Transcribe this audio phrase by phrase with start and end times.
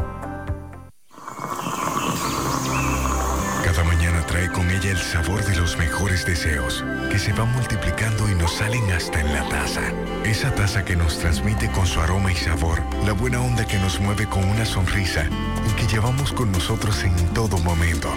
[3.64, 8.30] Cada mañana trae con ella el sabor de los mejores deseos, que se van multiplicando
[8.30, 9.82] y nos salen hasta en la taza.
[10.26, 14.00] Esa taza que nos transmite con su aroma y sabor, la buena onda que nos
[14.00, 15.28] mueve con una sonrisa
[15.68, 18.14] y que llevamos con nosotros en todo momento.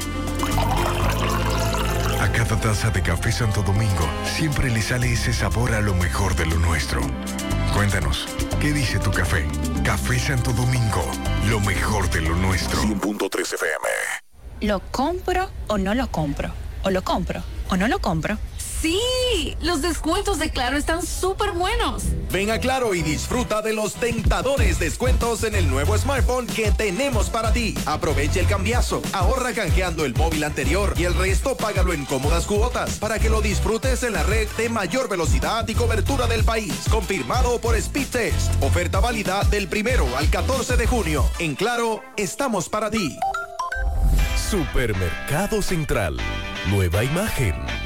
[2.36, 6.44] Cada taza de café Santo Domingo siempre le sale ese sabor a lo mejor de
[6.44, 7.00] lo nuestro.
[7.72, 8.26] Cuéntanos,
[8.60, 9.48] ¿qué dice tu café?
[9.82, 11.02] Café Santo Domingo,
[11.48, 12.82] lo mejor de lo nuestro.
[12.82, 13.88] 100.3 FM.
[14.60, 16.50] ¿Lo compro o no lo compro?
[16.84, 18.36] ¿O lo compro o no lo compro?
[18.80, 22.04] Sí, los descuentos de Claro están súper buenos.
[22.30, 27.30] Ven a Claro y disfruta de los tentadores descuentos en el nuevo smartphone que tenemos
[27.30, 27.74] para ti.
[27.86, 32.98] Aprovecha el cambiazo, ahorra canjeando el móvil anterior y el resto págalo en cómodas cuotas
[32.98, 36.74] para que lo disfrutes en la red de mayor velocidad y cobertura del país.
[36.90, 38.62] Confirmado por Speedtest.
[38.62, 41.24] Oferta válida del primero al 14 de junio.
[41.38, 43.16] En Claro, estamos para ti.
[44.50, 46.16] Supermercado Central.
[46.70, 47.54] Nueva imagen,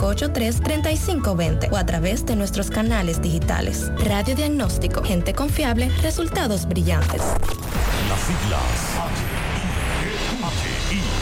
[0.00, 3.90] 583-3520 o a través de nuestros canales digitales.
[4.04, 7.22] Radio Diagnóstico, gente confiable, resultados brillantes.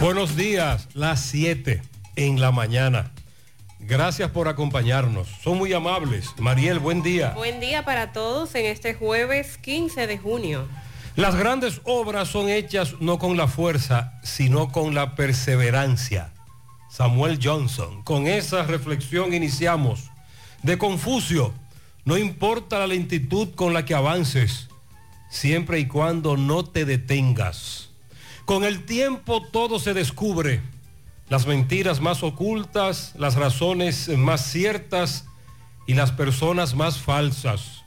[0.00, 1.82] Buenos días, las 7
[2.16, 3.12] en la mañana.
[3.80, 5.28] Gracias por acompañarnos.
[5.44, 6.30] Son muy amables.
[6.38, 7.34] Mariel, buen día.
[7.36, 10.66] Buen día para todos en este jueves 15 de junio.
[11.16, 16.32] Las grandes obras son hechas no con la fuerza, sino con la perseverancia.
[16.88, 18.02] Samuel Johnson.
[18.02, 20.10] Con esa reflexión iniciamos.
[20.62, 21.52] De Confucio,
[22.06, 24.70] no importa la lentitud con la que avances,
[25.28, 27.89] siempre y cuando no te detengas.
[28.44, 30.60] Con el tiempo todo se descubre,
[31.28, 35.26] las mentiras más ocultas, las razones más ciertas
[35.86, 37.84] y las personas más falsas.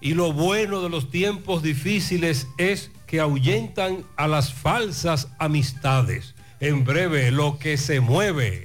[0.00, 6.34] Y lo bueno de los tiempos difíciles es que ahuyentan a las falsas amistades.
[6.58, 8.64] En breve, lo que se mueve.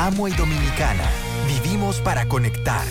[0.00, 1.04] Amo y Dominicana,
[1.46, 2.86] vivimos para conectar.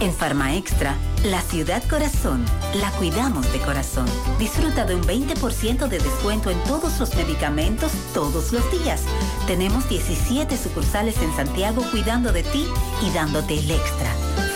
[0.00, 0.94] En Farma Extra,
[1.24, 2.44] la ciudad corazón,
[2.74, 4.04] la cuidamos de corazón.
[4.38, 9.04] Disfruta de un 20% de descuento en todos los medicamentos todos los días.
[9.46, 12.66] Tenemos 17 sucursales en Santiago cuidando de ti
[13.00, 14.10] y dándote el extra.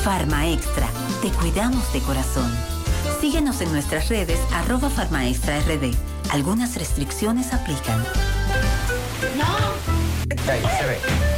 [0.05, 0.89] Farma Extra,
[1.23, 2.55] te cuidamos de corazón.
[3.19, 5.95] Síguenos en nuestras redes arroba Farmaextra RD.
[6.33, 8.05] Algunas restricciones aplican.
[10.45, 11.38] Llegó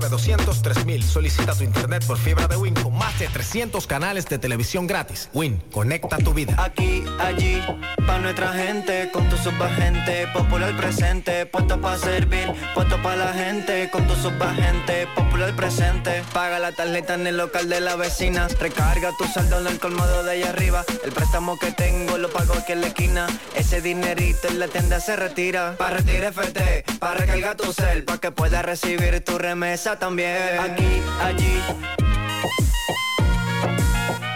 [0.00, 1.02] 909-203.000.
[1.02, 5.28] Solicita tu internet por fibra de Win con más de 300 canales de televisión gratis.
[5.32, 6.54] Win, conecta tu vida.
[6.58, 7.60] Aquí, allí,
[8.06, 13.90] pa' nuestra gente, con tu subagente, popular presente, puesto pa' servir, puesto pa' la gente,
[13.90, 16.22] con tu subagente, popular presente.
[16.32, 20.22] Paga la tarjeta en el local de la vecina, recarga tu saldo en el colmado
[20.22, 20.84] de allá arriba.
[21.04, 25.00] El préstamo que tengo lo pago aquí en la esquina, ese dinerito en la tienda
[25.00, 25.76] se retira.
[25.76, 30.58] Pa' retirar FT, pa' recargar tu cel, pa' que puedas recibir tu remesa también.
[30.58, 31.62] Aquí, allí,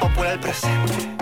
[0.00, 1.21] popular presente.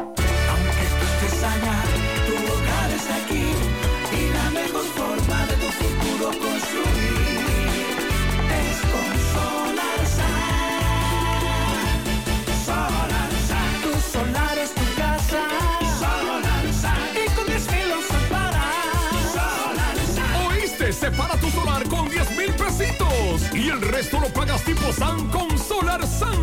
[23.71, 26.41] El resto lo pagas tipo SAN con Solar SAN.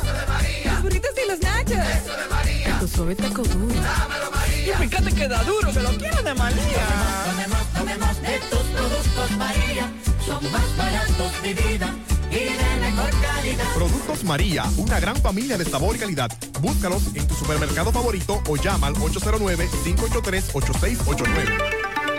[0.00, 0.72] Eso de María.
[0.72, 1.70] Los burritos y los nachos.
[1.70, 2.39] Eso de María.
[2.88, 3.74] Suave taco duro.
[3.74, 4.74] Dámelo, María.
[4.74, 6.86] Y fíjate que da duro, que lo quiero de María.
[7.26, 9.92] Tomemos, tomemos de tus productos María.
[10.24, 11.94] Son más baratos de vida
[12.30, 13.74] y de mejor calidad.
[13.74, 16.30] Productos María, una gran familia de sabor y calidad.
[16.60, 21.58] Búscalos en tu supermercado favorito o llama al 809-583-8689.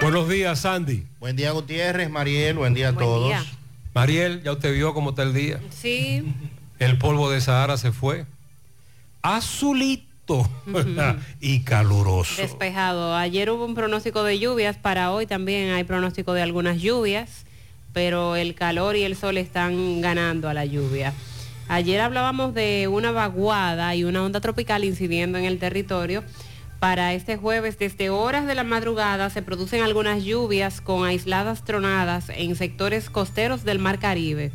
[0.02, 1.08] Buenos días, Sandy.
[1.20, 3.30] Buen día, Gutiérrez, Mariel, buen día a todos.
[3.30, 3.44] día.
[3.96, 5.60] Mariel, ya usted vio cómo está el día.
[5.76, 6.24] Sí.
[6.78, 8.28] El polvo de Sahara se fue.
[9.22, 10.11] Azulito
[11.40, 12.42] y caluroso.
[12.42, 13.16] Despejado.
[13.16, 17.46] Ayer hubo un pronóstico de lluvias, para hoy también hay pronóstico de algunas lluvias,
[17.94, 21.14] pero el calor y el sol están ganando a la lluvia.
[21.68, 26.24] Ayer hablábamos de una vaguada y una onda tropical incidiendo en el territorio.
[26.80, 32.30] Para este jueves, desde horas de la madrugada, se producen algunas lluvias con aisladas tronadas
[32.30, 34.52] en sectores costeros del Mar Caribe.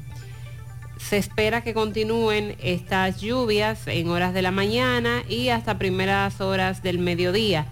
[1.08, 6.82] Se espera que continúen estas lluvias en horas de la mañana y hasta primeras horas
[6.82, 7.66] del mediodía.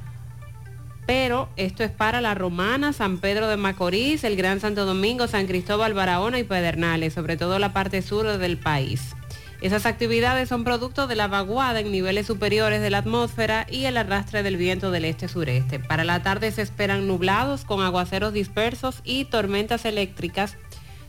[1.05, 5.49] Pero esto es para La Romana, San Pedro de Macorís, el Gran Santo Domingo, San
[5.49, 9.17] Cristóbal, Barahona y Pedernales, sobre todo la parte sur del país.
[9.61, 13.97] Esas actividades son producto de la vaguada en niveles superiores de la atmósfera y el
[13.97, 15.81] arrastre del viento del este-sureste.
[15.81, 20.57] Para la tarde se esperan nublados con aguaceros dispersos y tormentas eléctricas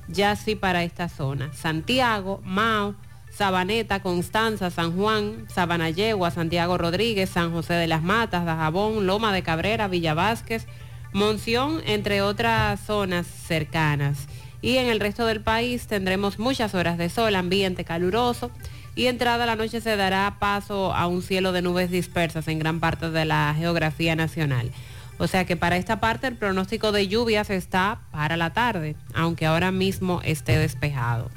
[0.07, 1.51] ya así para esta zona.
[1.53, 2.95] Santiago, Mao,
[3.31, 9.43] Sabaneta, Constanza, San Juan, Sabanayegua, Santiago Rodríguez, San José de las Matas, Dajabón, Loma de
[9.43, 10.67] Cabrera, Villa Vázquez,
[11.11, 14.27] Monción, entre otras zonas cercanas.
[14.61, 18.51] Y en el resto del país tendremos muchas horas de sol, ambiente caluroso
[18.95, 22.79] y entrada la noche se dará paso a un cielo de nubes dispersas en gran
[22.79, 24.71] parte de la geografía nacional.
[25.17, 29.45] O sea que para esta parte el pronóstico de lluvias está para la tarde, aunque
[29.45, 31.29] ahora mismo esté despejado.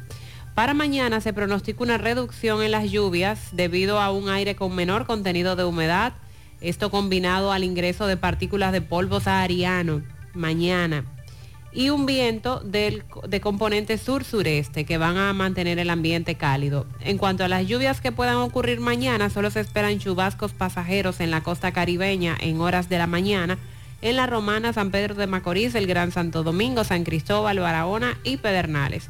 [0.55, 5.07] Para mañana se pronostica una reducción en las lluvias debido a un aire con menor
[5.07, 6.15] contenido de humedad,
[6.61, 10.03] esto combinado al ingreso de partículas de polvo sahariano
[10.35, 11.05] mañana
[11.73, 16.87] y un viento de componente sur-sureste que van a mantener el ambiente cálido.
[17.01, 21.31] En cuanto a las lluvias que puedan ocurrir mañana, solo se esperan chubascos pasajeros en
[21.31, 23.59] la costa caribeña en horas de la mañana,
[24.01, 28.37] en la Romana, San Pedro de Macorís, el Gran Santo Domingo, San Cristóbal, Barahona y
[28.37, 29.09] Pedernales.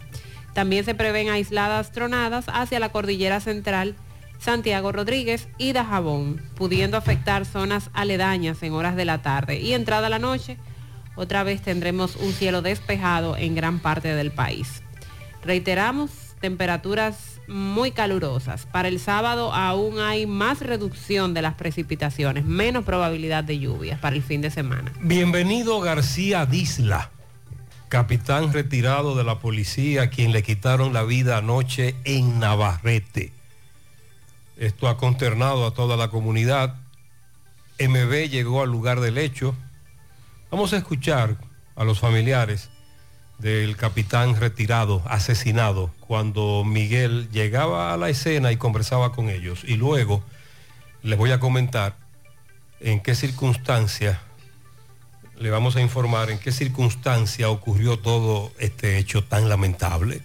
[0.55, 3.95] También se prevén aisladas tronadas hacia la cordillera central,
[4.41, 9.61] Santiago Rodríguez y Dajabón, pudiendo afectar zonas aledañas en horas de la tarde.
[9.61, 10.57] Y entrada la noche,
[11.19, 14.83] otra vez tendremos un cielo despejado en gran parte del país.
[15.43, 16.11] Reiteramos,
[16.41, 18.67] temperaturas muy calurosas.
[18.67, 24.15] Para el sábado aún hay más reducción de las precipitaciones, menos probabilidad de lluvias para
[24.15, 24.93] el fin de semana.
[25.01, 27.11] Bienvenido García Disla,
[27.89, 33.33] capitán retirado de la policía, quien le quitaron la vida anoche en Navarrete.
[34.57, 36.77] Esto ha consternado a toda la comunidad.
[37.81, 39.57] MB llegó al lugar del hecho.
[40.51, 41.37] Vamos a escuchar
[41.77, 42.71] a los familiares
[43.39, 49.63] del capitán retirado, asesinado, cuando Miguel llegaba a la escena y conversaba con ellos.
[49.65, 50.23] Y luego
[51.03, 51.97] les voy a comentar
[52.81, 54.23] en qué circunstancia,
[55.37, 60.23] le vamos a informar en qué circunstancia ocurrió todo este hecho tan lamentable,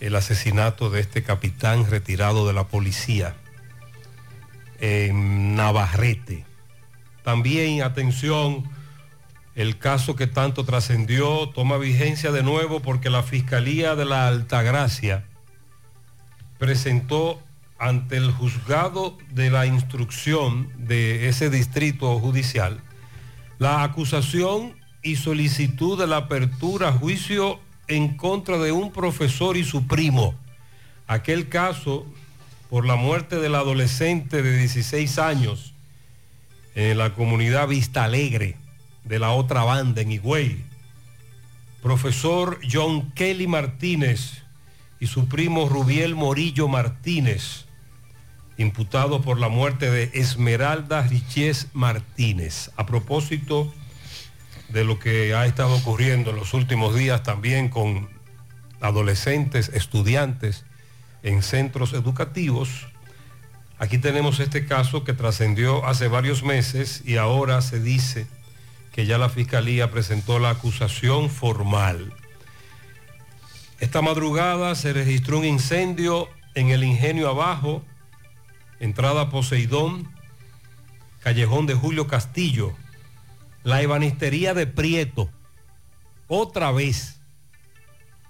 [0.00, 3.36] el asesinato de este capitán retirado de la policía
[4.80, 6.44] en Navarrete.
[7.24, 8.68] También, atención,
[9.54, 15.24] el caso que tanto trascendió toma vigencia de nuevo porque la Fiscalía de la Altagracia
[16.58, 17.40] presentó
[17.78, 22.80] ante el juzgado de la instrucción de ese distrito judicial
[23.60, 29.64] la acusación y solicitud de la apertura a juicio en contra de un profesor y
[29.64, 30.34] su primo.
[31.06, 32.06] Aquel caso
[32.70, 35.74] por la muerte del adolescente de 16 años
[36.74, 38.56] en la comunidad Vista Alegre
[39.04, 40.64] de la otra banda en Higüey.
[41.82, 44.42] Profesor John Kelly Martínez
[45.00, 47.64] y su primo Rubiel Morillo Martínez,
[48.58, 52.70] imputado por la muerte de Esmeralda Riches Martínez.
[52.76, 53.72] A propósito
[54.68, 58.10] de lo que ha estado ocurriendo en los últimos días también con
[58.82, 60.64] adolescentes, estudiantes
[61.22, 62.88] en centros educativos,
[63.78, 68.26] aquí tenemos este caso que trascendió hace varios meses y ahora se dice
[68.92, 72.12] que ya la Fiscalía presentó la acusación formal.
[73.78, 77.82] Esta madrugada se registró un incendio en el ingenio abajo,
[78.78, 80.10] entrada Poseidón,
[81.20, 82.74] callejón de Julio Castillo,
[83.62, 85.30] la ebanistería de Prieto,
[86.28, 87.20] otra vez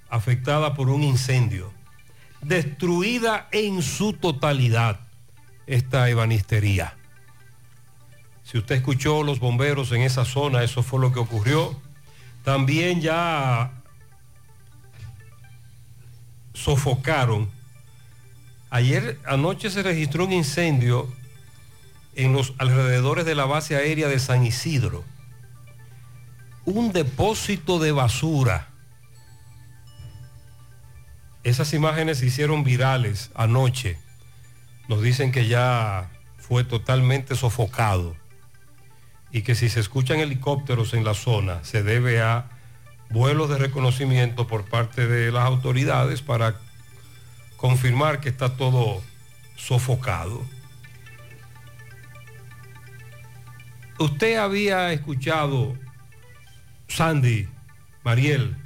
[0.08, 1.72] afectada por un incendio,
[2.42, 5.00] destruida en su totalidad
[5.66, 6.96] esta ebanistería.
[8.50, 11.80] Si usted escuchó los bomberos en esa zona, eso fue lo que ocurrió.
[12.42, 13.70] También ya
[16.52, 17.48] sofocaron.
[18.68, 21.08] Ayer anoche se registró un incendio
[22.16, 25.04] en los alrededores de la base aérea de San Isidro.
[26.64, 28.66] Un depósito de basura.
[31.44, 33.96] Esas imágenes se hicieron virales anoche.
[34.88, 38.19] Nos dicen que ya fue totalmente sofocado
[39.32, 42.46] y que si se escuchan helicópteros en la zona se debe a
[43.10, 46.56] vuelos de reconocimiento por parte de las autoridades para
[47.56, 49.02] confirmar que está todo
[49.56, 50.42] sofocado.
[53.98, 55.76] Usted había escuchado,
[56.88, 57.48] Sandy,
[58.02, 58.56] Mariel,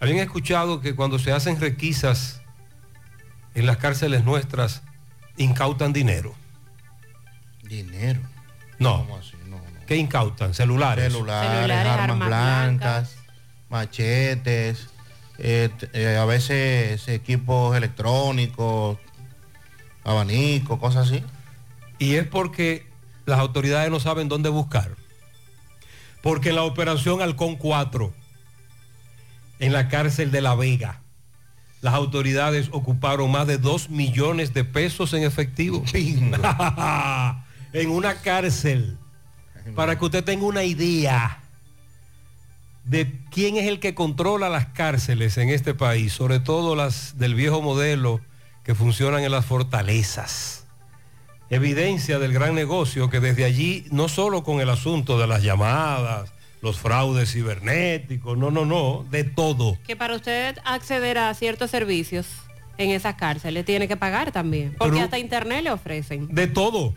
[0.00, 2.40] habían escuchado que cuando se hacen requisas
[3.54, 4.82] en las cárceles nuestras,
[5.36, 6.34] incautan dinero.
[7.62, 8.20] Dinero.
[8.78, 8.98] No.
[8.98, 9.41] ¿Cómo así?
[9.86, 10.54] ¿Qué incautan?
[10.54, 11.12] Celulares.
[11.12, 13.16] Celulares, Celulares, armas, armas blancas,
[13.68, 14.88] machetes,
[15.38, 18.98] eh, eh, a veces equipos electrónicos,
[20.04, 21.22] abanicos, cosas así.
[21.98, 22.86] Y es porque
[23.26, 24.90] las autoridades no saben dónde buscar.
[26.22, 28.12] Porque en la operación Halcón 4,
[29.58, 31.00] en la cárcel de La Vega,
[31.80, 35.82] las autoridades ocuparon más de 2 millones de pesos en efectivo.
[35.92, 38.98] en una cárcel.
[39.74, 41.40] Para que usted tenga una idea
[42.84, 47.34] de quién es el que controla las cárceles en este país, sobre todo las del
[47.34, 48.20] viejo modelo
[48.64, 50.66] que funcionan en las fortalezas.
[51.50, 56.32] Evidencia del gran negocio que desde allí, no solo con el asunto de las llamadas,
[56.62, 59.76] los fraudes cibernéticos, no, no, no, de todo.
[59.86, 62.26] Que para usted acceder a ciertos servicios
[62.78, 64.74] en esas cárceles tiene que pagar también.
[64.78, 66.28] Porque Pero- hasta internet le ofrecen.
[66.34, 66.94] De todo.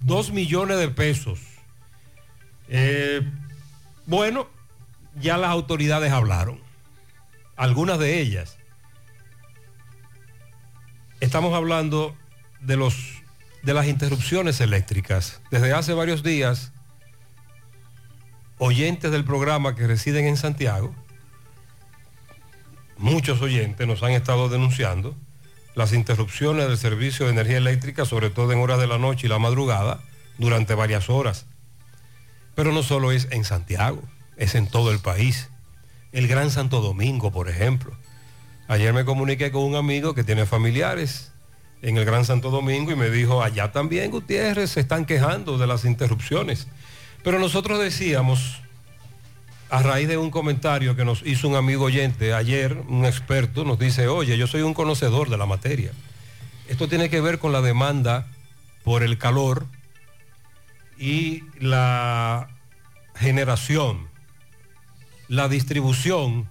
[0.00, 1.38] Dos millones de pesos.
[2.74, 3.20] Eh,
[4.06, 4.48] bueno,
[5.20, 6.58] ya las autoridades hablaron.
[7.54, 8.56] Algunas de ellas.
[11.20, 12.16] Estamos hablando
[12.60, 12.94] de los
[13.62, 15.40] de las interrupciones eléctricas.
[15.50, 16.72] Desde hace varios días,
[18.58, 20.94] oyentes del programa que residen en Santiago,
[22.96, 25.14] muchos oyentes nos han estado denunciando
[25.74, 29.30] las interrupciones del servicio de energía eléctrica, sobre todo en horas de la noche y
[29.30, 30.00] la madrugada,
[30.38, 31.46] durante varias horas.
[32.54, 34.02] Pero no solo es en Santiago,
[34.36, 35.48] es en todo el país.
[36.12, 37.96] El Gran Santo Domingo, por ejemplo.
[38.68, 41.32] Ayer me comuniqué con un amigo que tiene familiares
[41.82, 45.66] en el Gran Santo Domingo y me dijo, allá también Gutiérrez se están quejando de
[45.66, 46.68] las interrupciones.
[47.24, 48.60] Pero nosotros decíamos,
[49.68, 53.78] a raíz de un comentario que nos hizo un amigo oyente ayer, un experto, nos
[53.78, 55.92] dice, oye, yo soy un conocedor de la materia.
[56.68, 58.26] Esto tiene que ver con la demanda
[58.84, 59.66] por el calor
[61.02, 62.48] y la
[63.16, 64.08] generación,
[65.26, 66.48] la distribución.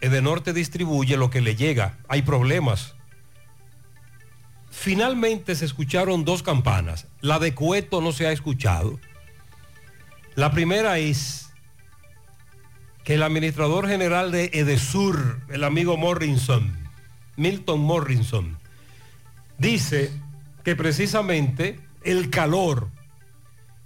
[0.00, 1.98] Edenorte distribuye lo que le llega.
[2.08, 2.94] Hay problemas.
[4.70, 7.08] Finalmente se escucharon dos campanas.
[7.20, 8.98] La de Cueto no se ha escuchado.
[10.34, 11.50] La primera es
[13.04, 16.74] que el administrador general de Edesur, el amigo Morrison,
[17.36, 18.56] Milton Morrison,
[19.58, 20.10] dice
[20.64, 22.95] que precisamente el calor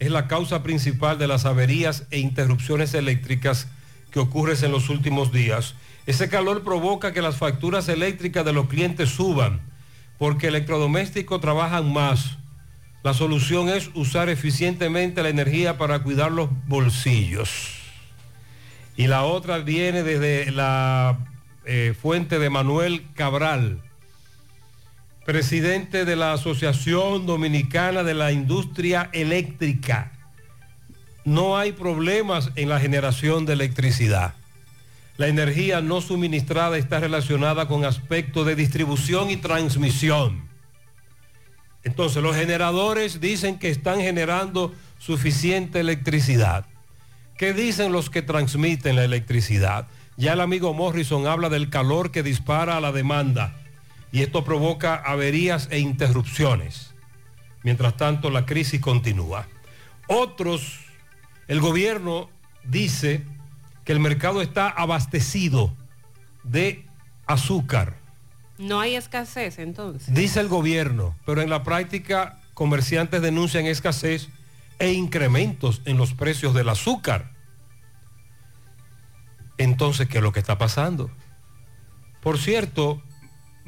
[0.01, 3.69] es la causa principal de las averías e interrupciones eléctricas
[4.11, 5.77] que ocurren en los últimos días.
[6.07, 9.61] Ese calor provoca que las facturas eléctricas de los clientes suban
[10.21, 12.37] porque electrodomésticos trabajan más.
[13.03, 17.79] La solución es usar eficientemente la energía para cuidar los bolsillos.
[18.99, 21.27] Y la otra viene desde la
[21.65, 23.81] eh, fuente de Manuel Cabral,
[25.31, 30.11] presidente de la Asociación Dominicana de la Industria Eléctrica.
[31.25, 34.35] No hay problemas en la generación de electricidad.
[35.19, 40.49] La energía no suministrada está relacionada con aspectos de distribución y transmisión.
[41.85, 46.67] Entonces los generadores dicen que están generando suficiente electricidad.
[47.39, 49.87] ¿Qué dicen los que transmiten la electricidad?
[50.17, 53.60] Ya el amigo Morrison habla del calor que dispara a la demanda
[54.13, 56.95] y esto provoca averías e interrupciones.
[57.63, 59.47] Mientras tanto, la crisis continúa.
[60.07, 60.81] Otros,
[61.47, 62.31] el gobierno
[62.65, 63.25] dice
[63.85, 65.75] que el mercado está abastecido
[66.43, 66.87] de
[67.27, 67.97] azúcar.
[68.59, 70.13] No hay escasez entonces.
[70.13, 74.29] Dice el gobierno, pero en la práctica comerciantes denuncian escasez
[74.79, 77.31] e incrementos en los precios del azúcar.
[79.59, 81.11] Entonces, ¿qué es lo que está pasando?
[82.23, 83.03] Por cierto,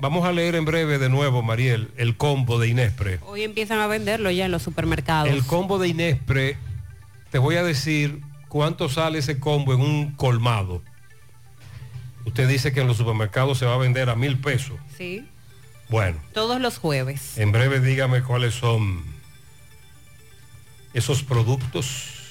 [0.03, 3.21] vamos a leer en breve de nuevo, Mariel, el combo de Inespre.
[3.25, 5.29] Hoy empiezan a venderlo ya en los supermercados.
[5.33, 6.57] El combo de Inespre,
[7.31, 10.83] te voy a decir cuánto sale ese combo en un colmado.
[12.25, 14.77] Usted dice que en los supermercados se va a vender a mil pesos.
[14.99, 15.25] Sí,
[15.89, 17.39] Bueno, todos los jueves.
[17.39, 19.05] en breve dígame cuáles son
[20.95, 22.22] esos productos.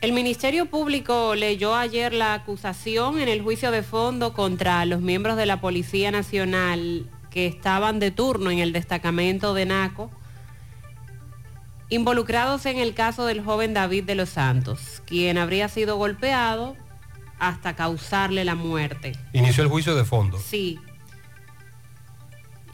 [0.00, 5.36] El Ministerio Público leyó ayer la acusación en el juicio de fondo contra los miembros
[5.36, 10.08] de la Policía Nacional que estaban de turno en el destacamento de Naco,
[11.88, 16.76] involucrados en el caso del joven David de los Santos, quien habría sido golpeado
[17.40, 19.16] hasta causarle la muerte.
[19.32, 20.38] Inició el juicio de fondo.
[20.38, 20.78] Sí.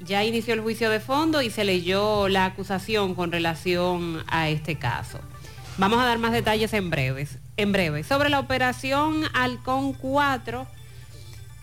[0.01, 4.77] Ya inició el juicio de fondo y se leyó la acusación con relación a este
[4.77, 5.21] caso.
[5.77, 7.39] Vamos a dar más detalles en breves.
[7.57, 8.05] En breve.
[8.05, 10.67] Sobre la operación Halcón 4,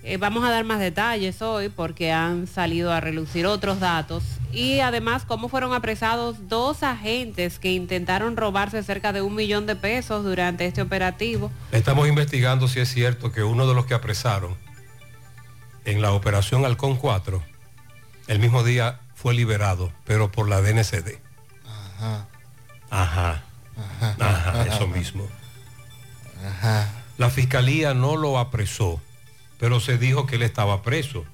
[0.04, 4.80] eh, vamos a dar más detalles hoy porque han salido a relucir otros datos y
[4.82, 10.26] además cómo fueron apresados dos agentes que intentaron robarse cerca de un millón de pesos
[10.26, 11.50] durante este operativo.
[11.72, 14.58] Estamos investigando si es cierto que uno de los que apresaron
[15.86, 17.42] en la operación Halcón 4,
[18.28, 21.20] el mismo día fue liberado, pero por la DNCD.
[21.66, 22.28] Ajá.
[22.90, 23.44] Ajá.
[24.20, 25.28] Ajá, eso mismo.
[26.46, 26.90] Ajá.
[27.18, 29.02] La fiscalía no lo apresó,
[29.60, 31.26] pero se dijo que él estaba preso.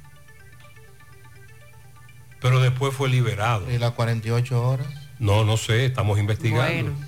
[2.42, 3.72] Pero después fue liberado.
[3.72, 4.88] ¿Y las 48 horas?
[5.20, 6.92] No, no sé, estamos investigando.
[6.92, 7.08] Bueno.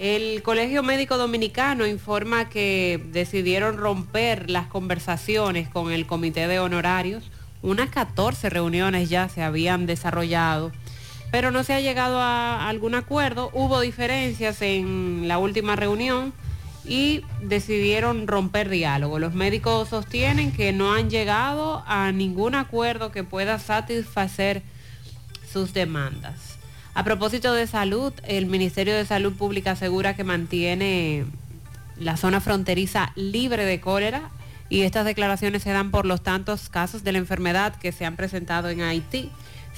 [0.00, 7.30] El Colegio Médico Dominicano informa que decidieron romper las conversaciones con el Comité de Honorarios.
[7.60, 10.72] Unas 14 reuniones ya se habían desarrollado,
[11.30, 13.50] pero no se ha llegado a algún acuerdo.
[13.52, 16.32] Hubo diferencias en la última reunión
[16.84, 19.18] y decidieron romper diálogo.
[19.18, 24.62] Los médicos sostienen que no han llegado a ningún acuerdo que pueda satisfacer
[25.52, 26.58] sus demandas.
[26.94, 31.24] A propósito de salud, el Ministerio de Salud Pública asegura que mantiene
[31.96, 34.30] la zona fronteriza libre de cólera
[34.68, 38.16] y estas declaraciones se dan por los tantos casos de la enfermedad que se han
[38.16, 39.30] presentado en Haití.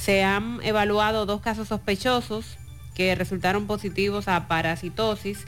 [0.03, 2.59] Se han evaluado dos casos sospechosos
[2.97, 5.47] que resultaron positivos a parasitosis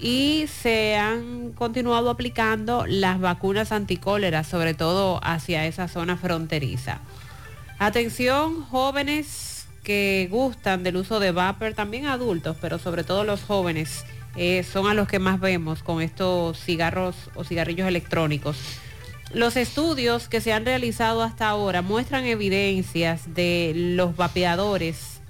[0.00, 7.00] y se han continuado aplicando las vacunas anticólera, sobre todo hacia esa zona fronteriza.
[7.78, 14.06] Atención, jóvenes que gustan del uso de vapor, también adultos, pero sobre todo los jóvenes,
[14.34, 18.56] eh, son a los que más vemos con estos cigarros o cigarrillos electrónicos.
[19.34, 25.20] Los estudios que se han realizado hasta ahora muestran evidencias de los vapeadores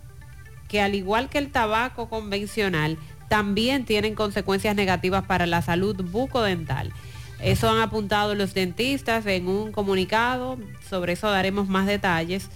[0.68, 6.92] que al igual que el tabaco convencional, también tienen consecuencias negativas para la salud bucodental.
[7.40, 12.50] Eso han apuntado los dentistas en un comunicado, sobre eso daremos más detalles.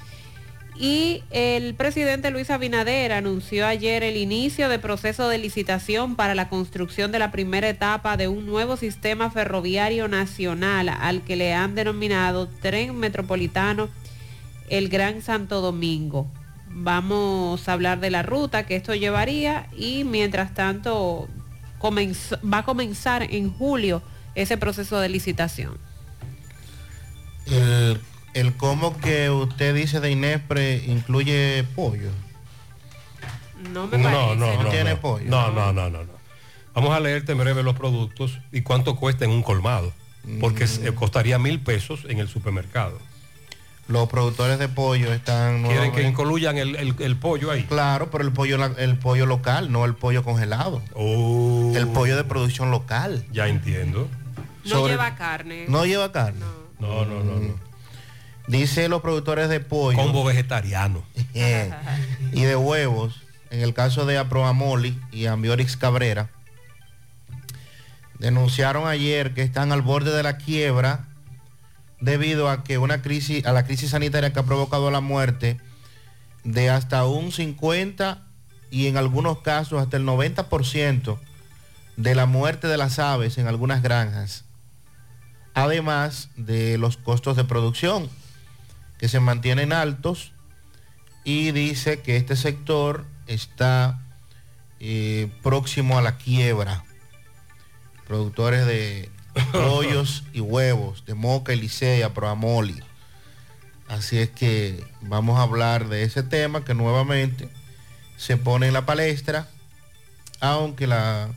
[0.80, 6.48] Y el presidente Luis Abinader anunció ayer el inicio de proceso de licitación para la
[6.48, 11.74] construcción de la primera etapa de un nuevo sistema ferroviario nacional al que le han
[11.74, 13.88] denominado Tren Metropolitano
[14.68, 16.30] El Gran Santo Domingo.
[16.70, 21.28] Vamos a hablar de la ruta que esto llevaría y mientras tanto
[21.82, 24.00] va a comenzar en julio
[24.36, 25.76] ese proceso de licitación.
[27.46, 27.98] El,
[28.34, 32.10] el cómo que usted dice de Inespre incluye pollo.
[33.72, 34.36] No me No, parece.
[34.36, 34.70] no, no.
[34.70, 35.00] tiene no.
[35.00, 35.24] pollo.
[35.28, 36.18] No, no, no, no, no.
[36.74, 39.92] Vamos a leerte en breve los productos y cuánto cuesta en un colmado.
[40.40, 42.98] Porque eh, costaría mil pesos en el supermercado.
[43.88, 47.64] Los productores de pollo están Quieren que incluyan el, el- el pollo ahí.
[47.64, 50.82] Claro, pero el pollo, el pollo local, no el pollo congelado.
[50.94, 53.24] El pollo de producción local.
[53.26, 53.32] Oh.
[53.32, 54.06] Ya entiendo.
[54.64, 55.64] No Sobre- lleva carne.
[55.68, 56.40] No lleva carne.
[56.78, 57.67] No, no, no, no.
[58.48, 59.96] Dice los productores de pollo.
[59.96, 61.04] Combo vegetariano.
[62.32, 66.30] Y de huevos, en el caso de Aproamoli y Ambiorix Cabrera,
[68.18, 71.06] denunciaron ayer que están al borde de la quiebra
[72.00, 75.58] debido a que una crisis, a la crisis sanitaria que ha provocado la muerte
[76.44, 78.22] de hasta un 50
[78.70, 81.18] y en algunos casos hasta el 90%
[81.96, 84.44] de la muerte de las aves en algunas granjas,
[85.54, 88.08] además de los costos de producción
[88.98, 90.32] que se mantienen altos
[91.24, 94.00] y dice que este sector está
[94.80, 96.84] eh, próximo a la quiebra.
[98.06, 99.10] Productores de
[99.52, 102.82] pollos y huevos, de Moca y Licea, Proamoli.
[103.88, 107.48] Así es que vamos a hablar de ese tema que nuevamente
[108.16, 109.48] se pone en la palestra,
[110.40, 111.28] aunque la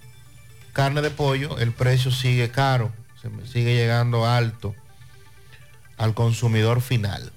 [0.73, 2.91] carne de pollo, el precio sigue caro,
[3.45, 4.75] sigue llegando alto
[5.97, 7.31] al consumidor final.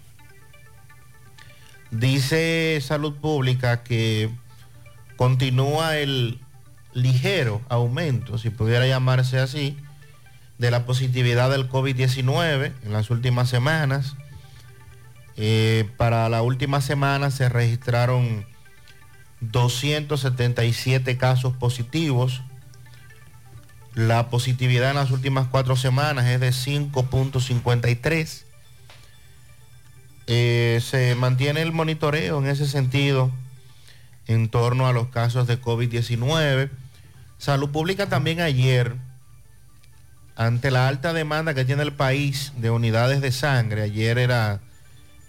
[1.94, 4.28] Dice Salud Pública que
[5.16, 6.40] continúa el
[6.92, 9.76] ligero aumento, si pudiera llamarse así,
[10.58, 14.16] de la positividad del COVID-19 en las últimas semanas.
[15.36, 18.44] Eh, para la última semana se registraron
[19.40, 22.42] 277 casos positivos.
[23.94, 28.44] La positividad en las últimas cuatro semanas es de 5.53.
[30.26, 33.30] Eh, se mantiene el monitoreo en ese sentido
[34.26, 36.70] en torno a los casos de COVID-19.
[37.38, 38.96] Salud Pública también ayer,
[40.36, 44.60] ante la alta demanda que tiene el país de unidades de sangre, ayer era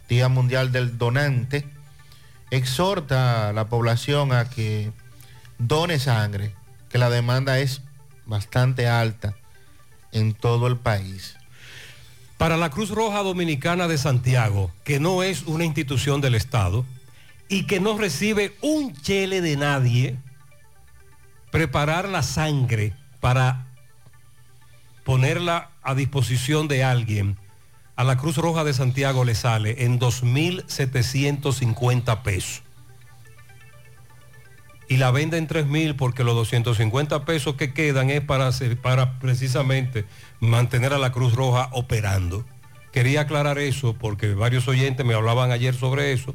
[0.08, 1.68] Día Mundial del Donante,
[2.52, 4.92] exhorta a la población a que
[5.58, 6.56] done sangre,
[6.90, 7.82] que la demanda es
[8.26, 9.36] bastante alta
[10.12, 11.35] en todo el país.
[12.38, 16.86] Para la Cruz Roja Dominicana de Santiago, que no es una institución del Estado
[17.48, 20.18] y que no recibe un chele de nadie,
[21.52, 23.68] preparar la sangre para
[25.06, 27.38] ponerla a disposición de alguien,
[27.96, 32.65] a la Cruz Roja de Santiago le sale en 2.750 pesos.
[34.88, 40.06] Y la vende en 3.000 porque los 250 pesos que quedan es para, para precisamente
[40.40, 42.46] mantener a la Cruz Roja operando.
[42.92, 46.34] Quería aclarar eso porque varios oyentes me hablaban ayer sobre eso.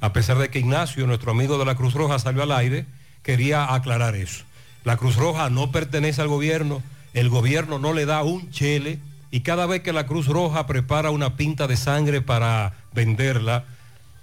[0.00, 2.86] A pesar de que Ignacio, nuestro amigo de la Cruz Roja, salió al aire,
[3.22, 4.44] quería aclarar eso.
[4.84, 6.82] La Cruz Roja no pertenece al gobierno,
[7.14, 11.10] el gobierno no le da un chele y cada vez que la Cruz Roja prepara
[11.10, 13.64] una pinta de sangre para venderla,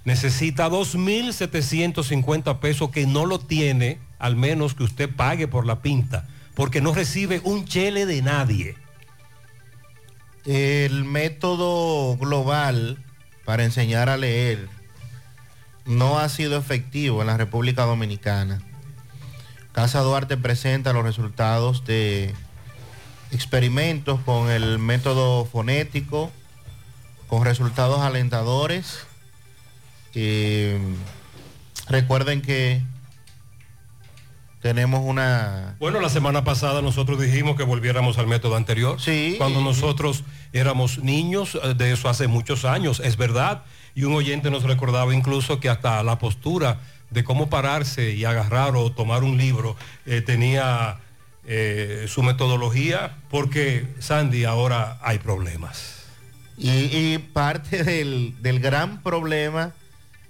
[0.06, 6.28] necesita 2.750 pesos que no lo tiene, al menos que usted pague por la pinta,
[6.54, 8.76] porque no recibe un chele de nadie.
[10.46, 13.04] El método global
[13.46, 14.70] para enseñar a leer
[15.86, 18.62] no ha sido efectivo en la República Dominicana.
[19.72, 22.34] Casa Duarte presenta los resultados de
[23.32, 26.32] experimentos con el método fonético,
[27.28, 29.06] con resultados alentadores.
[30.16, 30.80] Eh,
[31.88, 32.82] recuerden que
[34.66, 35.76] tenemos una...
[35.78, 39.00] Bueno, la semana pasada nosotros dijimos que volviéramos al método anterior.
[39.00, 39.36] Sí.
[39.38, 40.24] Cuando nosotros
[40.54, 43.64] éramos niños, eh, de eso hace muchos años, es verdad.
[43.94, 46.80] Y un oyente nos recordaba incluso que hasta la postura
[47.12, 49.76] de cómo pararse y agarrar o tomar un libro
[50.08, 50.98] eh, tenía
[51.46, 56.06] eh, su metodología, porque Sandy ahora hay problemas.
[56.58, 59.74] Y, y parte del, del gran problema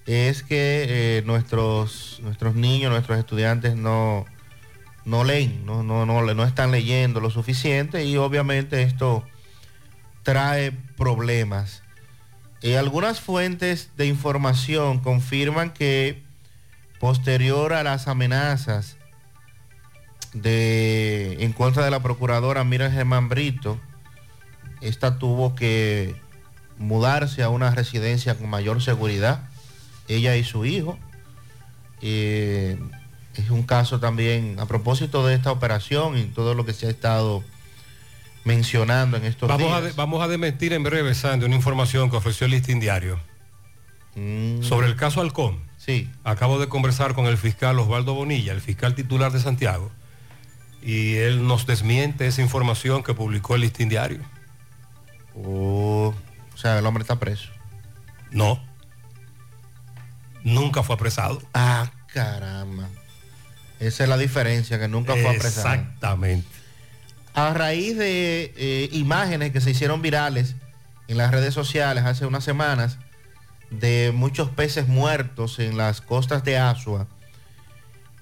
[0.06, 4.26] es que eh, nuestros, nuestros niños, nuestros estudiantes no,
[5.04, 9.24] no leen, no, no, no, no están leyendo lo suficiente y obviamente esto
[10.24, 11.84] trae problemas.
[12.62, 16.24] Eh, algunas fuentes de información confirman que
[17.00, 18.98] posterior a las amenazas
[20.34, 23.80] de, en contra de la procuradora Miriam Germán Brito,
[24.82, 26.16] esta tuvo que
[26.78, 29.48] mudarse a una residencia con mayor seguridad,
[30.08, 30.98] ella y su hijo.
[32.02, 32.78] Eh,
[33.36, 36.90] es un caso también, a propósito de esta operación y todo lo que se ha
[36.90, 37.44] estado
[38.44, 42.18] mencionando en estos Vamos a, de- vamos a desmentir en breve, Sandy, una información que
[42.18, 43.20] ofreció el listín diario.
[44.62, 45.60] Sobre el caso Halcón.
[45.78, 46.10] Sí.
[46.24, 49.92] Acabo de conversar con el fiscal Osvaldo Bonilla, el fiscal titular de Santiago,
[50.82, 54.20] y él nos desmiente esa información que publicó el listín diario.
[55.36, 56.14] Oh,
[56.54, 57.50] o sea, el hombre está preso.
[58.32, 58.64] No.
[60.46, 61.42] Nunca fue apresado.
[61.54, 62.88] Ah, caramba.
[63.82, 65.74] Esa es la diferencia, que nunca fue apresado.
[65.74, 66.48] Exactamente.
[67.34, 70.56] A raíz de eh, imágenes que se hicieron virales
[71.10, 72.98] en las redes sociales hace unas semanas
[73.70, 77.08] de muchos peces muertos en las costas de Asua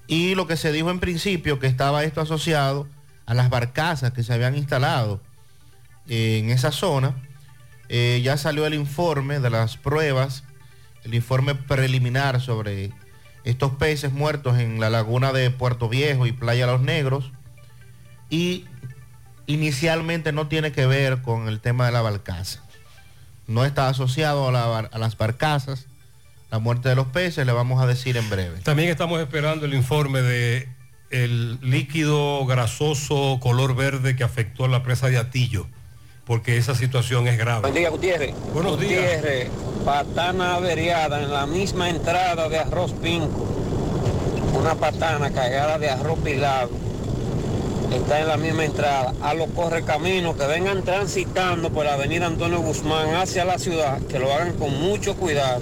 [0.06, 2.88] y lo que se dijo en principio que estaba esto asociado
[3.26, 5.20] a las barcazas que se habían instalado
[6.08, 7.14] en esa zona,
[7.88, 10.44] eh, ya salió el informe de las pruebas,
[11.04, 12.92] el informe preliminar sobre
[13.44, 17.30] estos peces muertos en la laguna de Puerto Viejo y Playa Los Negros
[18.30, 18.64] y
[19.46, 22.60] inicialmente no tiene que ver con el tema de la barcaza.
[23.46, 25.86] No está asociado a, las barcazas.
[26.50, 28.60] La muerte de los peces le vamos a decir en breve.
[28.60, 30.68] También estamos esperando el informe de
[31.10, 35.66] el líquido grasoso color verde que afectó a la presa de Atillo,
[36.26, 37.62] porque esa situación es grave.
[37.62, 38.34] Buen día, Gutiérrez.
[38.52, 39.02] Buenos días.
[39.02, 39.50] Gutiérrez,
[39.84, 43.46] patana averiada en la misma entrada de arroz pinco.
[44.58, 46.70] Una patana cargada de arroz pilado.
[47.92, 49.12] Está en la misma entrada.
[49.22, 54.18] A los correcaminos que vengan transitando por la avenida Antonio Guzmán hacia la ciudad, que
[54.18, 55.60] lo hagan con mucho cuidado.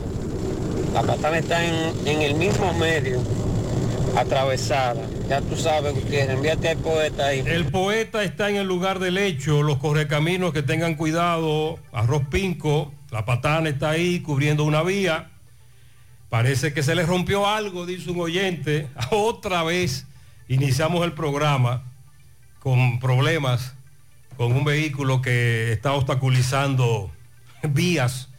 [0.94, 3.20] La patana está en, en el mismo medio,
[4.16, 5.02] atravesada.
[5.28, 7.42] Ya tú sabes, Gutiérrez, envíate al poeta ahí.
[7.46, 12.92] El poeta está en el lugar del hecho, los correcaminos que tengan cuidado, arroz pinco,
[13.10, 15.30] la patana está ahí cubriendo una vía.
[16.28, 18.88] Parece que se le rompió algo, dice un oyente.
[19.10, 20.06] Otra vez
[20.48, 21.84] iniciamos el programa
[22.58, 23.74] con problemas
[24.36, 27.10] con un vehículo que está obstaculizando
[27.62, 28.31] vías.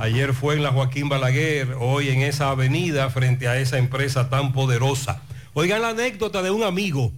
[0.00, 4.52] Ayer fue en la Joaquín Balaguer, hoy en esa avenida frente a esa empresa tan
[4.52, 5.22] poderosa.
[5.54, 7.10] Oigan la anécdota de un amigo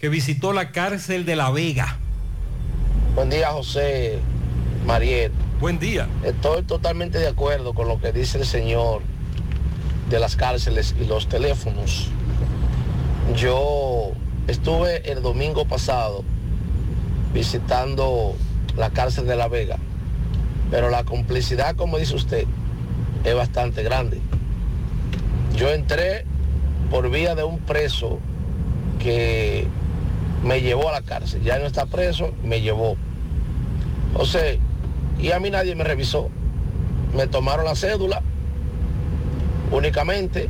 [0.00, 1.98] que visitó la cárcel de La Vega.
[3.14, 4.18] Buen día, José
[4.84, 5.30] Mariel.
[5.60, 6.08] Buen día.
[6.24, 9.02] Estoy totalmente de acuerdo con lo que dice el señor
[10.08, 12.08] de las cárceles y los teléfonos.
[13.36, 14.10] Yo
[14.48, 16.24] estuve el domingo pasado
[17.32, 18.34] visitando
[18.76, 19.78] la cárcel de La Vega
[20.70, 22.46] Pero la complicidad, como dice usted,
[23.24, 24.20] es bastante grande.
[25.56, 26.24] Yo entré
[26.90, 28.18] por vía de un preso
[28.98, 29.66] que
[30.44, 31.42] me llevó a la cárcel.
[31.42, 32.96] Ya no está preso, me llevó.
[34.14, 34.56] O sea,
[35.18, 36.30] y a mí nadie me revisó.
[37.14, 38.22] Me tomaron la cédula
[39.70, 40.48] únicamente.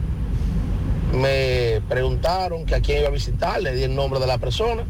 [1.13, 4.85] Me preguntaron que a quién iba a visitar, le di el nombre de la persona.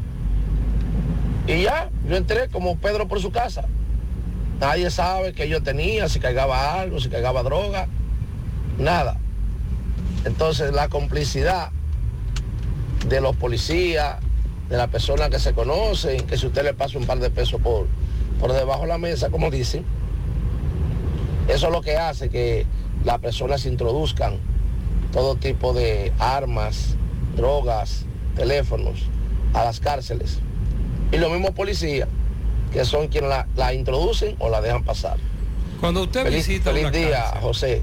[1.46, 3.64] Y ya, yo entré como Pedro por su casa.
[4.60, 7.88] Nadie sabe que yo tenía, si cargaba algo, si cargaba droga,
[8.78, 9.16] nada.
[10.26, 11.70] Entonces la complicidad
[13.08, 14.18] de los policías,
[14.68, 17.60] de las personas que se conocen, que si usted le pasa un par de pesos
[17.62, 17.86] por,
[18.38, 19.84] por debajo de la mesa, como dicen,
[21.48, 22.66] eso es lo que hace que
[23.04, 24.38] las personas introduzcan
[25.10, 26.96] todo tipo de armas,
[27.34, 28.04] drogas,
[28.36, 29.00] teléfonos
[29.54, 30.38] a las cárceles.
[31.12, 32.08] Y los mismos policías,
[32.72, 35.18] que son quienes la, la introducen o la dejan pasar.
[35.80, 37.82] Cuando usted Feliz- visita feliz una día, cárcel- José.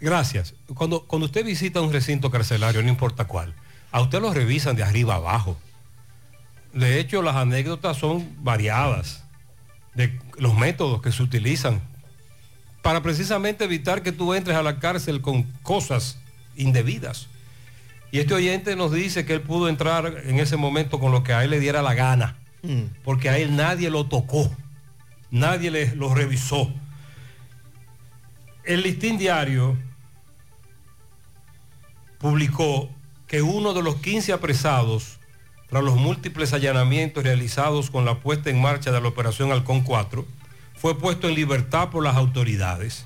[0.00, 0.54] Gracias.
[0.74, 3.54] Cuando, cuando usted visita un recinto carcelario, no importa cuál,
[3.92, 5.56] a usted lo revisan de arriba abajo.
[6.72, 9.24] De hecho, las anécdotas son variadas
[9.94, 11.80] de los métodos que se utilizan
[12.80, 16.18] para precisamente evitar que tú entres a la cárcel con cosas
[16.56, 17.26] indebidas.
[18.12, 21.32] Y este oyente nos dice que él pudo entrar en ese momento con lo que
[21.34, 22.36] a él le diera la gana,
[23.04, 24.50] porque a él nadie lo tocó,
[25.30, 26.70] nadie le, lo revisó.
[28.64, 29.76] El listín diario
[32.18, 32.90] publicó
[33.26, 35.18] que uno de los 15 apresados
[35.68, 40.26] tras los múltiples allanamientos realizados con la puesta en marcha de la operación Halcón 4
[40.74, 43.04] fue puesto en libertad por las autoridades.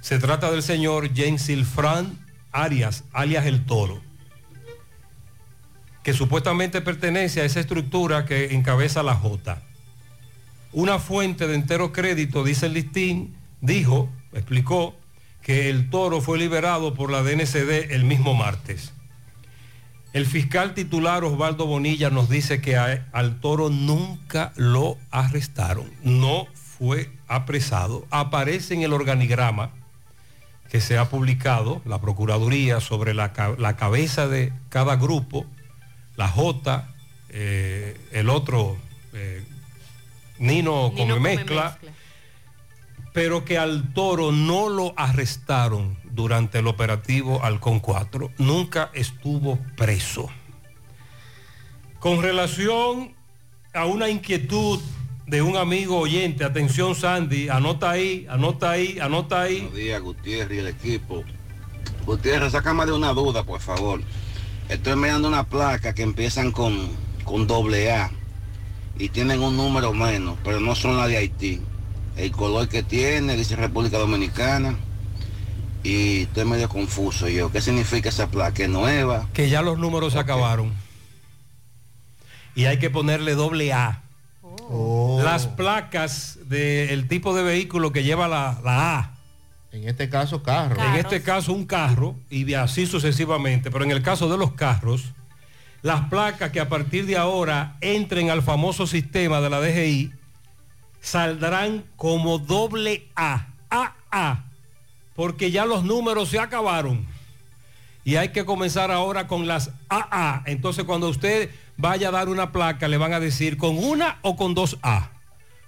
[0.00, 2.18] Se trata del señor James Silfran
[2.52, 4.00] Arias, alias El Toro,
[6.08, 9.60] que supuestamente pertenece a esa estructura que encabeza la J.
[10.72, 14.96] Una fuente de entero crédito, dice el listín, dijo, explicó,
[15.42, 18.94] que el toro fue liberado por la DNCD el mismo martes.
[20.14, 27.10] El fiscal titular Osvaldo Bonilla nos dice que al toro nunca lo arrestaron, no fue
[27.26, 28.06] apresado.
[28.08, 29.72] Aparece en el organigrama
[30.70, 35.44] que se ha publicado, la Procuraduría, sobre la, la cabeza de cada grupo,
[36.18, 36.88] la J,
[37.28, 38.76] eh, el otro,
[39.14, 39.44] eh,
[40.38, 41.78] Nino, Nino come Come mezcla,
[43.14, 50.28] pero que al toro no lo arrestaron durante el operativo Halcón 4, nunca estuvo preso.
[52.00, 53.14] Con relación
[53.72, 54.80] a una inquietud
[55.26, 59.60] de un amigo oyente, atención Sandy, anota ahí, anota ahí, anota ahí.
[59.60, 61.22] Buenos días, Gutiérrez y el equipo.
[62.04, 64.00] Gutiérrez, sácame de una duda, por favor.
[64.68, 66.90] Estoy mirando una placa que empiezan con,
[67.24, 68.10] con doble A
[68.98, 71.60] y tienen un número menos, pero no son las de Haití.
[72.16, 74.76] El color que tiene dice República Dominicana
[75.82, 77.50] y estoy medio confuso yo.
[77.50, 78.62] ¿Qué significa esa placa?
[78.62, 79.26] ¿Es nueva?
[79.32, 80.74] que ya los números se acabaron.
[82.54, 84.02] Y hay que ponerle doble A.
[85.22, 89.17] Las placas del tipo de vehículo que lleva la, la A.
[89.72, 90.82] En este caso, carro.
[90.82, 93.70] En este caso, un carro y así sucesivamente.
[93.70, 95.12] Pero en el caso de los carros,
[95.82, 100.12] las placas que a partir de ahora entren al famoso sistema de la DGI
[101.00, 103.48] saldrán como doble A.
[103.70, 104.44] AA.
[105.14, 107.06] Porque ya los números se acabaron.
[108.04, 110.42] Y hay que comenzar ahora con las AA.
[110.46, 114.36] Entonces, cuando usted vaya a dar una placa, le van a decir con una o
[114.36, 115.10] con dos A.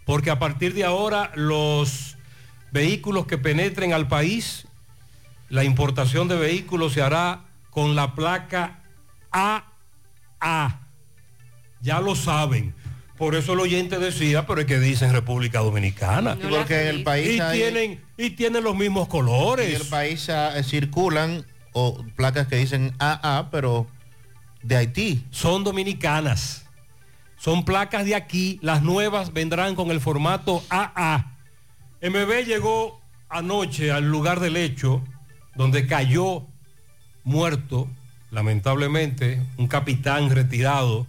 [0.06, 2.16] Porque a partir de ahora los
[2.72, 4.66] vehículos que penetren al país,
[5.48, 8.80] la importación de vehículos se hará con la placa
[9.32, 10.80] AA.
[11.80, 12.74] Ya lo saben.
[13.16, 16.36] Por eso el oyente decía, pero es que dicen República Dominicana.
[16.42, 19.68] Y porque en el país y hay- tienen y tienen los mismos colores.
[19.74, 23.86] En el país ah, circulan o placas que dicen AA, pero
[24.62, 25.26] de Haití.
[25.30, 26.64] Son dominicanas.
[27.36, 28.58] Son placas de aquí.
[28.62, 31.36] Las nuevas vendrán con el formato AA.
[32.02, 35.02] MB llegó anoche al lugar del hecho
[35.54, 36.46] donde cayó
[37.24, 37.88] muerto,
[38.30, 41.06] lamentablemente, un capitán retirado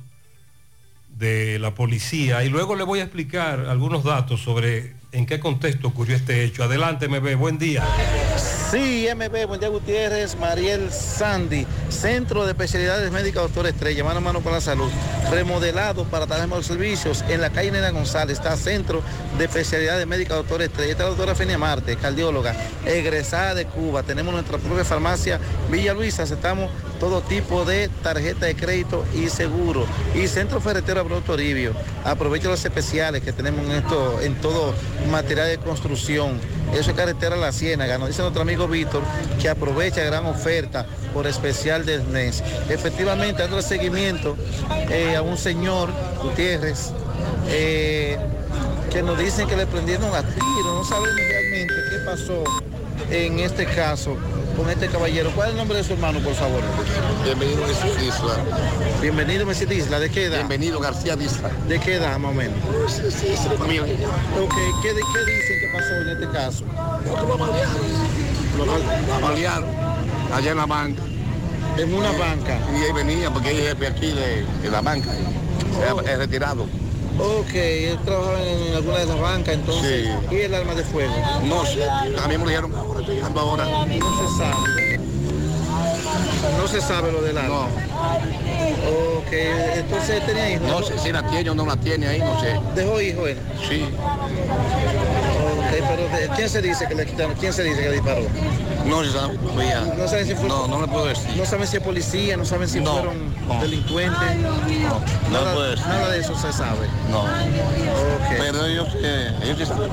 [1.18, 2.44] de la policía.
[2.44, 6.64] Y luego le voy a explicar algunos datos sobre en qué contexto ocurrió este hecho.
[6.64, 7.36] Adelante, MB.
[7.36, 7.84] Buen día.
[8.72, 14.22] Sí, MB, buen día Gutiérrez, Mariel Sandy, Centro de Especialidades Médicas Doctor Estrella, mano a
[14.22, 14.90] mano con la salud,
[15.30, 19.04] remodelado para dar mejores servicios en la calle Nena González, está Centro
[19.38, 22.56] de Especialidades Médicas Doctor Estrella, está la doctora Fenia Marte, cardióloga,
[22.86, 25.38] egresada de Cuba, tenemos nuestra propia farmacia
[25.70, 26.72] Villa Luisa, aceptamos
[27.02, 29.88] todo tipo de tarjeta de crédito y seguro.
[30.14, 31.74] Y Centro Ferretero Abreu Toribio.
[32.04, 34.76] Aprovecha los especiales que tenemos en esto, en todo
[35.10, 36.40] material de construcción.
[36.74, 37.98] Eso es carretera La Ciénaga.
[37.98, 39.04] Nos dice nuestro amigo Víctor
[39.42, 42.44] que aprovecha gran oferta por especial del mes.
[42.70, 44.38] Efectivamente, dando seguimiento
[44.90, 45.90] eh, a un señor,
[46.22, 46.92] Gutiérrez,
[47.48, 48.18] eh,
[48.92, 50.76] que nos dicen que le prendieron a tiro.
[50.76, 52.44] No sabemos realmente qué pasó
[53.10, 54.18] en este caso
[54.56, 55.32] con este caballero.
[55.36, 56.62] ¿Cuál es el nombre de su hermano, por favor?
[57.24, 58.36] Bienvenido Jesús Isla.
[59.02, 60.00] Bienvenido Messi Isla.
[60.00, 60.38] ¿De qué edad?
[60.38, 61.50] Bienvenido García Isla.
[61.68, 62.58] ¿De qué edad, más o menos?
[62.88, 63.48] Sí, sí, sí.
[63.48, 66.66] Ok, ¿qué, qué dicen que pasó en este caso?
[68.58, 69.70] Lo balearon
[70.34, 71.02] allá en la banca.
[71.78, 72.60] En una banca.
[72.74, 75.10] Y ahí venía porque es jefe aquí de, de la banca.
[75.92, 76.02] Oh.
[76.02, 76.66] Es, retirado.
[77.20, 80.10] Ok, él trabajaba en alguna de las bancas entonces.
[80.32, 81.14] ¿Y el arma de fuego?
[81.44, 81.86] No sé,
[82.16, 82.48] también me
[83.40, 83.66] ahora.
[83.66, 85.00] No se sabe.
[86.58, 87.66] No se sabe lo del arma.
[89.18, 89.32] Ok,
[89.76, 90.68] entonces tenía hijos.
[90.68, 92.60] No sé si la tiene o no la tiene ahí, no sé.
[92.76, 93.38] ¿Dejó hijo él?
[93.70, 93.84] Sí.
[93.84, 97.34] Ok, pero ¿quién se dice que le quitaron?
[97.36, 98.24] ¿Quién se dice que disparó?
[98.86, 99.38] No se sabe.
[99.38, 99.82] todavía.
[99.98, 100.48] No saben si fue.
[100.50, 101.30] No, no le puedo decir.
[101.38, 103.62] No saben si es policía, no saben si No, fueron no.
[103.62, 104.36] delincuentes.
[104.38, 105.88] No, no nada, le puedo decir.
[105.88, 106.88] nada de eso se sabe.
[107.10, 107.22] No.
[107.22, 108.36] Ok.
[108.38, 109.90] Pero ellos, eh, ellos se saben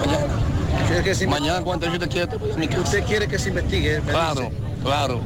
[0.73, 0.87] mañana.
[0.89, 2.29] ¿Quiere que se Mañana cuando yo te quiera.
[2.83, 4.01] ¿Usted quiere que se investigue?
[4.01, 4.53] Claro, dice?
[4.85, 5.21] claro.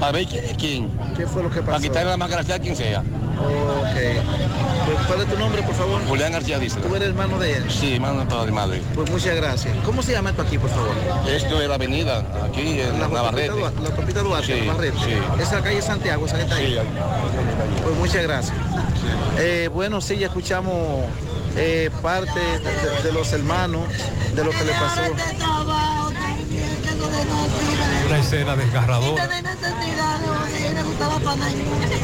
[0.00, 0.90] Para ver quién es quién.
[1.16, 1.66] ¿Qué fue lo que pasó?
[1.72, 3.00] Para quitarle la máscara a quien sea.
[3.00, 3.94] Ok.
[4.86, 6.00] Pues, ¿Cuál es tu nombre, por favor?
[6.08, 6.80] Julián García dice.
[6.80, 7.64] ¿Tú eres hermano de él?
[7.70, 8.82] Sí, hermano de padre y madre.
[8.94, 9.76] Pues muchas gracias.
[9.84, 10.90] ¿Cómo se llama esto aquí, por favor?
[11.28, 13.50] Esto es la avenida, aquí en La Navarrete.
[13.50, 14.96] Duarte, la autopista Duarte, Sí, Navarrete.
[15.04, 15.12] sí.
[15.40, 16.66] Es la calle Santiago, esa que está ahí.
[16.72, 16.86] Sí, ahí.
[17.84, 18.56] Pues muchas gracias.
[19.38, 21.04] Eh, bueno, sí, ya escuchamos
[21.58, 23.88] eh, parte de, de los hermanos,
[24.34, 25.02] de lo que le pasó.
[28.06, 29.28] Una escena desgarradora.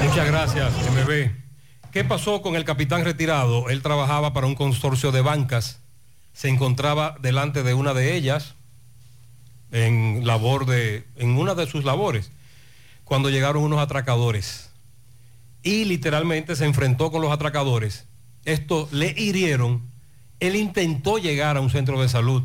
[0.03, 1.31] Muchas gracias, MB.
[1.93, 3.69] ¿Qué pasó con el capitán retirado?
[3.71, 5.79] Él trabajaba para un consorcio de bancas.
[6.33, 8.57] Se encontraba delante de una de ellas
[9.71, 12.31] en labor de, en una de sus labores,
[13.05, 14.71] cuando llegaron unos atracadores.
[15.63, 18.07] Y literalmente se enfrentó con los atracadores.
[18.45, 19.83] Esto le hirieron.
[20.41, 22.43] Él intentó llegar a un centro de salud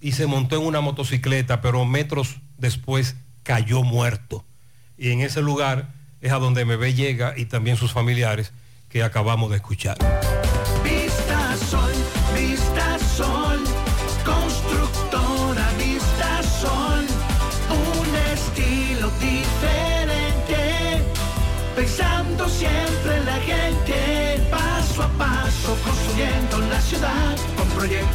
[0.00, 4.44] y se montó en una motocicleta, pero metros después cayó muerto.
[4.96, 8.52] Y en ese lugar es a donde MB llega y también sus familiares
[8.88, 9.98] que acabamos de escuchar.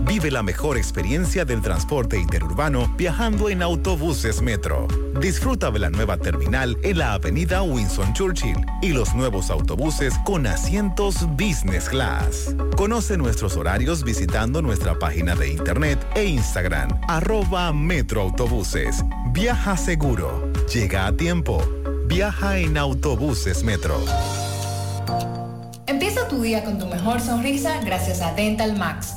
[0.00, 4.88] Vive la mejor experiencia del transporte interurbano viajando en autobuses Metro.
[5.20, 10.46] Disfruta de la nueva terminal en la avenida Winston Churchill y los nuevos autobuses con
[10.46, 12.54] asientos Business Class.
[12.76, 19.04] Conoce nuestros horarios visitando nuestra página de internet e Instagram, arroba Metroautobuses.
[19.32, 20.52] Viaja seguro.
[20.72, 21.62] Llega a tiempo.
[22.06, 24.02] Viaja en autobuses Metro.
[25.86, 29.16] Empieza tu día con tu mejor sonrisa gracias a Dental Max,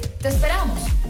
[0.21, 1.00] ¡Te esperamos!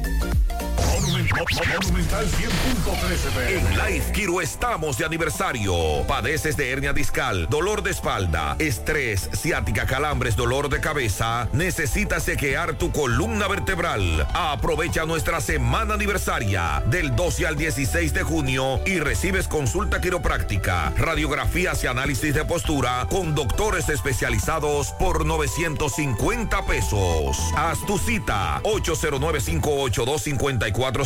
[1.22, 5.74] Monumental 100.13 En Life Kiro estamos de aniversario.
[6.08, 11.48] Padeces de hernia discal, dolor de espalda, estrés, ciática, calambres, dolor de cabeza.
[11.54, 14.28] Necesitas sequear tu columna vertebral.
[14.34, 21.84] Aprovecha nuestra semana aniversaria del 12 al 16 de junio y recibes consulta quiropráctica, radiografías
[21.84, 27.38] y análisis de postura con doctores especializados por 950 pesos.
[27.56, 30.28] Haz tu cita 809 582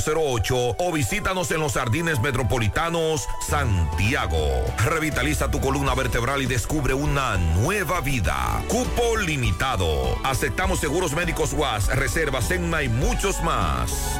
[0.06, 4.38] 5408 o visítanos en los Jardines Metropolitanos Santiago.
[4.86, 8.64] Revitaliza tu columna vertebral y descubre una nueva vida.
[8.68, 10.16] Cupo limitado.
[10.24, 14.20] Aceptamos seguros médicos UAS, reservas Enma y muchos más.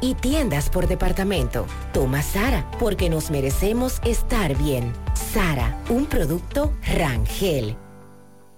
[0.00, 1.66] y tiendas por departamento.
[1.92, 4.92] Toma Sara porque nos merecemos estar bien.
[5.32, 7.76] Sara, un producto Rangel.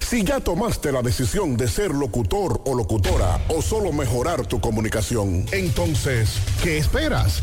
[0.00, 5.46] Si ya tomaste la decisión de ser locutor o locutora o solo mejorar tu comunicación,
[5.50, 7.42] entonces, ¿qué esperas?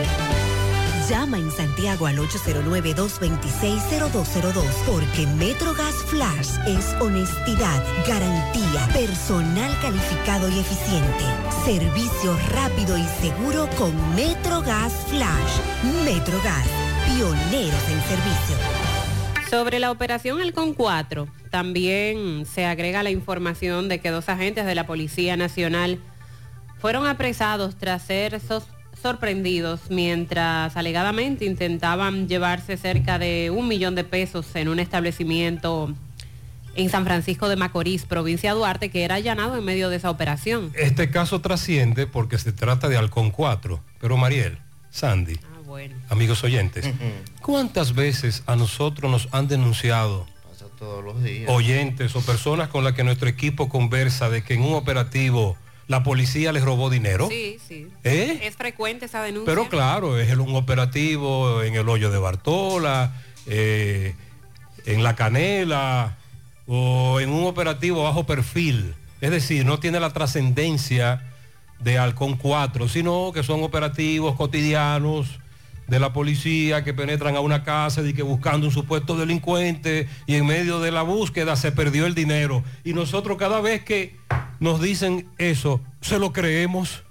[1.11, 11.25] Llama en Santiago al 809-226-0202 porque MetroGas Flash es honestidad, garantía, personal calificado y eficiente,
[11.65, 15.59] servicio rápido y seguro con MetroGas Flash.
[16.05, 16.65] MetroGas,
[17.07, 18.55] pioneros en servicio.
[19.49, 24.75] Sobre la operación Halcón 4, también se agrega la información de que dos agentes de
[24.75, 25.99] la Policía Nacional
[26.79, 28.69] fueron apresados tras ser sos-
[29.01, 35.93] sorprendidos mientras alegadamente intentaban llevarse cerca de un millón de pesos en un establecimiento
[36.75, 40.09] en San Francisco de Macorís, provincia de Duarte, que era allanado en medio de esa
[40.09, 40.71] operación.
[40.75, 43.81] Este caso trasciende porque se trata de Halcón 4.
[43.99, 44.57] Pero Mariel,
[44.89, 45.95] Sandy, Ah, bueno.
[46.09, 46.89] amigos oyentes,
[47.41, 50.25] ¿cuántas veces a nosotros nos han denunciado
[50.79, 51.49] Todos los días.
[51.49, 55.55] oyentes o personas con las que nuestro equipo conversa de que en un operativo
[55.91, 57.27] la policía les robó dinero?
[57.29, 57.89] Sí, sí.
[58.05, 58.39] ¿Eh?
[58.43, 59.53] Es frecuente esa denuncia.
[59.53, 63.13] Pero claro, es un operativo en el hoyo de Bartola,
[63.45, 64.15] eh,
[64.85, 66.17] en La Canela
[66.65, 68.95] o en un operativo bajo perfil.
[69.19, 71.29] Es decir, no tiene la trascendencia
[71.79, 75.39] de Halcón 4, sino que son operativos cotidianos
[75.87, 80.35] de la policía que penetran a una casa y que buscando un supuesto delincuente y
[80.35, 82.63] en medio de la búsqueda se perdió el dinero.
[82.85, 84.15] Y nosotros cada vez que
[84.61, 87.03] nos dicen eso, se lo creemos.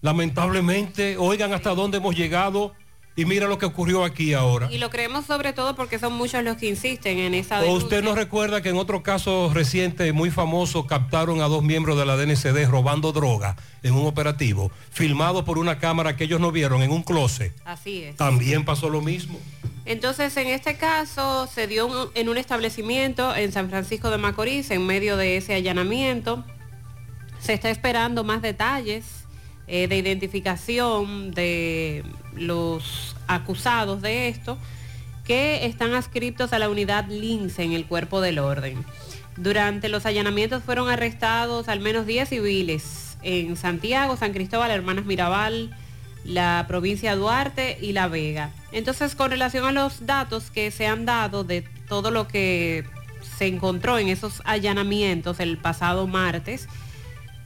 [0.00, 2.72] Lamentablemente, oigan hasta dónde hemos llegado
[3.16, 4.72] y mira lo que ocurrió aquí ahora.
[4.72, 8.02] Y lo creemos sobre todo porque son muchos los que insisten en esa ¿O usted
[8.02, 12.16] no recuerda que en otro caso reciente muy famoso captaron a dos miembros de la
[12.16, 16.92] DNCD robando droga en un operativo, filmado por una cámara que ellos no vieron en
[16.92, 17.52] un closet?
[17.66, 18.16] Así es.
[18.16, 19.38] También pasó lo mismo.
[19.84, 24.70] Entonces, en este caso, se dio un- en un establecimiento en San Francisco de Macorís,
[24.70, 26.42] en medio de ese allanamiento.
[27.40, 29.24] Se está esperando más detalles
[29.66, 34.58] eh, de identificación de los acusados de esto,
[35.24, 38.84] que están adscriptos a la unidad LINCE en el cuerpo del orden.
[39.36, 45.70] Durante los allanamientos fueron arrestados al menos 10 civiles en Santiago, San Cristóbal, Hermanas Mirabal,
[46.24, 48.50] la provincia Duarte y La Vega.
[48.72, 52.84] Entonces, con relación a los datos que se han dado de todo lo que
[53.38, 56.68] se encontró en esos allanamientos el pasado martes,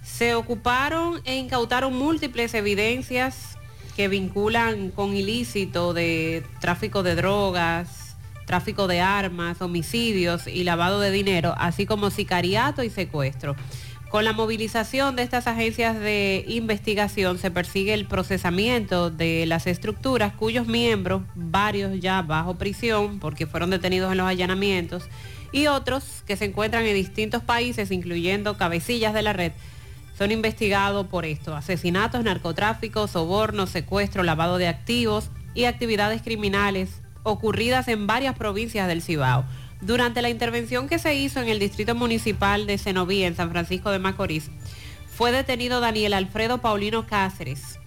[0.04, 3.58] Se ocuparon e incautaron múltiples evidencias
[3.96, 11.10] que vinculan con ilícito de tráfico de drogas, tráfico de armas, homicidios y lavado de
[11.10, 13.56] dinero, así como sicariato y secuestro.
[14.10, 20.34] Con la movilización de estas agencias de investigación se persigue el procesamiento de las estructuras
[20.34, 25.04] cuyos miembros, varios ya bajo prisión porque fueron detenidos en los allanamientos,
[25.50, 29.52] y otros que se encuentran en distintos países, incluyendo cabecillas de la red,
[30.16, 37.88] son investigados por esto, asesinatos, narcotráfico, soborno, secuestro, lavado de activos y actividades criminales ocurridas
[37.88, 39.44] en varias provincias del Cibao.
[39.80, 43.90] Durante la intervención que se hizo en el Distrito Municipal de Cenoví, en San Francisco
[43.90, 44.50] de Macorís,
[45.14, 47.78] fue detenido Daniel Alfredo Paulino Cáceres.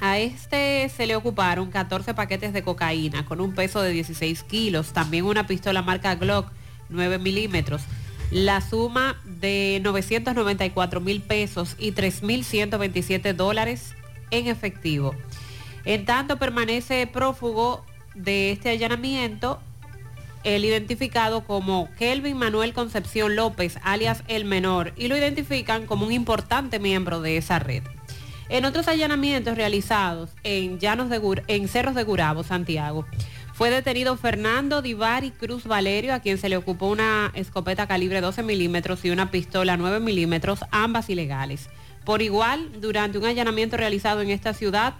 [0.00, 4.92] A este se le ocuparon 14 paquetes de cocaína con un peso de 16 kilos,
[4.92, 6.50] también una pistola marca Glock
[6.88, 7.82] 9 milímetros,
[8.30, 13.94] la suma de 994 mil pesos y 3.127 dólares
[14.30, 15.14] en efectivo.
[15.84, 19.60] En tanto permanece prófugo de este allanamiento
[20.44, 26.12] el identificado como Kelvin Manuel Concepción López, alias El Menor, y lo identifican como un
[26.12, 27.82] importante miembro de esa red.
[28.48, 33.04] En otros allanamientos realizados en, Llanos de Gur- en Cerros de Gurabo, Santiago,
[33.58, 38.44] fue detenido Fernando Divari Cruz Valerio, a quien se le ocupó una escopeta calibre 12
[38.44, 41.68] milímetros y una pistola 9 milímetros, ambas ilegales.
[42.04, 44.94] Por igual, durante un allanamiento realizado en esta ciudad,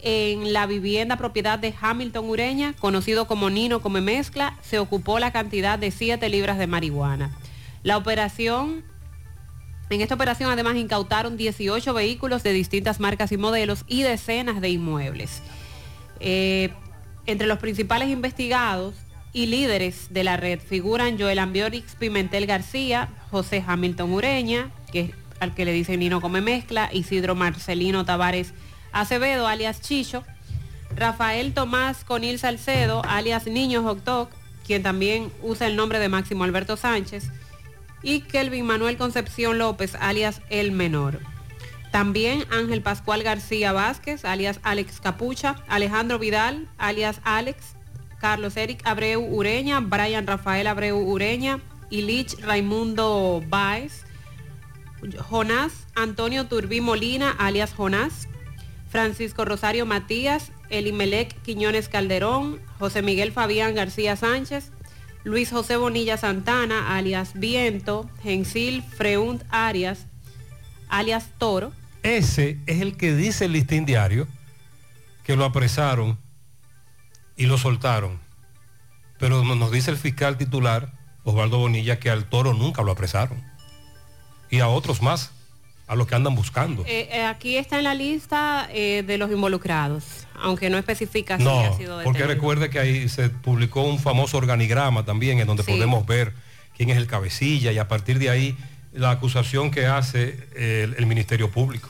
[0.00, 5.32] en la vivienda propiedad de Hamilton Ureña, conocido como Nino Come Mezcla, se ocupó la
[5.32, 7.36] cantidad de 7 libras de marihuana.
[7.82, 8.84] La operación,
[9.90, 14.68] en esta operación además incautaron 18 vehículos de distintas marcas y modelos y decenas de
[14.68, 15.42] inmuebles.
[16.20, 16.72] Eh,
[17.26, 18.94] entre los principales investigados
[19.32, 25.10] y líderes de la red figuran Joel Ambiorix Pimentel García, José Hamilton Ureña, que es
[25.40, 28.52] al que le dicen Nino Come Mezcla, Isidro Marcelino Tavares
[28.92, 30.22] Acevedo, alias Chicho,
[30.94, 34.30] Rafael Tomás Conil Salcedo, alias Niño Hot
[34.66, 37.30] quien también usa el nombre de Máximo Alberto Sánchez,
[38.02, 41.31] y Kelvin Manuel Concepción López, alias El Menor.
[41.92, 47.76] También Ángel Pascual García Vázquez, alias Alex Capucha, Alejandro Vidal, alias Alex,
[48.18, 54.06] Carlos Eric Abreu Ureña, Brian Rafael Abreu Ureña, Ilich Raimundo Baez,
[55.28, 58.26] Jonás Antonio Turbí Molina, alias Jonás,
[58.88, 64.70] Francisco Rosario Matías, Elimelec Quiñones Calderón, José Miguel Fabián García Sánchez,
[65.24, 70.06] Luis José Bonilla Santana, alias Viento, Gensil Freunt Arias,
[70.88, 71.72] alias Toro,
[72.02, 74.26] Ese es el que dice el listín diario
[75.24, 76.18] que lo apresaron
[77.36, 78.18] y lo soltaron.
[79.18, 80.92] Pero no- nos dice el fiscal titular,
[81.24, 83.40] Osvaldo Bonilla, que al toro nunca lo apresaron.
[84.50, 85.30] Y a otros más,
[85.86, 86.82] a los que andan buscando.
[86.86, 91.44] Eh, eh, aquí está en la lista eh, de los involucrados, aunque no especifica si
[91.46, 92.26] ha sido porque detenido.
[92.28, 95.70] recuerde que ahí se publicó un famoso organigrama también en donde Sí.
[95.72, 96.34] podemos ver
[96.76, 98.56] quién es el cabecilla y a partir de ahí
[98.92, 101.88] la acusación que hace el, Ministerio Público.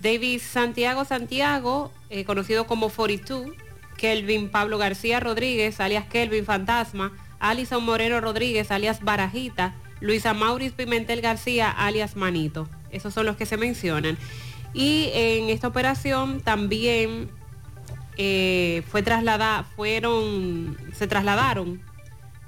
[0.00, 3.50] David Santiago Santiago, eh, conocido como 42,
[3.96, 11.20] Kelvin Pablo García Rodríguez, alias Kelvin Fantasma, Alison Moreno Rodríguez, alias Barajita, Luisa Maurice Pimentel
[11.20, 12.68] García, alias Manito.
[12.90, 14.18] Esos son los que se mencionan.
[14.74, 17.30] Y en esta operación también
[18.16, 21.80] eh, fue trasladada, fueron, se trasladaron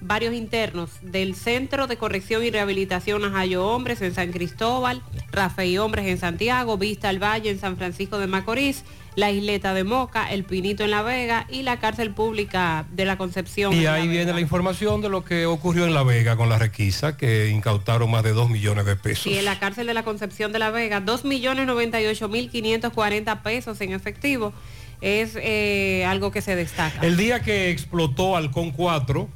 [0.00, 6.06] varios internos del Centro de Corrección y Rehabilitación Najayo Hombres en San Cristóbal, Rafael Hombres
[6.06, 8.84] en Santiago, Vista al Valle en San Francisco de Macorís,
[9.16, 13.16] la Isleta de Moca, El Pinito en La Vega y la cárcel pública de la
[13.16, 13.72] Concepción.
[13.72, 16.58] Y La ahí viene la información de lo que ocurrió en La Vega con la
[16.58, 19.22] requisa, que incautaron más de 2 millones de pesos.
[19.22, 24.52] Sí, en la cárcel de la Concepción de La Vega, 2.098.540 pesos en efectivo.
[25.00, 27.06] Es eh, algo que se destaca.
[27.06, 29.28] El día que explotó Halcón 4,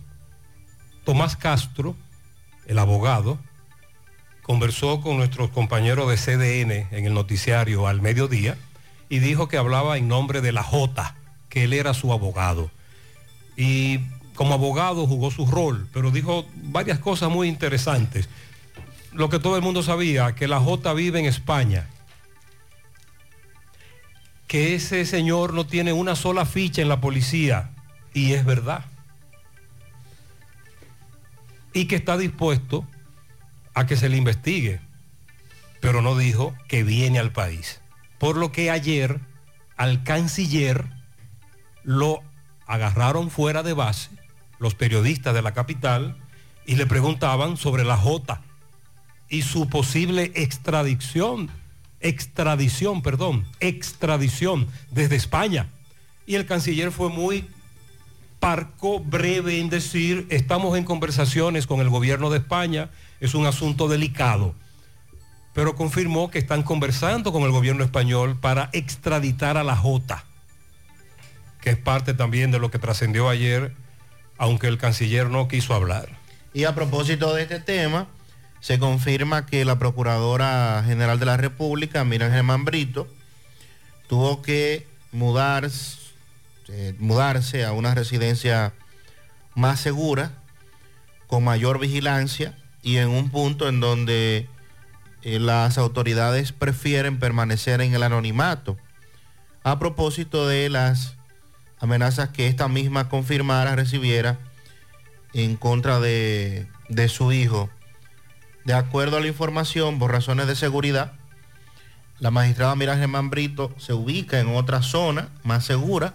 [1.09, 1.97] Tomás Castro,
[2.67, 3.39] el abogado,
[4.43, 8.59] conversó con nuestros compañeros de CDN en el noticiario al mediodía
[9.09, 11.15] y dijo que hablaba en nombre de la J,
[11.49, 12.71] que él era su abogado.
[13.57, 14.01] Y
[14.35, 18.29] como abogado jugó su rol, pero dijo varias cosas muy interesantes.
[19.15, 21.87] Lo que todo el mundo sabía, que la J vive en España,
[24.47, 27.71] que ese señor no tiene una sola ficha en la policía,
[28.13, 28.85] y es verdad.
[31.73, 32.87] Y que está dispuesto
[33.75, 34.81] a que se le investigue,
[35.81, 37.81] pero no dijo que viene al país.
[38.19, 39.21] Por lo que ayer
[39.77, 40.87] al canciller
[41.85, 42.23] lo
[42.67, 44.11] agarraron fuera de base,
[44.59, 46.17] los periodistas de la capital,
[46.67, 48.43] y le preguntaban sobre la J.
[49.31, 51.49] y su posible extradición,
[52.01, 55.69] extradición, perdón, extradición desde España.
[56.27, 57.49] Y el canciller fue muy
[58.41, 63.89] parco, breve en decir, estamos en conversaciones con el gobierno de España, es un asunto
[63.89, 64.55] delicado,
[65.55, 70.25] pero confirmó que están conversando con el gobierno español para extraditar a la Jota,
[71.61, 73.75] que es parte también de lo que trascendió ayer,
[74.37, 76.09] aunque el canciller no quiso hablar.
[76.55, 78.07] Y a propósito de este tema,
[78.61, 83.09] se confirma que la Procuradora General de la República, Miriam Germán Brito,
[84.09, 86.08] tuvo que mudarse,
[86.69, 88.75] eh, mudarse a una residencia
[89.55, 90.33] más segura,
[91.27, 94.49] con mayor vigilancia y en un punto en donde
[95.23, 98.77] eh, las autoridades prefieren permanecer en el anonimato.
[99.63, 101.17] A propósito de las
[101.81, 104.39] amenazas que esta misma confirmara recibiera
[105.35, 107.69] en contra de, de su hijo.
[108.65, 111.13] De acuerdo a la información, por razones de seguridad,
[112.19, 116.15] la magistrada Miriam Germán Brito se ubica en otra zona más segura,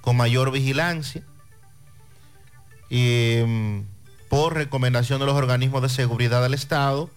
[0.00, 1.22] con mayor vigilancia,
[2.88, 3.80] y mm,
[4.28, 7.10] por recomendación de los organismos de seguridad del Estado,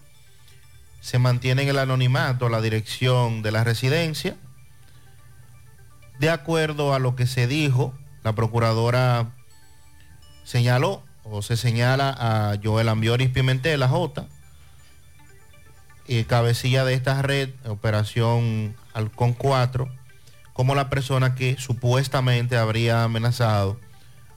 [1.00, 4.36] se mantiene en el anonimato la dirección de la residencia.
[6.18, 9.32] De acuerdo a lo que se dijo, la procuradora
[10.44, 14.26] señaló o se señala a Joel Ambioris Pimentel, la J,
[16.06, 19.88] eh, cabecilla de esta red, Operación Halcón 4,
[20.54, 23.78] como la persona que supuestamente habría amenazado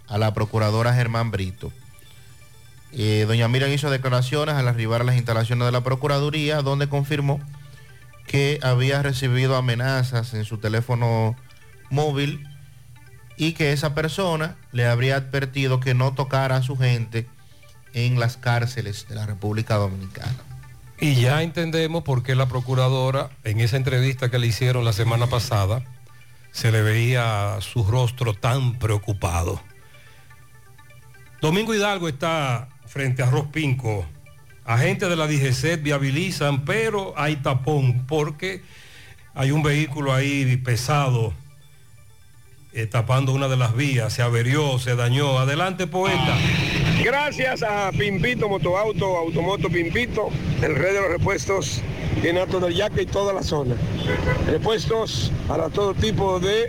[0.07, 1.71] a la procuradora Germán Brito.
[2.91, 7.39] Eh, doña Miriam hizo declaraciones al arribar a las instalaciones de la Procuraduría, donde confirmó
[8.25, 11.35] que había recibido amenazas en su teléfono
[11.89, 12.45] móvil
[13.37, 17.27] y que esa persona le habría advertido que no tocara a su gente
[17.93, 20.35] en las cárceles de la República Dominicana.
[20.99, 25.27] Y ya entendemos por qué la procuradora, en esa entrevista que le hicieron la semana
[25.27, 25.83] pasada,
[26.57, 29.61] se le veía su rostro tan preocupado.
[31.39, 34.07] Domingo Hidalgo está frente a Pinco.
[34.65, 38.63] Agentes de la DGC viabilizan, pero hay tapón porque
[39.35, 41.31] hay un vehículo ahí pesado
[42.73, 45.37] eh, tapando una de las vías, se averió, se dañó.
[45.37, 46.37] Adelante, poeta.
[47.07, 50.27] Gracias a Pimpito Motoauto, Automoto Pimpito,
[50.61, 51.81] el rey de los repuestos
[52.21, 53.75] en Alto del Yaque y toda la zona.
[54.45, 56.67] Repuestos para todo tipo de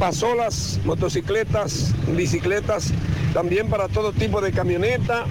[0.00, 2.92] pasolas, motocicletas, bicicletas,
[3.34, 5.26] también para todo tipo de camioneta,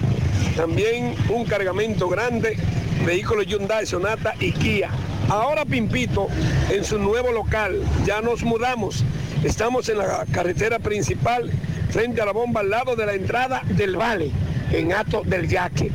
[0.56, 2.56] también un cargamento grande,
[3.04, 4.88] vehículos Hyundai, Sonata y Kia.
[5.28, 6.28] Ahora Pimpito,
[6.70, 9.04] en su nuevo local, ya nos mudamos.
[9.44, 11.50] Estamos en la carretera principal,
[11.92, 14.30] frente a la bomba, al lado de la entrada del Vale,
[14.72, 15.90] en Ato del Yaque.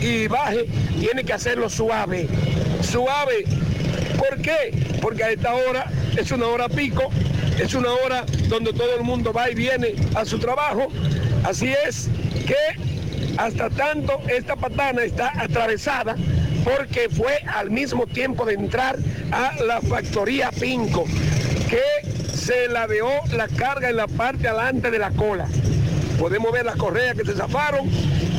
[0.01, 0.66] y baje
[0.99, 2.26] tiene que hacerlo suave,
[2.80, 3.44] suave.
[4.16, 4.72] ¿Por qué?
[5.03, 7.11] Porque a esta hora es una hora pico,
[7.61, 10.88] es una hora donde todo el mundo va y viene a su trabajo.
[11.44, 12.09] Así es
[12.46, 16.16] que hasta tanto esta patana está atravesada
[16.64, 18.96] porque fue al mismo tiempo de entrar
[19.32, 21.05] a la factoría Pinco,
[21.68, 21.82] que
[22.34, 25.46] se ladeó la carga en la parte adelante de la cola.
[26.18, 27.88] Podemos ver las correas que se zafaron,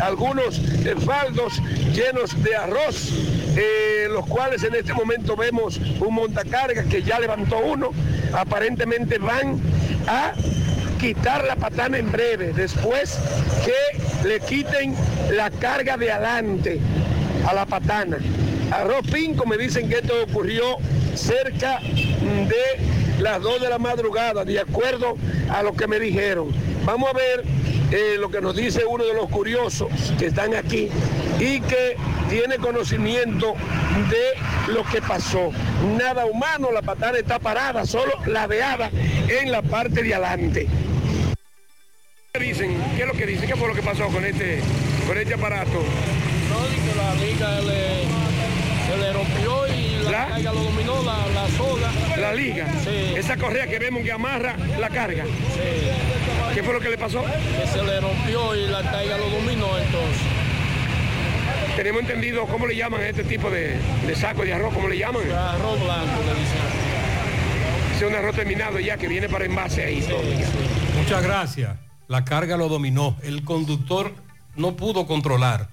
[0.02, 0.60] algunos
[1.06, 1.62] faldos
[1.94, 3.14] llenos de arroz,
[3.56, 7.92] eh, los cuales en este momento vemos un montacarga que ya levantó uno.
[8.34, 9.62] Aparentemente van
[10.08, 10.34] a
[11.00, 13.18] quitar la patana en breve, después
[13.64, 14.96] que le quiten
[15.32, 16.80] la carga de adelante
[17.48, 18.18] a la patana.
[18.72, 20.78] Arroz Pinco me dicen que esto ocurrió
[21.16, 25.18] cerca de las 2 de la madrugada, de acuerdo
[25.52, 26.50] a lo que me dijeron.
[26.86, 27.44] Vamos a ver
[27.92, 30.90] eh, lo que nos dice uno de los curiosos que están aquí
[31.40, 31.96] y que
[32.30, 33.56] tiene conocimiento
[34.10, 35.52] de lo que pasó.
[35.98, 38.90] Nada humano, la patana está parada, solo ladeada
[39.28, 40.68] en la parte de adelante.
[42.34, 42.78] ¿Qué dicen?
[42.96, 43.48] ¿Qué es lo que dicen?
[43.48, 44.62] ¿Qué fue lo que pasó con este,
[45.08, 45.72] con este aparato?
[45.72, 48.06] No, dice la liga le,
[48.88, 51.90] se le rompió y la, lo dominó, la, la soga.
[52.18, 52.68] La liga.
[53.16, 55.24] Esa correa que vemos que amarra la carga.
[56.54, 57.24] ¿Qué fue lo que le pasó?
[57.24, 60.22] Que se le rompió y la carga lo dominó entonces.
[61.76, 64.98] Tenemos entendido cómo le llaman a este tipo de, de saco de arroz, ¿cómo le
[64.98, 65.24] llaman?
[65.32, 66.90] Arroz blanco le dicen.
[67.96, 70.02] Es un arroz terminado ya que viene para envase ahí.
[70.02, 70.20] todo.
[70.98, 71.78] Muchas gracias.
[72.08, 73.16] La carga lo dominó.
[73.22, 74.14] El conductor
[74.56, 75.70] no pudo controlar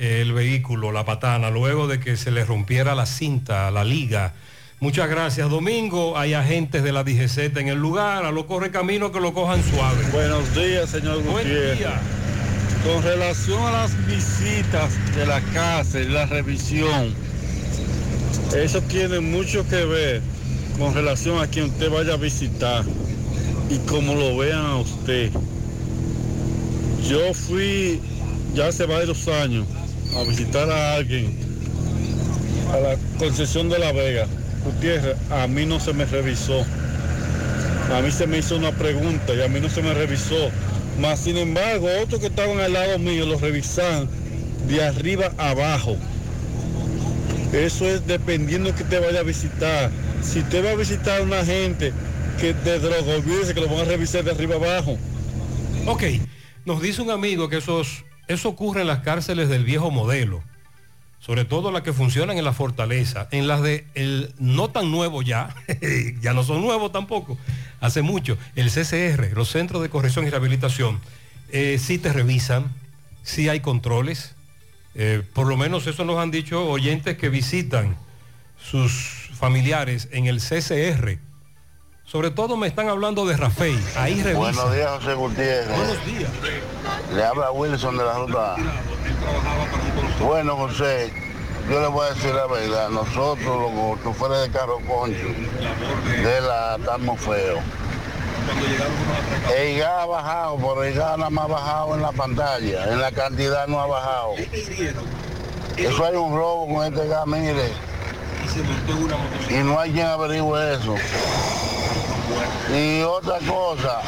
[0.00, 4.32] el vehículo, la patana, luego de que se le rompiera la cinta, la liga.
[4.80, 5.50] Muchas gracias.
[5.50, 8.24] Domingo, hay agentes de la DGZ en el lugar.
[8.24, 10.02] A lo corre camino que lo cojan suave.
[10.10, 11.78] Buenos días, señor Buen Gutiérrez.
[11.78, 12.00] día.
[12.82, 17.14] Con relación a las visitas de la casa y la revisión,
[18.56, 20.22] eso tiene mucho que ver
[20.78, 22.86] con relación a quien usted vaya a visitar
[23.68, 25.30] y cómo lo vean a usted.
[27.06, 28.00] Yo fui
[28.54, 29.66] ya hace varios años
[30.16, 31.36] a visitar a alguien
[32.72, 34.26] a la concesión de La Vega.
[34.64, 36.64] Gutiérrez, a mí no se me revisó.
[37.92, 40.50] A mí se me hizo una pregunta y a mí no se me revisó.
[41.00, 44.08] Más sin embargo, otros que estaban al lado mío lo revisan
[44.68, 45.96] de arriba abajo.
[47.52, 49.90] Eso es dependiendo que te vaya a visitar.
[50.22, 51.92] Si te va a visitar una gente
[52.38, 54.96] que de droga, olvídese que lo van a revisar de arriba abajo.
[55.86, 56.04] Ok,
[56.64, 60.42] nos dice un amigo que esos, eso ocurre en las cárceles del viejo modelo,
[61.18, 65.22] sobre todo las que funcionan en la fortaleza, en las de el no tan nuevo
[65.22, 65.54] ya,
[66.20, 67.36] ya no son nuevos tampoco,
[67.80, 71.00] hace mucho, el CCR, los Centros de Corrección y Rehabilitación,
[71.50, 72.72] eh, sí te revisan,
[73.24, 74.36] sí hay controles,
[74.94, 77.96] eh, por lo menos eso nos han dicho oyentes que visitan
[78.62, 81.18] sus familiares en el CCR.
[82.10, 83.80] Sobre todo me están hablando de Rafael.
[83.96, 84.34] Ahí revisan.
[84.34, 85.76] Buenos días, José Gutiérrez.
[85.76, 86.30] Buenos días.
[87.14, 88.54] Le habla Wilson de la ruta.
[88.54, 88.58] A.
[90.20, 91.12] Bueno, José,
[91.70, 92.88] yo le voy a decir la verdad.
[92.88, 95.28] Nosotros, los choferes de carro concho,
[96.20, 97.60] de la estamos feos.
[99.56, 102.92] El gas ha bajado, pero el gas nada más ha bajado en la pantalla.
[102.92, 104.34] En la cantidad no ha bajado.
[105.76, 107.70] Eso hay un robo con este gas, mire.
[109.50, 110.94] Y no hay quien averigüe eso.
[112.74, 114.00] Y otra cosa,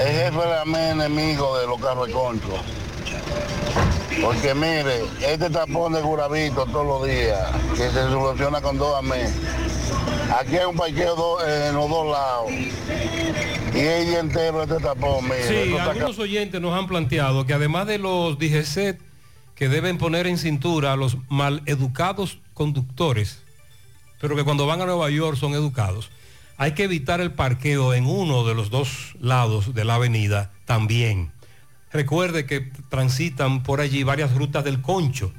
[0.00, 2.62] el jefe de mí enemigo de los carros de concho.
[4.22, 9.32] Porque mire, este tapón de Guravito todos los días, que se soluciona con dos amén.
[10.38, 12.50] Aquí hay un parqueo do- en los dos lados.
[13.74, 15.66] Y día entero este tapón, mire.
[15.66, 19.00] Sí, algunos oyentes nos han planteado que además de los DGCET
[19.54, 23.38] que deben poner en cintura a los maleducados conductores,
[24.20, 26.10] pero que cuando van a Nueva York son educados,
[26.58, 31.32] hay que evitar el parqueo en uno de los dos lados de la avenida también.
[31.90, 35.32] Recuerde que transitan por allí varias rutas del concho,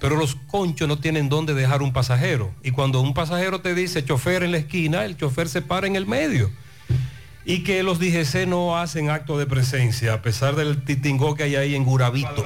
[0.00, 2.52] pero los conchos no tienen dónde dejar un pasajero.
[2.64, 5.94] Y cuando un pasajero te dice chofer en la esquina, el chofer se para en
[5.94, 6.50] el medio
[7.44, 11.54] y que los DGC no hacen acto de presencia, a pesar del titingó que hay
[11.54, 12.44] ahí en Guravito.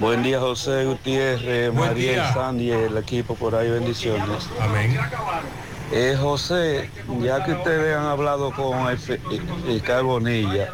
[0.00, 2.32] Buen día José Gutiérrez, Buen María día.
[2.32, 4.48] Sandy, el equipo por ahí, bendiciones.
[4.60, 4.98] Amén.
[5.92, 6.90] Eh, José,
[7.20, 8.98] ya que ustedes han hablado con el,
[9.68, 10.68] el Carbonilla,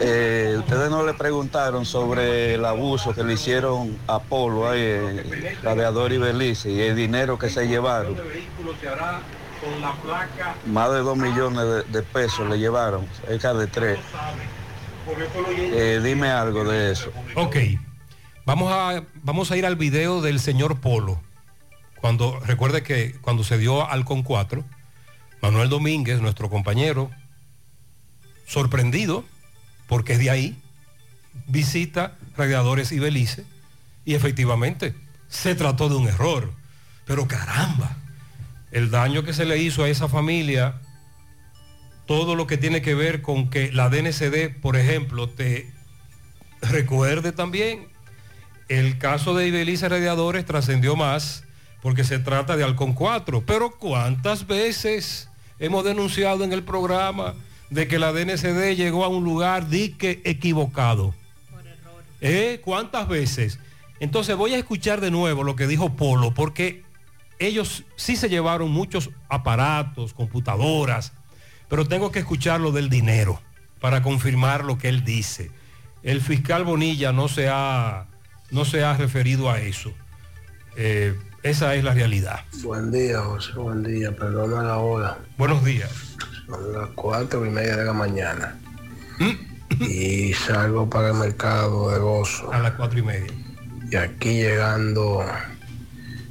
[0.00, 5.58] eh, ustedes no le preguntaron sobre el abuso que le hicieron a Polo, ahí, en
[5.62, 8.16] Radiador y Belice, y el dinero que se llevaron.
[10.66, 13.98] Más de dos millones de, de pesos le llevaron, cerca de tres.
[15.56, 17.12] Eh, dime algo de eso.
[17.34, 17.56] Ok,
[18.46, 21.20] vamos a, vamos a ir al video del señor Polo.
[22.00, 24.64] Cuando, recuerde que cuando se dio al con 4,
[25.42, 27.10] Manuel Domínguez, nuestro compañero,
[28.46, 29.24] sorprendido,
[29.88, 30.58] porque de ahí,
[31.46, 33.44] visita Radiadores y Belice,
[34.04, 34.94] y efectivamente
[35.28, 36.52] se trató de un error.
[37.06, 37.96] Pero caramba,
[38.70, 40.80] el daño que se le hizo a esa familia,
[42.06, 45.70] todo lo que tiene que ver con que la DNCD, por ejemplo, te
[46.60, 47.88] recuerde también,
[48.68, 51.44] el caso de Ibelice Radiadores trascendió más
[51.82, 53.44] porque se trata de Halcón 4.
[53.44, 55.28] Pero ¿cuántas veces
[55.58, 57.34] hemos denunciado en el programa
[57.68, 61.14] de que la DNCD llegó a un lugar dique equivocado?
[62.22, 62.60] ¿Eh?
[62.64, 63.58] ¿Cuántas veces?
[64.00, 66.82] Entonces voy a escuchar de nuevo lo que dijo Polo, porque
[67.38, 71.12] ellos sí se llevaron muchos aparatos, computadoras,
[71.68, 73.40] pero tengo que escuchar lo del dinero.
[73.80, 75.50] para confirmar lo que él dice.
[76.02, 78.06] El fiscal Bonilla no se ha,
[78.50, 79.92] no se ha referido a eso.
[80.76, 82.40] Eh, esa es la realidad.
[82.62, 85.18] Buen día, José, buen día, perdona la hora.
[85.36, 85.90] Buenos días.
[86.46, 88.58] Son las cuatro y media de la mañana.
[89.80, 92.50] y salgo para el mercado de gozo.
[92.54, 93.32] A las cuatro y media.
[93.90, 95.22] Y aquí llegando,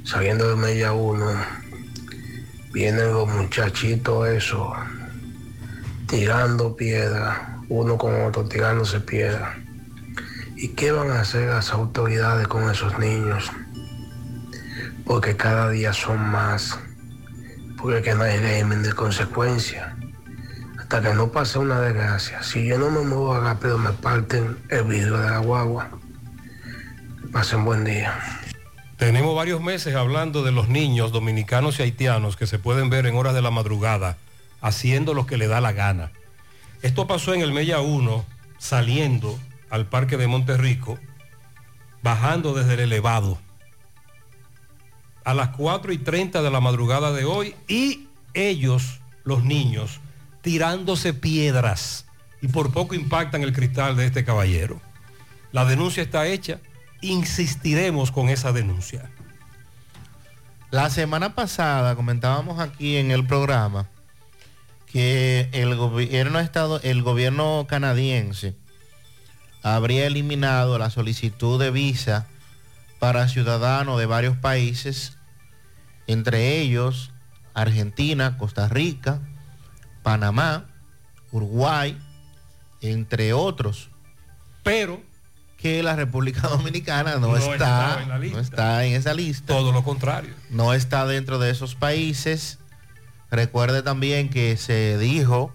[0.02, 1.30] saliendo de media uno,
[2.72, 4.68] vienen los muchachitos esos,
[6.14, 9.58] tirando piedra, uno con otro tirándose piedra.
[10.54, 13.50] ¿Y qué van a hacer las autoridades con esos niños?
[15.04, 16.78] Porque cada día son más.
[17.76, 19.96] Porque que no hay régimen de consecuencia.
[20.78, 22.44] Hasta que no pase una desgracia.
[22.44, 25.88] Si yo no me muevo rápido, me parten el vidrio de la guagua.
[27.32, 28.14] Pasen buen día.
[28.98, 33.16] Tenemos varios meses hablando de los niños dominicanos y haitianos que se pueden ver en
[33.16, 34.16] horas de la madrugada
[34.64, 36.10] haciendo lo que le da la gana.
[36.80, 38.24] Esto pasó en el Mella 1,
[38.56, 39.38] saliendo
[39.68, 40.98] al Parque de Monterrico,
[42.02, 43.38] bajando desde el elevado
[45.22, 50.00] a las 4 y 30 de la madrugada de hoy y ellos, los niños,
[50.40, 52.06] tirándose piedras
[52.40, 54.80] y por poco impactan el cristal de este caballero.
[55.52, 56.58] La denuncia está hecha,
[57.02, 59.10] insistiremos con esa denuncia.
[60.70, 63.88] La semana pasada comentábamos aquí en el programa
[64.94, 68.54] que el gobierno estado, el gobierno canadiense
[69.64, 72.28] habría eliminado la solicitud de visa
[73.00, 75.18] para ciudadanos de varios países,
[76.06, 77.10] entre ellos
[77.54, 79.18] Argentina, Costa Rica,
[80.04, 80.66] Panamá,
[81.32, 81.98] Uruguay,
[82.80, 83.90] entre otros.
[84.62, 85.02] Pero
[85.56, 89.46] que la República Dominicana no, No está, en no está en esa lista.
[89.46, 90.32] Todo lo contrario.
[90.50, 92.60] No está dentro de esos países.
[93.34, 95.52] Recuerde también que se dijo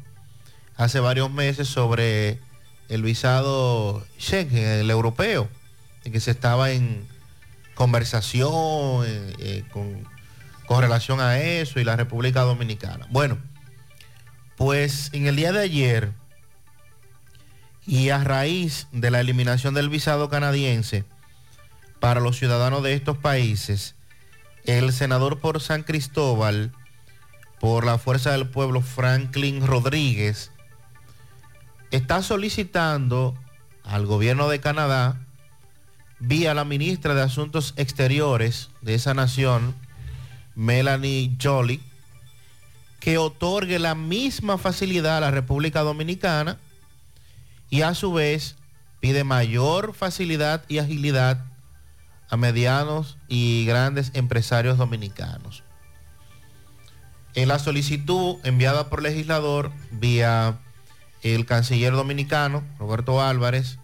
[0.75, 2.37] hace varios meses sobre
[2.89, 5.47] el visado Schengen, el europeo,
[6.03, 7.07] que se estaba en
[7.75, 13.07] conversación eh, eh, con relación a eso y la República Dominicana.
[13.11, 13.37] Bueno,
[14.57, 16.11] pues en el día de ayer
[17.87, 21.05] y a raíz de la eliminación del visado canadiense
[22.01, 23.95] para los ciudadanos de estos países,
[24.65, 26.73] el senador por San Cristóbal,
[27.59, 30.51] por la Fuerza del Pueblo, Franklin Rodríguez,
[31.91, 33.35] está solicitando
[33.83, 35.19] al gobierno de Canadá,
[36.19, 39.75] vía la ministra de Asuntos Exteriores de esa nación,
[40.55, 41.81] Melanie Jolie,
[42.99, 46.57] que otorgue la misma facilidad a la República Dominicana
[47.69, 48.55] y a su vez
[48.99, 51.45] pide mayor facilidad y agilidad
[52.29, 55.63] a medianos y grandes empresarios dominicanos.
[57.35, 60.59] En la solicitud enviada por legislador vía
[61.21, 63.77] el canciller dominicano, Roberto Álvarez,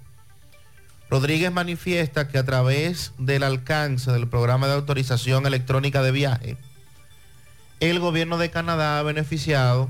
[1.09, 6.57] Rodríguez manifiesta que a través del alcance del programa de autorización electrónica de viaje,
[7.79, 9.89] el gobierno de Canadá ha beneficiado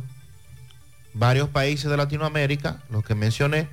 [1.13, 3.69] varios países de Latinoamérica, los que mencioné,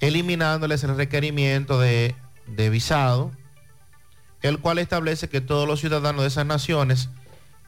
[0.00, 3.30] eliminándoles el requerimiento de, de visado,
[4.42, 7.08] el cual establece que todos los ciudadanos de esas naciones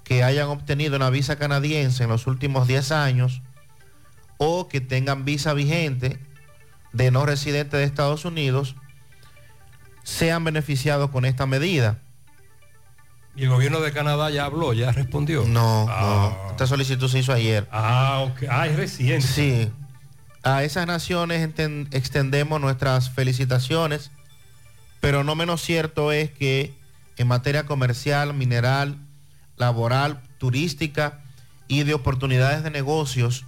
[0.08, 3.42] que hayan obtenido una visa canadiense en los últimos 10 años
[4.38, 6.18] o que tengan visa vigente
[6.94, 8.74] de no residente de Estados Unidos
[10.04, 11.98] sean beneficiados con esta medida.
[13.36, 15.44] Y el gobierno de Canadá ya habló, ya respondió.
[15.46, 16.32] No, Ah.
[16.46, 16.50] no.
[16.52, 17.68] Esta solicitud se hizo ayer.
[17.70, 18.44] Ah, ok.
[18.50, 19.26] Ah, es reciente.
[19.26, 19.70] Sí.
[20.42, 21.46] A esas naciones
[21.92, 24.10] extendemos nuestras felicitaciones,
[25.00, 26.72] pero no menos cierto es que
[27.18, 28.96] en materia comercial, mineral,
[29.58, 31.20] laboral, turística
[31.66, 33.44] y de oportunidades de negocios,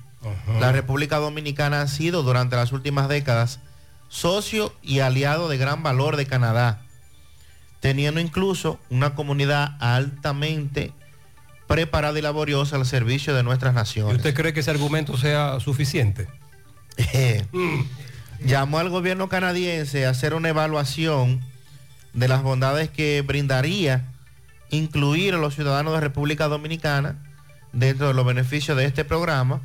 [0.61, 3.61] la República Dominicana ha sido durante las últimas décadas
[4.11, 6.83] socio y aliado de gran valor de Canadá,
[7.81, 10.93] teniendo incluso una comunidad altamente
[11.67, 14.17] preparada y laboriosa al servicio de nuestras ¿Y naciones.
[14.17, 16.29] usted cree que ese argumento sea suficiente?
[18.45, 21.41] llamó al gobierno canadiense a hacer una evaluación
[22.13, 24.05] de las bondades que brindaría
[24.71, 27.16] incluir a los ciudadanos de República Dominicana
[27.73, 29.61] dentro de los beneficios de este programa,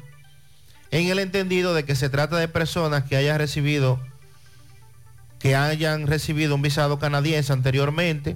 [0.91, 3.99] en el entendido de que se trata de personas que hayan recibido
[5.39, 8.35] que hayan recibido un visado canadiense anteriormente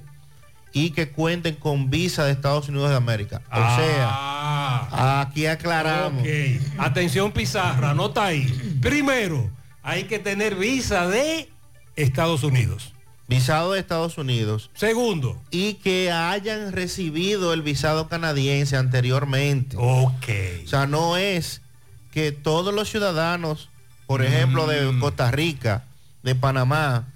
[0.72, 3.42] y que cuenten con visa de Estados Unidos de América.
[3.50, 6.22] O sea, aquí aclaramos.
[6.78, 8.46] Atención Pizarra, anota ahí.
[8.80, 9.50] Primero,
[9.82, 11.50] hay que tener visa de
[11.96, 12.92] Estados Unidos.
[13.30, 14.70] Visado de Estados Unidos.
[14.74, 15.40] Segundo.
[15.50, 19.76] Y que hayan recibido el visado canadiense anteriormente.
[19.78, 20.28] Ok.
[20.64, 21.62] O sea, no es
[22.10, 23.70] que todos los ciudadanos
[24.10, 25.84] por ejemplo, de Costa Rica,
[26.24, 27.06] de Panamá,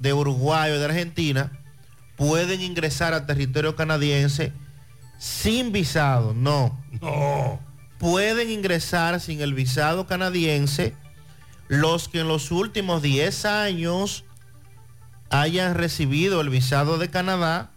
[0.00, 1.52] de Uruguay o de Argentina,
[2.16, 4.52] pueden ingresar al territorio canadiense
[5.16, 6.34] sin visado.
[6.34, 6.76] No.
[7.00, 7.60] No.
[7.98, 10.96] Pueden ingresar sin el visado canadiense
[11.68, 14.24] los que en los últimos 10 años
[15.40, 17.70] hayan recibido el visado de Canadá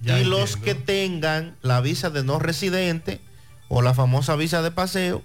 [0.00, 3.20] Ya y los que tengan la visa de no residente
[3.68, 5.22] o la famosa visa de paseo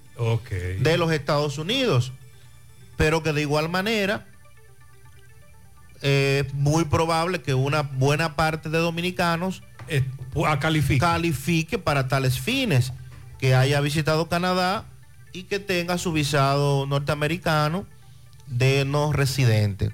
[0.49, 2.11] de los Estados Unidos.
[2.95, 4.25] Pero que de igual manera
[6.01, 9.63] es muy probable que una buena parte de dominicanos
[10.59, 10.99] califique.
[10.99, 12.93] califique para tales fines,
[13.39, 14.85] que haya visitado Canadá
[15.33, 17.85] y que tenga su visado norteamericano
[18.45, 19.91] de no residente.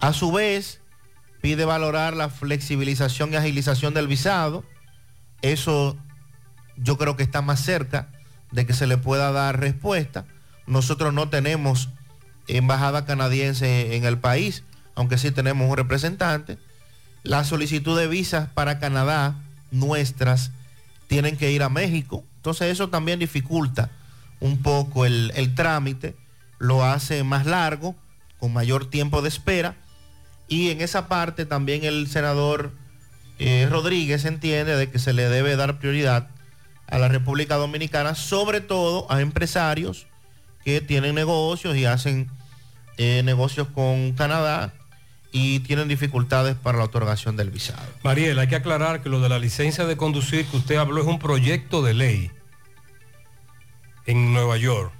[0.00, 0.81] A su vez,
[1.42, 4.64] pide valorar la flexibilización y agilización del visado.
[5.42, 5.98] Eso
[6.76, 8.08] yo creo que está más cerca
[8.52, 10.24] de que se le pueda dar respuesta.
[10.66, 11.90] Nosotros no tenemos
[12.46, 14.62] embajada canadiense en el país,
[14.94, 16.58] aunque sí tenemos un representante.
[17.24, 19.34] La solicitud de visas para Canadá,
[19.72, 20.52] nuestras,
[21.08, 22.24] tienen que ir a México.
[22.36, 23.90] Entonces eso también dificulta
[24.38, 26.16] un poco el, el trámite,
[26.58, 27.96] lo hace más largo,
[28.38, 29.76] con mayor tiempo de espera.
[30.52, 32.72] Y en esa parte también el senador
[33.38, 36.28] eh, Rodríguez entiende de que se le debe dar prioridad
[36.88, 40.08] a la República Dominicana, sobre todo a empresarios
[40.62, 42.28] que tienen negocios y hacen
[42.98, 44.74] eh, negocios con Canadá
[45.32, 47.88] y tienen dificultades para la otorgación del visado.
[48.04, 51.06] Mariel, hay que aclarar que lo de la licencia de conducir que usted habló es
[51.06, 52.30] un proyecto de ley
[54.04, 54.92] en Nueva York.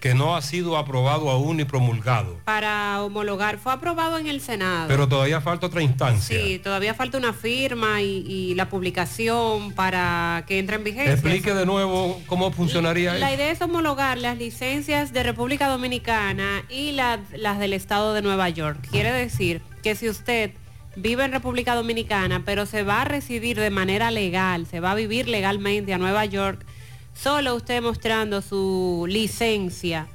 [0.00, 2.38] Que no ha sido aprobado aún ni promulgado.
[2.44, 4.88] Para homologar, fue aprobado en el Senado.
[4.88, 6.38] Pero todavía falta otra instancia.
[6.40, 11.12] Sí, todavía falta una firma y, y la publicación para que entre en vigencia.
[11.12, 13.36] Explique de nuevo cómo funcionaría La eso.
[13.36, 18.48] idea es homologar las licencias de República Dominicana y la- las del Estado de Nueva
[18.48, 18.86] York.
[18.90, 20.52] Quiere decir que si usted
[20.96, 24.94] vive en República Dominicana, pero se va a residir de manera legal, se va a
[24.94, 26.64] vivir legalmente a Nueva York,
[27.20, 30.08] solo usted mostrando su licencia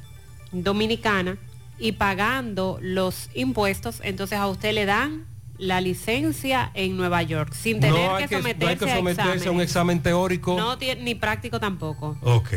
[0.52, 1.38] dominicana
[1.80, 5.26] y pagando los impuestos, entonces a usted le dan
[5.58, 8.96] la licencia en Nueva York, sin tener No que, que, someterse, no hay que a
[8.98, 9.64] someterse a un exámenes.
[9.70, 10.58] examen teórico.
[10.58, 12.18] No tiene ni práctico tampoco.
[12.22, 12.54] Ok.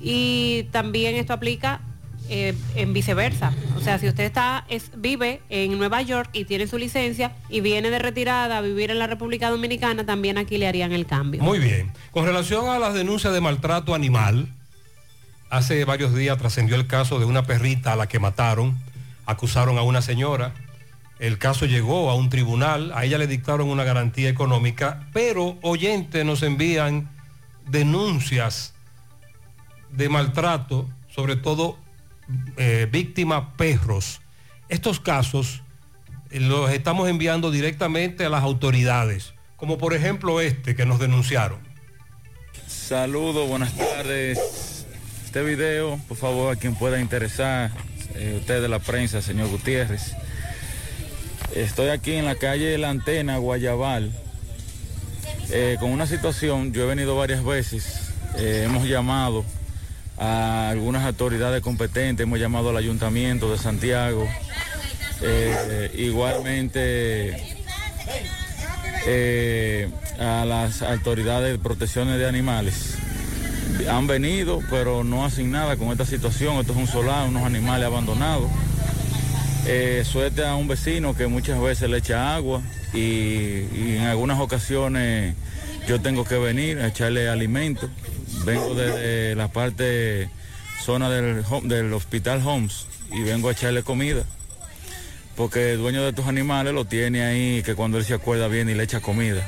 [0.00, 1.80] Y también esto aplica
[2.28, 3.52] eh, en viceversa.
[3.76, 7.60] O sea, si usted está es, vive en Nueva York y tiene su licencia y
[7.60, 11.42] viene de retirada a vivir en la República Dominicana, también aquí le harían el cambio.
[11.42, 11.92] Muy bien.
[12.10, 14.48] Con relación a las denuncias de maltrato animal,
[15.50, 18.76] hace varios días trascendió el caso de una perrita a la que mataron,
[19.26, 20.52] acusaron a una señora,
[21.18, 26.24] el caso llegó a un tribunal, a ella le dictaron una garantía económica, pero oyentes
[26.24, 27.08] nos envían
[27.68, 28.74] denuncias
[29.92, 31.78] de maltrato, sobre todo
[32.56, 34.20] eh, víctimas perros.
[34.68, 35.62] Estos casos
[36.30, 41.58] eh, los estamos enviando directamente a las autoridades, como por ejemplo este que nos denunciaron.
[42.66, 44.86] Saludos, buenas tardes.
[45.24, 47.70] Este video, por favor, a quien pueda interesar,
[48.14, 50.14] eh, usted de la prensa, señor Gutiérrez.
[51.54, 54.12] Estoy aquí en la calle La Antena, Guayabal,
[55.50, 59.44] eh, con una situación, yo he venido varias veces, eh, hemos llamado
[60.18, 64.26] a algunas autoridades competentes, hemos llamado al ayuntamiento de Santiago,
[65.22, 67.36] eh, igualmente
[69.06, 69.88] eh,
[70.18, 72.94] a las autoridades de protecciones de animales.
[73.90, 76.56] Han venido, pero no hacen nada con esta situación.
[76.56, 78.50] Esto es un solar, unos animales abandonados.
[79.66, 82.62] Eh, suerte a un vecino que muchas veces le echa agua
[82.94, 85.34] y, y en algunas ocasiones
[85.86, 87.88] yo tengo que venir a echarle alimento.
[88.44, 90.28] Vengo desde la parte
[90.82, 94.24] zona del, del hospital Homes y vengo a echarle comida.
[95.36, 98.72] Porque el dueño de estos animales lo tiene ahí, que cuando él se acuerda viene
[98.72, 99.46] y le echa comida.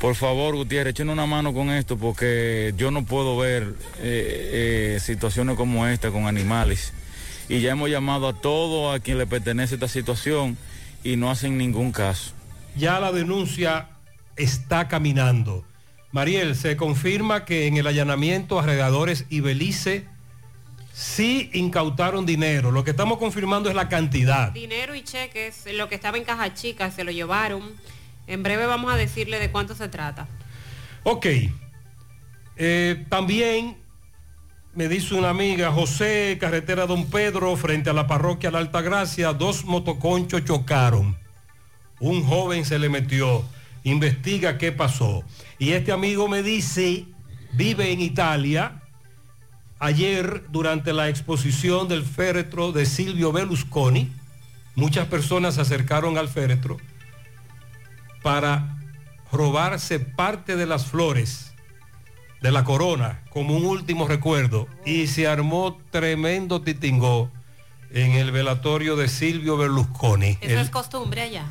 [0.00, 5.00] Por favor, Gutiérrez, echen una mano con esto porque yo no puedo ver eh, eh,
[5.00, 6.94] situaciones como esta con animales.
[7.50, 10.56] Y ya hemos llamado a todo a quien le pertenece esta situación
[11.04, 12.32] y no hacen ningún caso.
[12.76, 13.88] Ya la denuncia
[14.36, 15.64] está caminando.
[16.12, 20.06] Mariel, se confirma que en el allanamiento a Redadores y Belice
[20.92, 22.72] sí incautaron dinero.
[22.72, 24.50] Lo que estamos confirmando es la cantidad.
[24.52, 27.62] Dinero y cheques, lo que estaba en caja chica, se lo llevaron.
[28.26, 30.26] En breve vamos a decirle de cuánto se trata.
[31.04, 31.26] Ok.
[32.56, 33.76] Eh, también
[34.74, 39.64] me dice una amiga, José, carretera Don Pedro, frente a la parroquia La Altagracia, dos
[39.64, 41.16] motoconchos chocaron.
[42.00, 43.44] Un joven se le metió.
[43.82, 45.24] Investiga qué pasó.
[45.60, 47.04] Y este amigo me dice,
[47.52, 48.76] vive en Italia,
[49.82, 54.12] Ayer, durante la exposición del féretro de Silvio Berlusconi,
[54.74, 56.76] muchas personas se acercaron al féretro
[58.22, 58.76] para
[59.32, 61.54] robarse parte de las flores
[62.42, 67.30] de la corona como un último recuerdo y se armó tremendo titingó
[67.90, 70.36] en el velatorio de Silvio Berlusconi.
[70.42, 71.46] Eso El- es costumbre allá.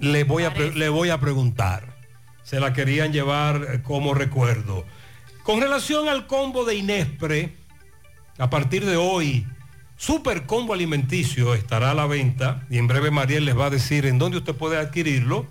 [0.00, 1.95] le voy, a le voy a preguntar.
[2.46, 4.86] Se la querían llevar eh, como recuerdo.
[5.42, 7.52] Con relación al combo de Inespre,
[8.38, 9.44] a partir de hoy,
[9.96, 14.06] Super Combo Alimenticio estará a la venta y en breve Mariel les va a decir
[14.06, 15.44] en dónde usted puede adquirirlo.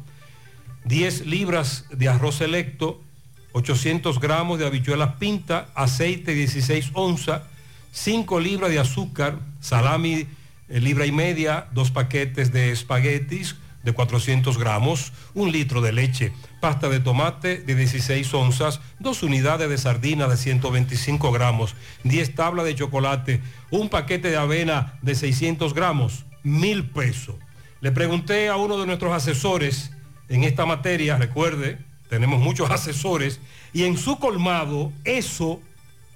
[0.85, 3.01] 10 libras de arroz selecto,
[3.51, 7.41] 800 gramos de habichuelas pinta, aceite 16 onzas,
[7.91, 10.27] 5 libras de azúcar, salami
[10.69, 16.33] eh, libra y media, dos paquetes de espaguetis de 400 gramos, un litro de leche,
[16.59, 22.65] pasta de tomate de 16 onzas, dos unidades de sardina de 125 gramos, 10 tablas
[22.65, 27.35] de chocolate, un paquete de avena de 600 gramos, mil pesos.
[27.79, 29.91] Le pregunté a uno de nuestros asesores
[30.27, 31.77] en esta materia, recuerde,
[32.09, 33.39] tenemos muchos asesores,
[33.71, 35.61] y en su colmado eso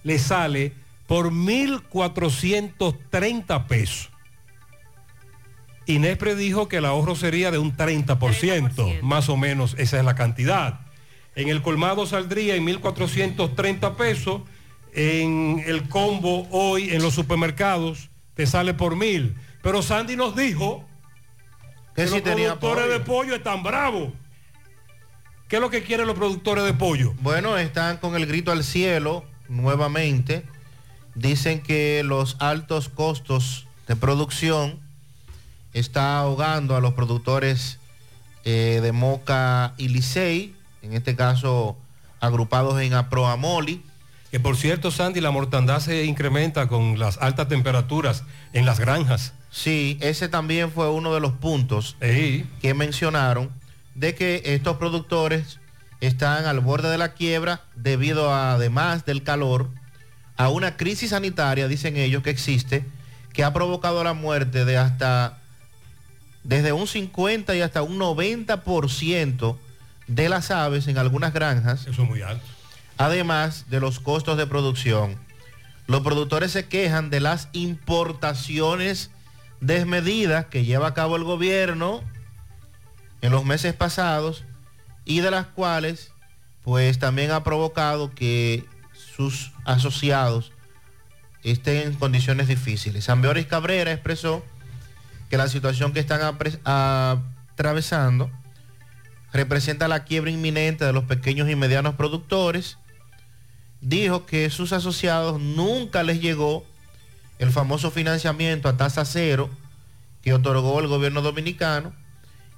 [0.04, 0.74] le sale
[1.06, 4.10] por 1.430 pesos.
[5.90, 10.14] Inespre dijo que el ahorro sería de un 30%, más o menos esa es la
[10.14, 10.82] cantidad.
[11.36, 14.42] En el colmado saldría en 1.430 pesos,
[14.94, 19.36] en el combo hoy en los supermercados te sale por mil.
[19.64, 20.86] Pero Sandy nos dijo
[21.96, 22.94] Que que si los tenía productores pollo.
[22.94, 24.10] de pollo están bravos.
[25.48, 27.14] ¿Qué es lo que quieren los productores de pollo?
[27.22, 30.46] Bueno, están con el grito al cielo nuevamente.
[31.16, 34.80] Dicen que los altos costos de producción
[35.74, 37.80] está ahogando a los productores
[38.46, 41.78] eh, de Moca y Licey, en este caso
[42.20, 43.84] agrupados en Aproamoli.
[44.32, 48.24] Que por cierto, Sandy, la mortandad se incrementa con las altas temperaturas
[48.54, 49.34] en las granjas.
[49.50, 53.50] Sí, ese también fue uno de los puntos que mencionaron
[53.96, 55.60] de que estos productores
[56.00, 59.70] están al borde de la quiebra debido a, además del calor,
[60.38, 62.86] a una crisis sanitaria, dicen ellos, que existe,
[63.34, 65.39] que ha provocado la muerte de hasta
[66.50, 69.56] desde un 50 y hasta un 90%
[70.08, 71.82] de las aves en algunas granjas.
[71.86, 72.44] Eso es muy alto.
[72.98, 75.16] Además de los costos de producción.
[75.86, 79.12] Los productores se quejan de las importaciones
[79.62, 82.02] desmedidas que lleva a cabo el gobierno
[83.22, 84.44] en los meses pasados
[85.06, 86.14] y de las cuales
[86.64, 90.52] pues también ha provocado que sus asociados
[91.44, 93.04] estén en condiciones difíciles.
[93.04, 94.44] San Cabrera expresó
[95.30, 96.22] que la situación que están
[96.64, 98.32] atravesando
[99.32, 102.78] representa la quiebra inminente de los pequeños y medianos productores.
[103.82, 106.66] Dijo que sus asociados nunca les llegó
[107.38, 109.50] el famoso financiamiento a tasa cero
[110.22, 111.94] que otorgó el gobierno dominicano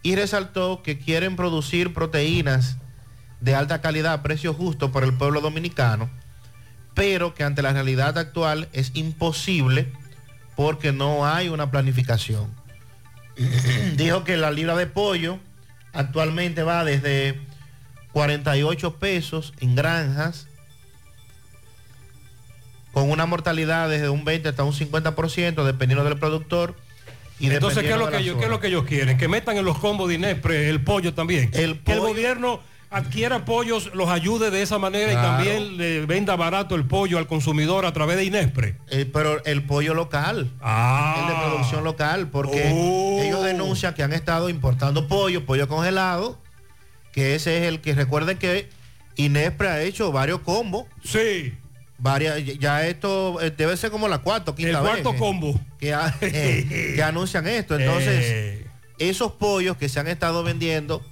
[0.02, 2.78] y resaltó que quieren producir proteínas
[3.40, 6.10] de alta calidad a precio justo para el pueblo dominicano,
[6.96, 9.92] pero que ante la realidad actual es imposible
[10.56, 12.61] porque no hay una planificación.
[13.96, 15.40] Dijo que la libra de pollo
[15.94, 17.40] actualmente va desde
[18.14, 20.48] 48 pesos en granjas,
[22.92, 26.76] con una mortalidad desde un 20 hasta un 50%, dependiendo del productor.
[27.40, 28.62] Y Entonces, ¿qué es, lo que ellos, qué es lo zona.
[28.62, 29.18] que ellos quieren?
[29.18, 31.50] Que metan en los combos de Inespre el pollo también.
[31.50, 32.60] Que el gobierno
[32.92, 35.22] adquiera pollos, los ayude de esa manera Claro.
[35.22, 38.76] y también le venda barato el pollo al consumidor a través de Inespre.
[38.90, 41.16] Eh, pero el pollo local, Ah.
[41.22, 43.20] el de producción local, porque Oh.
[43.22, 46.38] ellos denuncian que han estado importando pollo, pollo congelado,
[47.14, 48.70] que ese es el que recuerden que
[49.16, 50.86] Inespre ha hecho varios combos.
[51.04, 51.54] Sí.
[51.98, 55.60] Varias, ya esto eh, debe ser como la cuarta quinta El cuarto combo.
[55.80, 57.78] Que, eh, que anuncian esto.
[57.78, 58.68] Entonces, Eh.
[58.98, 61.06] esos pollos que se han estado vendiendo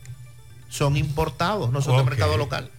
[0.69, 2.09] son importados, no son de Ok.
[2.09, 2.69] mercado local.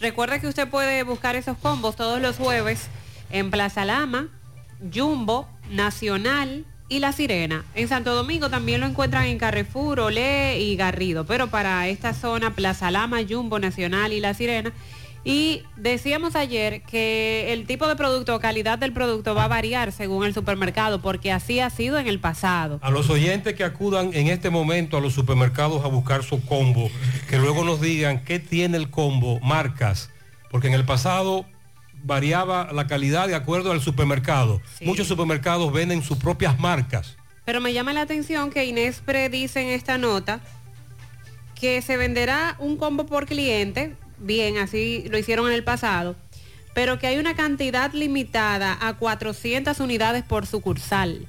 [0.00, 2.86] Recuerda que usted puede buscar esos combos todos los jueves
[3.30, 4.28] en Plaza Lama,
[4.94, 7.64] Jumbo, Nacional y La Sirena.
[7.74, 12.54] En Santo Domingo también lo encuentran en Carrefour, Olé y Garrido, pero para esta zona
[12.54, 14.72] Plaza Lama, Jumbo, Nacional y La Sirena.
[15.28, 19.92] Y decíamos ayer que el tipo de producto o calidad del producto va a variar
[19.92, 22.78] según el supermercado, porque así ha sido en el pasado.
[22.80, 26.90] A los oyentes que acudan en este momento a los supermercados a buscar su combo,
[27.28, 30.08] que luego nos digan qué tiene el combo, marcas,
[30.50, 31.44] porque en el pasado
[32.02, 34.62] variaba la calidad de acuerdo al supermercado.
[34.80, 37.18] Muchos supermercados venden sus propias marcas.
[37.44, 40.40] Pero me llama la atención que Inespre dice en esta nota
[41.54, 46.16] que se venderá un combo por cliente, bien, así lo hicieron en el pasado,
[46.74, 51.26] pero que hay una cantidad limitada a 400 unidades por sucursal.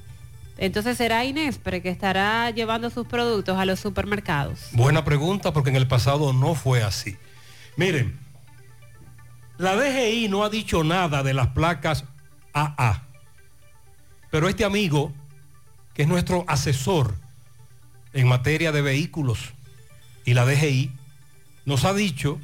[0.58, 4.68] Entonces será Inespre que estará llevando sus productos a los supermercados.
[4.72, 7.16] Buena pregunta porque en el pasado no fue así.
[7.76, 8.18] Miren,
[9.56, 12.04] la DGI no ha dicho nada de las placas
[12.52, 13.04] AA,
[14.30, 15.12] pero este amigo,
[15.94, 17.14] que es nuestro asesor
[18.12, 19.54] en materia de vehículos
[20.24, 20.90] y la DGI,
[21.64, 22.38] nos ha dicho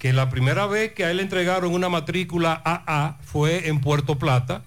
[0.00, 4.18] que la primera vez que a él le entregaron una matrícula AA fue en Puerto
[4.18, 4.64] Plata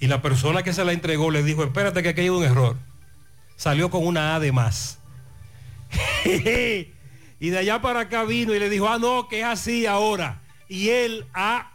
[0.00, 2.76] y la persona que se la entregó le dijo, espérate que aquí hay un error.
[3.54, 4.98] Salió con una A de más.
[6.24, 10.42] y de allá para acá vino y le dijo, ah, no, que es así ahora.
[10.68, 11.70] Y él ha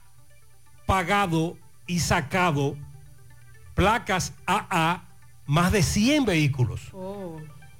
[0.86, 1.58] pagado
[1.88, 2.76] y sacado
[3.74, 5.06] placas AA
[5.46, 6.82] más de 100 vehículos.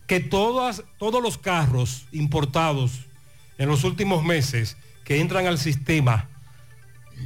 [0.08, 3.02] Que todas, todos los carros importados
[3.58, 6.28] en los últimos meses que entran al sistema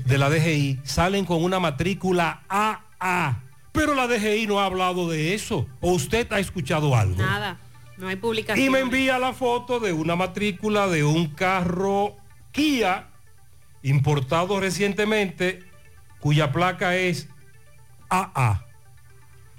[0.05, 3.41] de la DGI salen con una matrícula AA.
[3.71, 5.67] Pero la DGI no ha hablado de eso.
[5.81, 7.21] ¿O usted ha escuchado algo?
[7.21, 7.59] Nada,
[7.97, 8.65] no hay publicación.
[8.65, 12.15] Y me envía la foto de una matrícula de un carro
[12.51, 13.09] Kia
[13.83, 15.63] importado recientemente
[16.19, 17.27] cuya placa es
[18.09, 18.65] AA.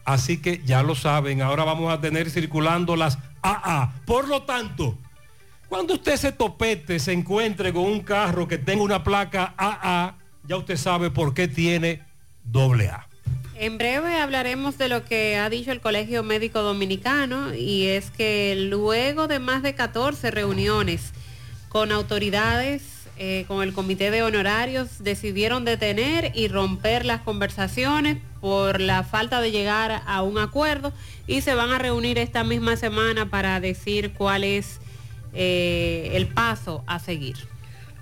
[0.04, 3.92] Así que ya lo saben, ahora vamos a tener circulando las AA.
[4.06, 4.96] Por lo tanto,
[5.68, 10.56] cuando usted se topete, se encuentre con un carro que tenga una placa AA, ya
[10.56, 12.02] usted sabe por qué tiene
[12.44, 13.08] doble A.
[13.58, 18.54] En breve hablaremos de lo que ha dicho el Colegio Médico Dominicano y es que
[18.68, 21.12] luego de más de 14 reuniones
[21.70, 22.82] con autoridades,
[23.16, 29.40] eh, con el Comité de Honorarios, decidieron detener y romper las conversaciones por la falta
[29.40, 30.92] de llegar a un acuerdo
[31.26, 34.80] y se van a reunir esta misma semana para decir cuál es
[35.36, 37.36] eh, el paso a seguir.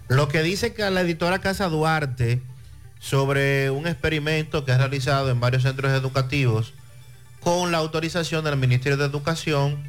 [0.09, 2.41] Lo que dice que la editora Casa Duarte
[3.01, 6.73] sobre un experimento que ha realizado en varios centros educativos
[7.41, 9.83] con la autorización del Ministerio de Educación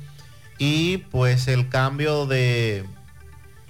[0.58, 2.86] y pues el cambio de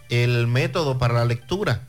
[0.10, 1.82] el método para la lectura.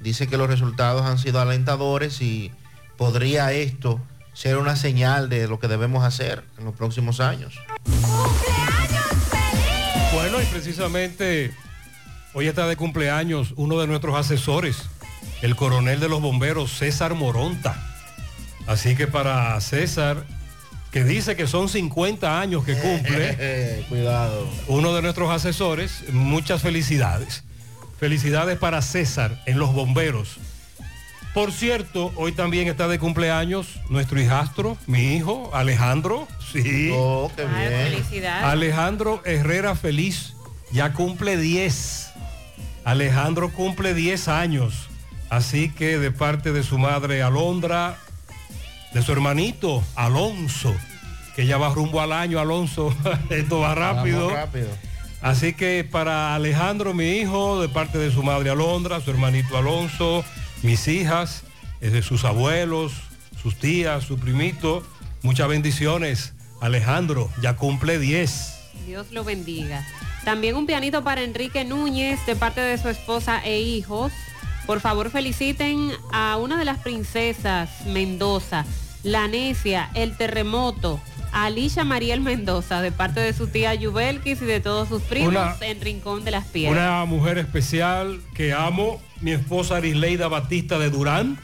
[0.00, 2.52] Dice que los resultados han sido alentadores y
[2.96, 4.00] podría esto
[4.32, 7.58] ser una señal de lo que debemos hacer en los próximos años.
[10.52, 11.52] Precisamente
[12.34, 14.82] hoy está de cumpleaños uno de nuestros asesores,
[15.42, 17.76] el coronel de los bomberos, César Moronta.
[18.66, 20.24] Así que para César,
[20.90, 27.44] que dice que son 50 años que cumple, cuidado, uno de nuestros asesores, muchas felicidades.
[27.98, 30.38] Felicidades para César en los bomberos.
[31.32, 36.26] Por cierto, hoy también está de cumpleaños nuestro hijastro, mi hijo, Alejandro.
[36.52, 36.90] Sí.
[36.94, 37.92] Oh, qué bien.
[37.92, 38.44] Felicidades.
[38.44, 40.35] Alejandro Herrera Feliz
[40.76, 42.10] ya cumple 10.
[42.84, 44.88] Alejandro cumple 10 años.
[45.30, 47.96] Así que de parte de su madre Alondra,
[48.92, 50.76] de su hermanito Alonso,
[51.34, 52.94] que ya va rumbo al año, Alonso,
[53.30, 54.30] esto va rápido.
[55.22, 60.24] Así que para Alejandro, mi hijo, de parte de su madre Alondra, su hermanito Alonso,
[60.62, 61.44] mis hijas,
[61.80, 62.92] eh, de sus abuelos,
[63.42, 64.86] sus tías, su primito,
[65.22, 66.34] muchas bendiciones.
[66.60, 68.52] Alejandro, ya cumple 10.
[68.86, 69.86] Dios lo bendiga.
[70.26, 74.10] También un pianito para Enrique Núñez de parte de su esposa e hijos.
[74.66, 78.64] Por favor feliciten a una de las princesas Mendoza,
[79.04, 81.00] la necia, el terremoto,
[81.30, 85.54] Alicia Mariel Mendoza de parte de su tía Yubelkis y de todos sus primos Una-
[85.60, 86.76] en Rincón de las Piedras.
[86.76, 91.38] Una mujer especial que amo, mi esposa Arisleida Batista de Durán,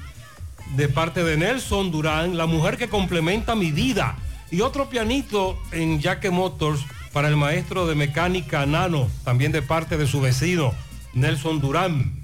[0.74, 4.16] de parte de Nelson Durán, la mujer que complementa mi vida.
[4.50, 6.80] Y otro pianito en Jack Motors
[7.12, 10.74] para el maestro de mecánica Nano, también de parte de su vecino,
[11.14, 12.22] Nelson Durán.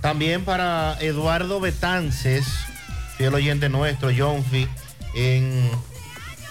[0.00, 2.46] También para Eduardo Betances,
[3.18, 4.66] fiel oyente nuestro, Jonfi,
[5.14, 5.70] en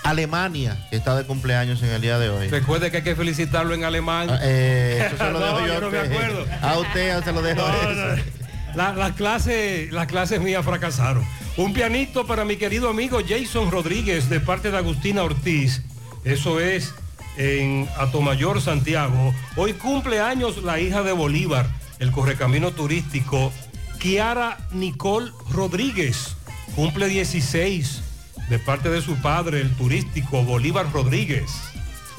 [0.03, 2.47] Alemania, que está de cumpleaños en el día de hoy.
[2.47, 4.29] Recuerde que hay que felicitarlo en alemán.
[4.29, 5.73] Ah, eh, eso se lo dejo No, yo.
[5.73, 6.13] yo no me a usted.
[6.15, 6.45] acuerdo.
[6.61, 7.61] A usted se lo dejo.
[7.67, 8.39] No.
[8.75, 11.25] La- las clases, las clases mías fracasaron.
[11.57, 15.81] Un pianito para mi querido amigo Jason Rodríguez de parte de Agustina Ortiz.
[16.23, 16.93] Eso es
[17.39, 19.33] en Atomayor, Santiago.
[19.55, 21.67] Hoy cumple años la hija de Bolívar,
[21.99, 23.53] el correcamino turístico,
[23.97, 26.35] Kiara Nicole Rodríguez.
[26.75, 28.03] Cumple 16
[28.49, 31.49] de parte de su padre, el turístico Bolívar Rodríguez.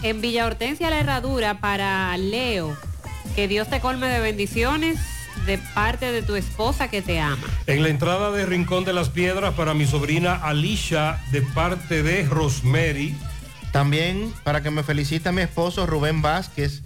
[0.02, 2.74] En Villa Hortensia la Herradura para Leo.
[3.36, 4.98] Que Dios te colme de bendiciones
[5.44, 7.46] de parte de tu esposa que te ama.
[7.66, 12.24] En la entrada de Rincón de las Piedras para mi sobrina Alicia de parte de
[12.24, 13.14] Rosemary.
[13.72, 16.82] También para que me felicite a mi esposo Rubén Vázquez,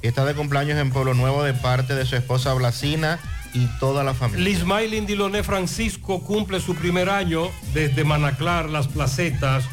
[0.00, 3.18] que está de cumpleaños en Pueblo Nuevo de parte de su esposa Blasina
[3.54, 4.44] y toda la familia.
[4.44, 9.64] Lismailin Diloné Francisco cumple su primer año desde Manaclar, Las Placetas.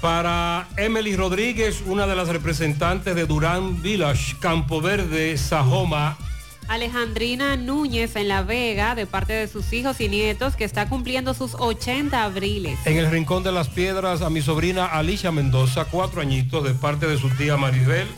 [0.00, 6.16] Para Emily Rodríguez, una de las representantes de Durán Village, Campo Verde, Sajoma.
[6.68, 11.34] Alejandrina Núñez en La Vega, de parte de sus hijos y nietos, que está cumpliendo
[11.34, 12.78] sus 80 abriles.
[12.84, 17.06] En el Rincón de las Piedras, a mi sobrina Alicia Mendoza, cuatro añitos, de parte
[17.06, 18.08] de su tía Maribel,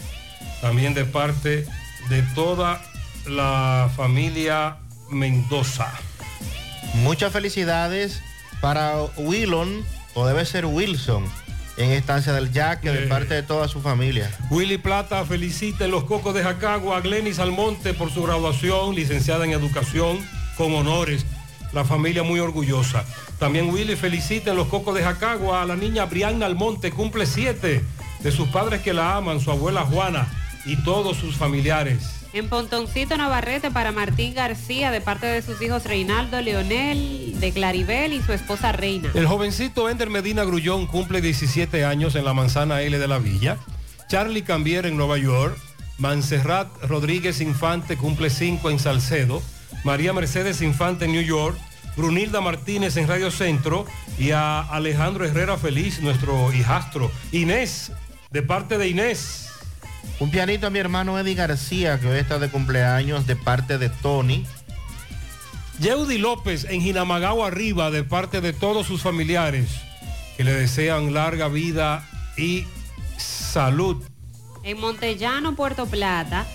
[0.60, 1.66] también de parte
[2.08, 2.82] de toda
[3.26, 4.78] la familia
[5.10, 5.92] Mendoza.
[6.94, 8.22] Muchas felicidades
[8.60, 9.84] para Willon,
[10.14, 11.24] o debe ser Wilson,
[11.78, 13.09] en estancia del Yaque, de Eh.
[13.09, 14.30] parte de toda su familia.
[14.50, 19.44] Willy Plata felicita en los Cocos de Jacagua a Glenis Almonte por su graduación, licenciada
[19.44, 20.18] en educación,
[20.56, 21.24] con honores.
[21.72, 23.05] La familia muy orgullosa.
[23.38, 27.84] También Willy felicita en los Cocos de Jacagua a la niña Brianna Almonte, cumple siete,
[28.20, 30.26] de sus padres que la aman, su abuela Juana
[30.66, 32.17] y todos sus familiares.
[32.34, 38.12] En Pontoncito Navarrete para Martín García, de parte de sus hijos Reinaldo Leonel, de Claribel
[38.12, 39.10] y su esposa Reina.
[39.14, 43.56] El jovencito Ender Medina Grullón cumple 17 años en la manzana L de la Villa.
[44.09, 45.56] Charlie Cambier en Nueva York.
[45.96, 49.42] Manserrat Rodríguez Infante cumple 5 en Salcedo.
[49.82, 51.56] María Mercedes Infante en New York.
[51.96, 53.86] Brunilda Martínez en Radio Centro.
[54.18, 57.10] Y a Alejandro Herrera Feliz, nuestro hijastro.
[57.32, 57.90] Inés,
[58.30, 59.47] de parte de Inés.
[60.20, 63.88] Un pianito a mi hermano Eddie García, que hoy está de cumpleaños, de parte de
[63.88, 64.44] Tony.
[65.78, 69.68] Yeudi López en Jinamagao arriba de parte de todos sus familiares
[70.36, 72.64] que le desean larga vida y
[73.16, 74.02] salud.
[74.64, 76.46] En Montellano, Puerto Plata,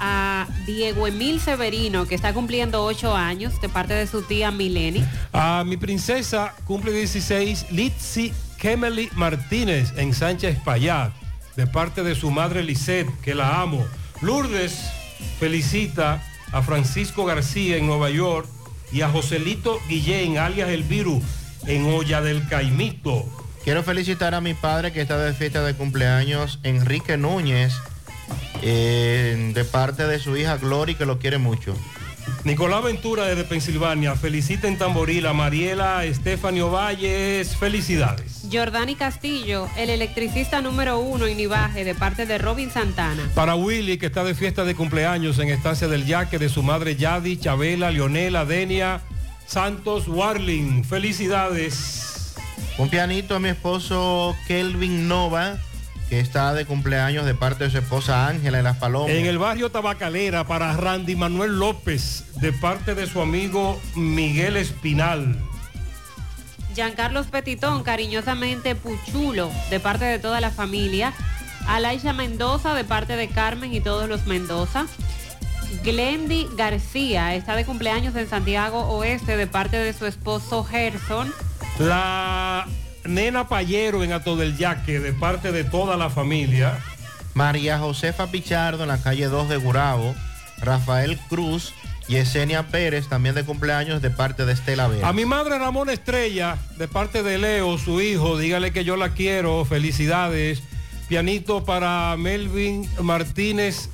[0.00, 5.04] a Diego Emil Severino, que está cumpliendo 8 años, de parte de su tía Mileni.
[5.32, 11.23] A mi princesa cumple 16 Litsi Kemely Martínez en Sánchez Payat
[11.56, 13.84] de parte de su madre Lisette, que la amo.
[14.20, 14.90] Lourdes
[15.38, 16.22] felicita
[16.52, 18.48] a Francisco García en Nueva York
[18.92, 21.22] y a Joselito Guillén, alias El Viru,
[21.66, 23.24] en Olla del Caimito.
[23.64, 27.74] Quiero felicitar a mi padre que está de fiesta de cumpleaños, Enrique Núñez,
[28.62, 31.74] eh, de parte de su hija Glory, que lo quiere mucho.
[32.44, 37.56] Nicolás Ventura desde Pensilvania felicita en Tamboril a Mariela Estefanio Valles.
[37.56, 38.42] Felicidades.
[38.52, 43.30] Jordani Castillo, el electricista número uno en Nivaje, de parte de Robin Santana.
[43.34, 46.96] Para Willy, que está de fiesta de cumpleaños en Estancia del Yaque, de su madre
[46.96, 49.00] Yadi, Chabela, Leonela, Denia,
[49.46, 50.84] Santos, Warling.
[50.84, 52.34] Felicidades.
[52.76, 55.58] Un pianito a mi esposo Kelvin Nova,
[56.08, 59.10] que está de cumpleaños de parte de su esposa Ángela en Las Palomas.
[59.10, 65.36] En el barrio Tabacalera, para Randy Manuel López, de parte de su amigo Miguel Espinal.
[66.74, 71.12] Giancarlos Petitón, cariñosamente Puchulo, de parte de toda la familia.
[71.66, 74.86] Alaisha Mendoza, de parte de Carmen y todos los Mendoza.
[75.82, 81.32] Glendy García, está de cumpleaños en Santiago Oeste, de parte de su esposo Gerson.
[81.78, 82.66] La
[83.04, 86.78] nena Payero en Ato del Yaque, de parte de toda la familia.
[87.34, 90.14] María Josefa Pichardo en la calle 2 de Gurabo.
[90.58, 91.74] Rafael Cruz
[92.08, 95.08] y Esenia Pérez, también de cumpleaños de parte de Estela Vera.
[95.08, 99.10] A mi madre Ramón Estrella, de parte de Leo, su hijo, dígale que yo la
[99.10, 100.62] quiero, felicidades.
[101.08, 103.90] Pianito para Melvin Martínez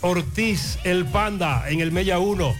[0.00, 2.54] Ortiz, el Panda, en el Mella 1,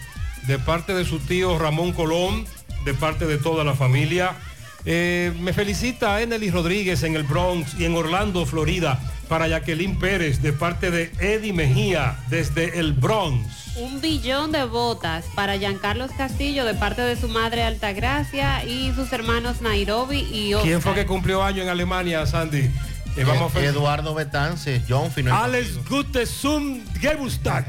[0.46, 2.46] de parte de su tío Ramón Colón,
[2.84, 4.36] de parte de toda la familia.
[4.84, 10.42] Eh, me felicita Enely Rodríguez en el Bronx y en Orlando, Florida, para Jacqueline Pérez,
[10.42, 13.76] de parte de Eddie Mejía, desde el Bronx.
[13.76, 19.12] Un billón de botas para Giancarlos Castillo, de parte de su madre Altagracia y sus
[19.12, 20.68] hermanos Nairobi y Oscar.
[20.68, 22.70] ¿Quién fue que cumplió año en Alemania, Sandy?
[23.14, 25.34] Eh, vamos Eduardo Betances, John Fino.
[25.34, 27.66] Alex Gute zum Geburtstag.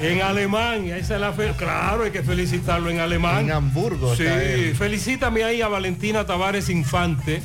[0.00, 1.52] en alemán, esa es la fe.
[1.56, 3.46] Claro, hay que felicitarlo en alemán.
[3.46, 4.24] En Hamburgo Sí,
[4.76, 7.40] felicítame ahí a Valentina Tavares Infante,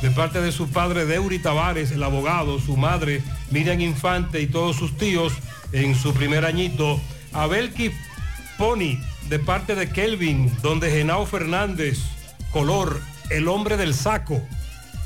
[0.00, 4.76] de parte de su padre Deuri Tavares, el abogado, su madre Miriam Infante y todos
[4.76, 5.34] sus tíos
[5.72, 6.98] en su primer añito.
[7.34, 7.90] A Belki
[8.56, 11.98] Pony, de parte de Kelvin, donde Genao Fernández,
[12.52, 14.40] color, el hombre del saco.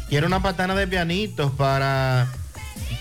[0.09, 2.28] Quiero una patana de pianitos para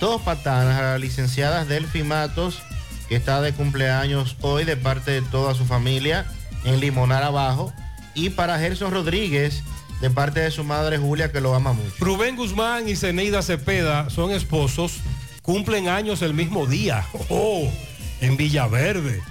[0.02, 2.62] dos patanas a las licenciadas Delphi Matos,
[3.08, 6.26] que está de cumpleaños hoy de parte de toda su familia
[6.66, 7.72] en Limonar Abajo.
[8.14, 9.64] Y para Gerson Rodríguez,
[10.02, 11.94] de parte de su madre Julia, que lo ama mucho.
[12.00, 14.98] Rubén Guzmán y Zeneida Cepeda son esposos,
[15.42, 17.72] cumplen años el mismo día, oh,
[18.20, 19.22] en Villaverde.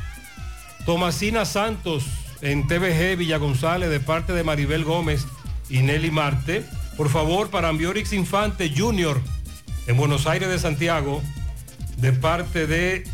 [0.87, 2.05] Tomasina Santos
[2.41, 5.27] en TVG Villa González de parte de Maribel Gómez
[5.69, 6.65] y Nelly Marte.
[6.97, 9.21] Por favor, para Ambiorix Infante Jr.
[9.87, 11.23] en Buenos Aires de Santiago,
[11.99, 13.05] de parte de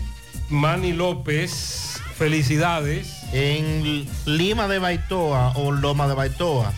[0.50, 2.00] Manny López.
[2.16, 3.24] Felicidades.
[3.32, 6.72] en Lima de Baitoa o Loma de Baitoa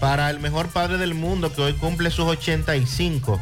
[0.00, 3.40] para el mejor padre del mundo que hoy cumple sus 85,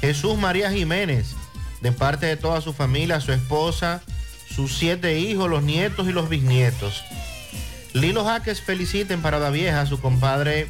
[0.00, 1.34] Jesús María Jiménez,
[1.80, 4.02] de parte de toda su familia, su esposa,
[4.48, 7.02] sus siete hijos, los nietos y los bisnietos.
[7.92, 10.68] Lilo Jaques felicita en Parada Vieja su compadre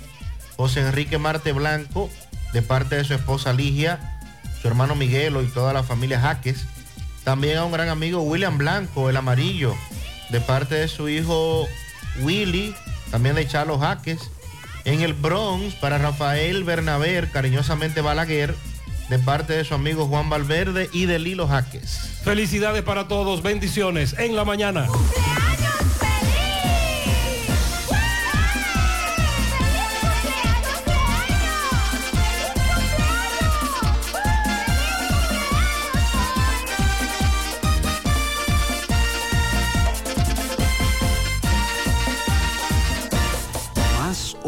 [0.56, 2.10] José Enrique Marte Blanco,
[2.52, 4.20] de parte de su esposa Ligia,
[4.60, 6.66] su hermano Miguelo y toda la familia Jaques.
[7.24, 9.74] También a un gran amigo William Blanco, el amarillo,
[10.30, 11.66] de parte de su hijo
[12.20, 12.74] Willy,
[13.10, 14.30] también de Charlos Jaques.
[14.84, 18.54] En el Bronx, para Rafael Bernaber, cariñosamente Balaguer,
[19.08, 22.20] de parte de su amigo Juan Valverde y de Lilo Jaques.
[22.24, 24.86] Felicidades para todos, bendiciones en la mañana.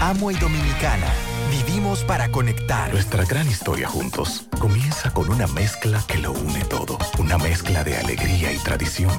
[0.00, 1.06] Amo y Dominicana.
[1.50, 2.92] Vivimos para conectar.
[2.92, 6.98] Nuestra gran historia juntos comienza con una mezcla que lo une todo.
[7.18, 9.18] Una mezcla de alegría y tradición.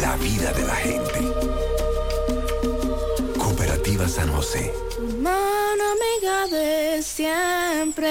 [0.00, 1.32] la vida de la gente.
[3.38, 4.72] Cooperativa San José.
[5.18, 8.10] Mano amiga de siempre.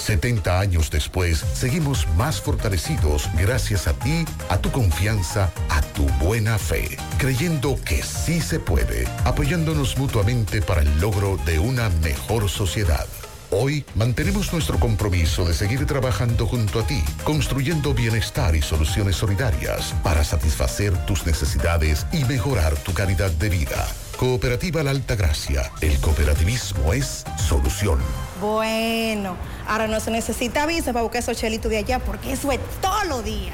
[0.00, 6.58] 70 años después, seguimos más fortalecidos gracias a ti, a tu confianza, a tu buena
[6.58, 13.06] fe, creyendo que sí se puede, apoyándonos mutuamente para el logro de una mejor sociedad.
[13.52, 19.92] Hoy mantenemos nuestro compromiso de seguir trabajando junto a ti, construyendo bienestar y soluciones solidarias
[20.04, 23.88] para satisfacer tus necesidades y mejorar tu calidad de vida.
[24.16, 25.68] Cooperativa La Alta Gracia.
[25.80, 27.98] El cooperativismo es solución.
[28.40, 29.36] Bueno,
[29.66, 33.02] ahora no se necesita visa para buscar esos chelitos de allá porque eso es todo
[33.06, 33.52] lo día.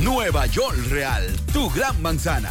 [0.00, 2.50] Nueva York Real, tu gran manzana.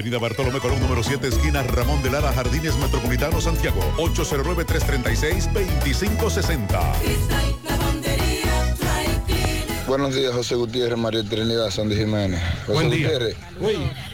[0.00, 3.82] Avenida Bartolomé Colón, número 7, esquina Ramón de Lara, Jardines Metropolitano, Santiago.
[3.98, 6.92] 809-336-2560.
[7.02, 9.66] Cristal, lavandería, dry cleaner.
[9.86, 12.40] Buenos días, José Gutiérrez, María Trinidad, Sandy Jiménez.
[12.60, 13.10] José Buen día.
[13.10, 13.36] Gutiérrez,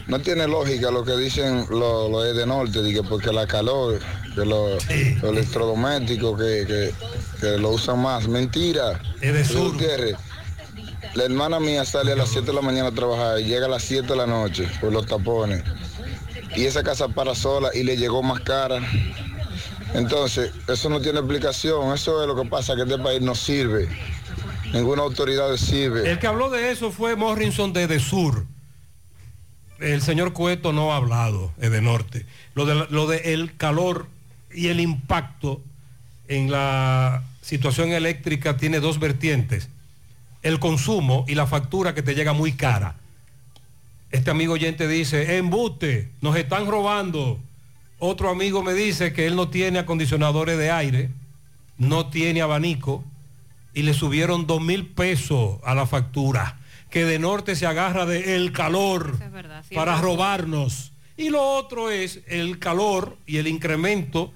[0.07, 4.01] no tiene lógica lo que dicen los lo de norte, de que porque la calor,
[4.35, 6.93] que los electrodomésticos que, que,
[7.39, 8.27] que lo usan más.
[8.27, 8.99] Mentira.
[9.21, 10.17] José Gutiérrez,
[11.13, 13.69] la hermana mía sale a las 7 de la mañana a trabajar y llega a
[13.69, 15.63] las 7 de la noche por los tapones.
[16.55, 18.79] Y esa casa para sola y le llegó más cara.
[19.93, 21.93] Entonces, eso no tiene explicación.
[21.93, 23.87] Eso es lo que pasa, que este país no sirve.
[24.73, 26.09] Ninguna autoridad sirve.
[26.09, 28.45] El que habló de eso fue Morrison de De Sur.
[29.79, 32.25] El señor Cueto no ha hablado eh, de Norte.
[32.55, 34.07] Lo de, lo de el calor
[34.51, 35.61] y el impacto
[36.27, 39.69] en la situación eléctrica tiene dos vertientes.
[40.47, 42.95] El consumo y la factura que te llega muy cara.
[44.11, 47.37] Este amigo oyente dice, embuste, nos están robando.
[47.99, 51.09] Otro amigo me dice que él no tiene acondicionadores de aire,
[51.77, 53.03] no tiene abanico
[53.73, 56.57] y le subieron dos mil pesos a la factura.
[56.89, 59.19] Que de norte se agarra de el calor
[59.75, 60.93] para robarnos.
[61.17, 64.31] Y lo otro es el calor y el incremento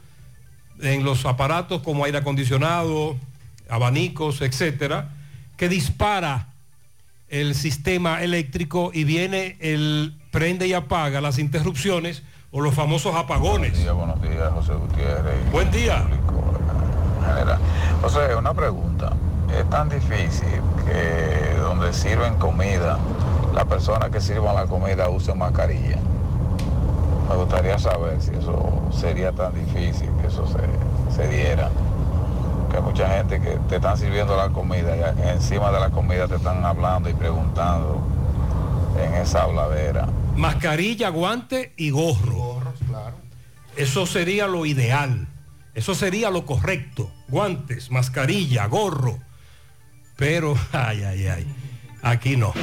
[0.81, 3.15] en los aparatos como aire acondicionado,
[3.69, 5.15] abanicos, etcétera,
[5.61, 6.47] que dispara
[7.29, 13.73] el sistema eléctrico y viene el prende y apaga las interrupciones o los famosos apagones.
[13.93, 15.51] Buenos días, José Gutiérrez.
[15.51, 16.03] Buen día.
[17.27, 17.59] General.
[18.01, 19.13] José, una pregunta.
[19.55, 20.47] Es tan difícil
[20.87, 22.97] que donde sirven comida,
[23.53, 25.99] la persona que sirva la comida use mascarilla.
[27.29, 31.69] Me gustaría saber si eso sería tan difícil que eso se, se diera.
[32.71, 36.27] Que hay mucha gente que te están sirviendo la comida y encima de la comida
[36.27, 38.01] te están hablando y preguntando
[38.97, 40.07] en esa habladera.
[40.35, 42.61] Mascarilla, guante y gorro.
[43.75, 45.27] Eso sería lo ideal.
[45.73, 47.11] Eso sería lo correcto.
[47.27, 49.19] Guantes, mascarilla, gorro.
[50.17, 51.47] Pero, ay, ay, ay.
[52.03, 52.53] Aquí no.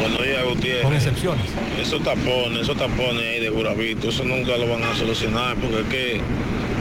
[0.00, 0.82] Buenos días, Gutiérrez.
[0.82, 1.46] Con excepciones.
[1.80, 5.86] Esos tapones, esos tapones ahí de Juravito, eso nunca lo van a solucionar porque es
[5.88, 6.20] que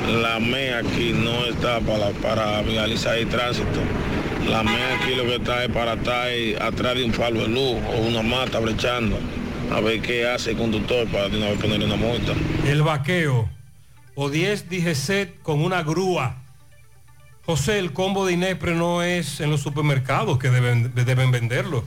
[0.08, 3.80] la ME aquí no está para, para realizar el tránsito.
[4.48, 6.28] La ME aquí lo que está es para estar
[6.62, 9.18] atrás de un falo de luz o una mata brechando.
[9.72, 12.34] A ver qué hace el conductor para de una vez ponerle una multa.
[12.66, 13.50] El vaqueo.
[14.14, 16.38] O 10 DGC con una grúa.
[17.46, 21.84] José, el combo de Inespre no es en los supermercados que deben, deben venderlo.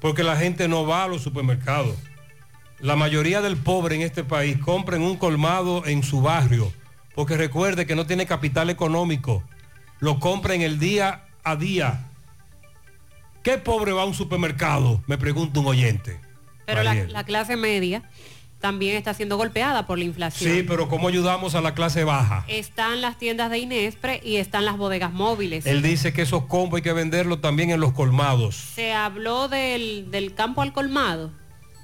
[0.00, 1.96] Porque la gente no va a los supermercados.
[2.78, 6.72] La mayoría del pobre en este país compra en un colmado en su barrio.
[7.14, 9.42] Porque recuerde que no tiene capital económico.
[9.98, 12.06] Lo compra en el día a día.
[13.42, 15.02] ¿Qué pobre va a un supermercado?
[15.06, 16.20] Me pregunta un oyente.
[16.66, 18.02] Pero la, clase media
[18.60, 20.52] también está siendo golpeada por la inflación.
[20.52, 22.44] Sí, pero ¿cómo ayudamos a la clase baja?
[22.46, 25.66] Están las tiendas de Inespre y están las bodegas móviles.
[25.66, 28.56] Él dice que esos combos hay que venderlos también en los colmados.
[28.56, 31.32] Se habló del, del campo al colmado,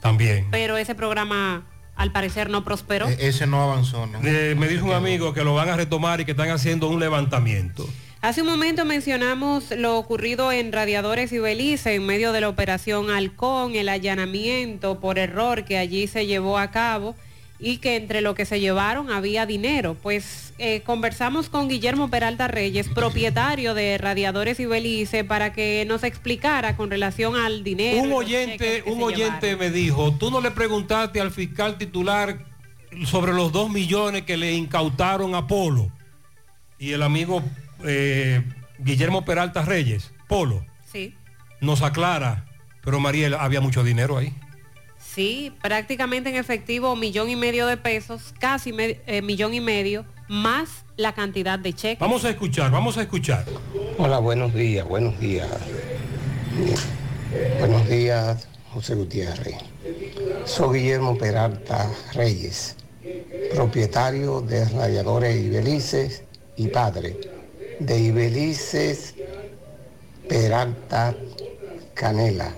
[0.03, 0.47] También.
[0.51, 1.65] pero ese programa
[1.97, 3.09] al parecer no prosperó.
[3.09, 4.21] E- ese no avanzó, ¿no?
[4.23, 7.01] Eh, me dijo un amigo que lo van a retomar y que están haciendo un
[7.01, 7.89] levantamiento.
[8.23, 13.11] Hace un momento mencionamos lo ocurrido en Radiadores y Belice en medio de la operación
[13.11, 17.15] Halcón, el allanamiento por error que allí se llevó a cabo
[17.59, 19.97] y que entre lo que se llevaron había dinero.
[20.03, 26.05] Pues eh, conversamos con Guillermo Peralta Reyes, propietario de Radiadores y Belice, para que nos
[26.05, 28.03] explicara con relación al dinero.
[28.03, 29.59] Un oyente, un oyente llevaron.
[29.59, 32.45] me dijo, tú no le preguntaste al fiscal titular
[33.05, 35.91] sobre los dos millones que le incautaron a Polo.
[36.79, 37.43] Y el amigo
[37.85, 38.43] eh,
[38.79, 41.15] Guillermo Peralta Reyes, Polo, Sí.
[41.61, 42.45] nos aclara,
[42.83, 44.33] pero Mariel, había mucho dinero ahí.
[45.17, 50.05] Sí, prácticamente en efectivo millón y medio de pesos, casi me- eh, millón y medio,
[50.29, 51.99] más la cantidad de cheques.
[52.01, 53.47] Vamos a escuchar, vamos a escuchar.
[53.97, 55.49] Hola, buenos días, buenos días.
[57.59, 59.57] Buenos días, José Gutiérrez.
[60.45, 62.77] Soy Guillermo Peralta Reyes,
[63.55, 66.25] propietario de Radiadores Ibelices
[66.59, 67.17] y padre
[67.81, 69.15] de Ibelices
[70.29, 71.15] Peralta
[71.95, 72.55] Canela.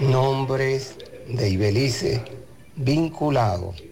[0.00, 0.96] Nombres
[1.28, 2.22] de Ibelice
[2.76, 3.82] vinculados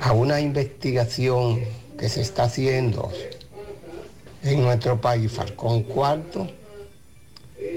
[0.00, 1.60] a una investigación
[1.98, 3.10] que se está haciendo
[4.42, 6.46] en nuestro país, Falcón Cuarto,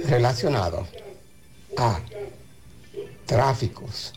[0.06, 0.88] relacionado
[1.77, 1.99] a
[3.26, 4.14] tráficos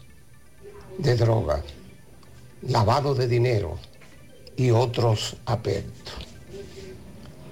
[0.98, 1.62] de droga,
[2.62, 3.78] lavado de dinero
[4.56, 6.14] y otros aspectos.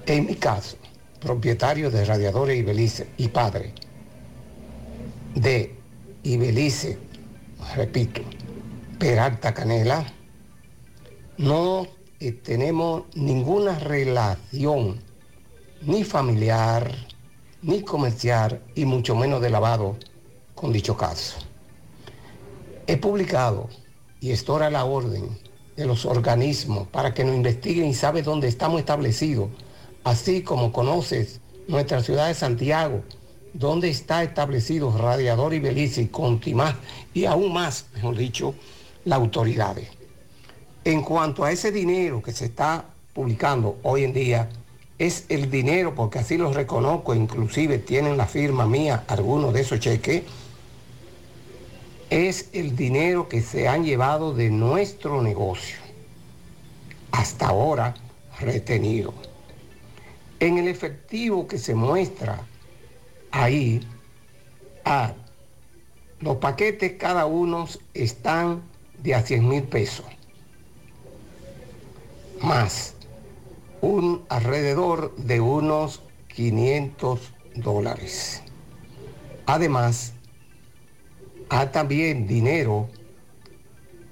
[0.06, 0.76] En mi caso,
[1.20, 3.72] propietario de Radiadores Ibelice y padre
[5.34, 5.81] de
[6.24, 6.98] Ibelice,
[7.74, 8.22] repito,
[8.98, 10.06] Peralta Canela,
[11.36, 11.88] no
[12.20, 15.00] eh, tenemos ninguna relación
[15.80, 16.94] ni familiar,
[17.62, 19.96] ni comercial, y mucho menos de lavado
[20.54, 21.38] con dicho caso.
[22.86, 23.68] He publicado
[24.20, 25.36] y estoy a la orden
[25.76, 29.50] de los organismos para que nos investiguen y sabe dónde estamos establecidos,
[30.04, 33.02] así como conoces nuestra ciudad de Santiago,
[33.54, 36.74] donde está establecido Radiador y Belice y Contimás,
[37.12, 38.54] y aún más, mejor dicho,
[39.04, 39.88] las autoridades.
[40.84, 44.48] En cuanto a ese dinero que se está publicando hoy en día,
[44.98, 49.80] es el dinero, porque así lo reconozco, inclusive tienen la firma mía algunos de esos
[49.80, 50.22] cheques,
[52.10, 55.76] es el dinero que se han llevado de nuestro negocio,
[57.10, 57.94] hasta ahora
[58.38, 59.14] retenido.
[60.38, 62.46] En el efectivo que se muestra
[63.32, 63.80] ahí,
[64.84, 65.14] ah,
[66.20, 68.62] los paquetes cada uno están
[69.02, 70.06] de a 100 mil pesos,
[72.40, 72.94] más
[73.80, 78.42] un alrededor de unos 500 dólares.
[79.46, 80.12] Además,
[81.48, 82.88] hay también dinero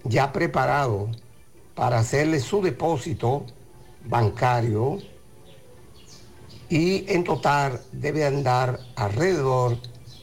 [0.02, 1.08] ya preparado
[1.74, 3.46] para hacerle su depósito
[4.04, 4.98] bancario
[6.70, 9.76] y en total debe andar alrededor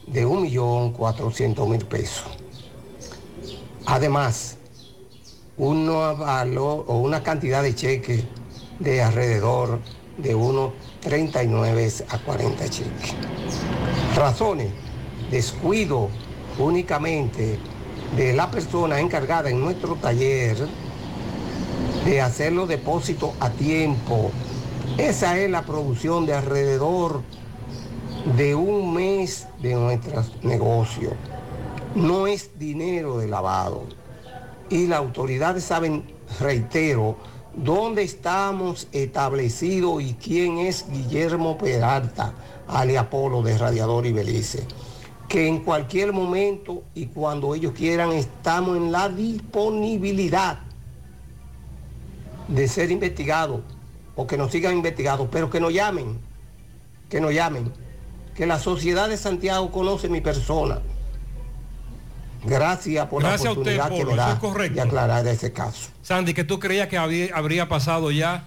[0.08, 2.26] de 1.400.000 pesos.
[3.86, 4.58] Además,
[5.58, 8.24] uno valor o una cantidad de cheques
[8.80, 9.80] de alrededor
[10.18, 10.72] de unos
[11.02, 13.14] 39 a 40 cheques.
[14.16, 14.72] Razones,
[15.30, 16.10] descuido
[16.58, 17.60] únicamente
[18.16, 20.58] de la persona encargada en nuestro taller
[22.06, 24.32] de hacer los depósitos a tiempo.
[24.96, 27.22] Esa es la producción de alrededor
[28.36, 31.14] de un mes de nuestros negocios.
[31.94, 33.84] No es dinero de lavado.
[34.70, 36.04] Y las autoridades saben,
[36.40, 37.16] reitero,
[37.56, 42.34] dónde estamos establecidos y quién es Guillermo Peralta,
[42.68, 44.66] alias Polo de Radiador y Belice.
[45.28, 50.60] Que en cualquier momento y cuando ellos quieran estamos en la disponibilidad
[52.48, 53.62] de ser investigados
[54.18, 56.20] o que nos sigan investigados, pero que nos llamen,
[57.10, 57.72] que nos llamen,
[58.36, 60.80] que la sociedad de Santiago conoce mi persona.
[62.44, 64.76] Gracias por Gracias la a usted, oportunidad que Polo, me da es correcto.
[64.76, 65.90] de aclarar ese caso.
[66.02, 68.46] Sandy, que tú creías que había- habría pasado ya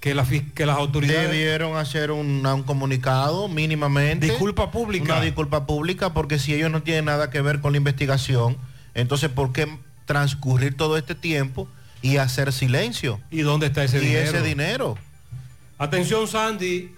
[0.00, 1.30] que, la, que las autoridades...
[1.30, 4.26] Debieron hacer una- un comunicado mínimamente.
[4.26, 5.14] Disculpa pública.
[5.14, 8.56] Una disculpa pública porque si ellos no tienen nada que ver con la investigación,
[8.94, 11.68] entonces ¿por qué transcurrir todo este tiempo
[12.02, 13.20] y hacer silencio?
[13.30, 14.24] ¿Y dónde está ese y dinero?
[14.24, 14.98] ese dinero.
[15.78, 16.94] Atención, Sandy.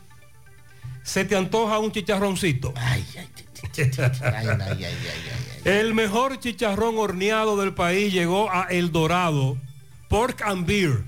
[1.02, 2.74] ¿Se te antoja un chicharroncito?
[5.64, 9.56] El mejor chicharrón horneado del país llegó a El Dorado,
[10.08, 11.04] Pork and Beer.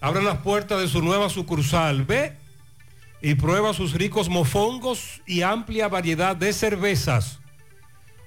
[0.00, 2.04] Abre las puertas de su nueva sucursal.
[2.04, 2.36] Ve
[3.22, 7.38] y prueba sus ricos mofongos y amplia variedad de cervezas.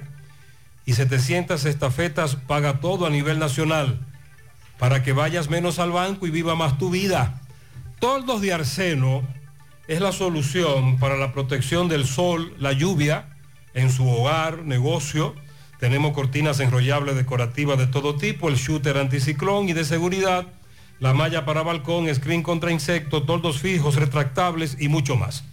[0.85, 4.01] y 700 estafetas paga todo a nivel nacional
[4.77, 7.39] para que vayas menos al banco y viva más tu vida.
[7.99, 9.23] Toldos de arseno
[9.87, 13.36] es la solución para la protección del sol, la lluvia
[13.77, 15.35] en su hogar, negocio.
[15.79, 20.47] Tenemos cortinas enrollables decorativas de todo tipo, el shooter anticiclón y de seguridad,
[20.99, 25.43] la malla para balcón, screen contra insectos, toldos fijos, retractables y mucho más.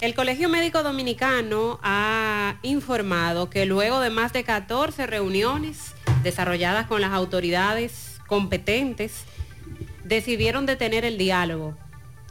[0.00, 7.00] El Colegio Médico Dominicano ha informado que luego de más de 14 reuniones desarrolladas con
[7.00, 9.24] las autoridades competentes,
[10.04, 11.74] decidieron detener el diálogo.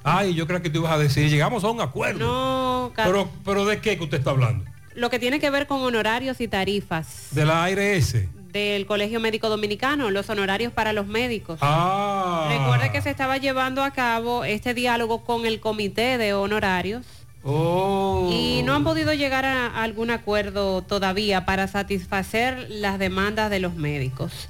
[0.03, 2.19] Ay, yo creo que tú ibas a decir, llegamos a un acuerdo.
[2.19, 4.65] No, Pero, pero ¿de qué que usted está hablando?
[4.95, 8.15] lo que tiene que ver con honorarios y tarifas De la ARS.
[8.51, 11.59] del Colegio Médico Dominicano, los honorarios para los médicos.
[11.61, 12.47] Ah.
[12.49, 17.05] Recuerde que se estaba llevando a cabo este diálogo con el comité de honorarios
[17.43, 18.29] Oh.
[18.29, 23.75] y no han podido llegar a, algún acuerdo todavía para satisfacer las demandas de los
[23.75, 24.49] médicos.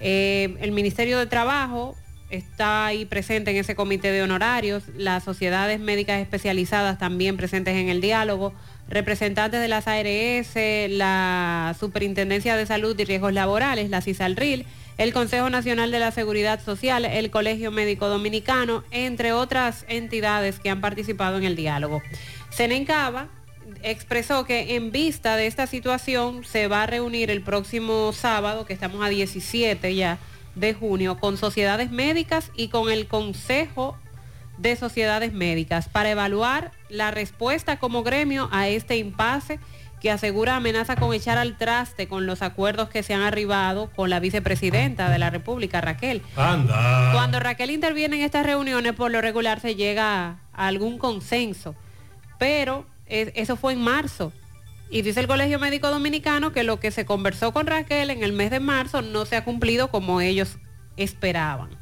[0.00, 1.96] Eh, el Ministerio de Trabajo
[2.30, 7.88] está ahí presente en ese comité de honorarios, las sociedades médicas especializadas también presentes en
[7.88, 8.54] el diálogo,
[8.88, 10.54] representantes de las ARS,
[10.90, 14.66] la Superintendencia de Salud y Riesgos Laborales, la CISALRIL,
[14.98, 20.70] el Consejo Nacional de la Seguridad Social, el Colegio Médico Dominicano, entre otras entidades que
[20.70, 22.02] han participado en el diálogo.
[22.50, 23.28] Senencaba
[23.82, 28.72] expresó que en vista de esta situación se va a reunir el próximo sábado, que
[28.72, 30.18] estamos a 17 ya
[30.54, 33.96] de junio, con sociedades médicas y con el Consejo
[34.58, 39.58] de Sociedades Médicas para evaluar la respuesta como gremio a este impasse
[40.00, 44.10] que asegura amenaza con echar al traste con los acuerdos que se han arribado con
[44.10, 46.22] la vicepresidenta de la República, Raquel.
[46.36, 47.10] Anda.
[47.12, 51.74] Cuando Raquel interviene en estas reuniones, por lo regular se llega a algún consenso,
[52.38, 54.32] pero eso fue en marzo.
[54.90, 58.32] Y dice el Colegio Médico Dominicano que lo que se conversó con Raquel en el
[58.32, 60.58] mes de marzo no se ha cumplido como ellos
[60.96, 61.79] esperaban.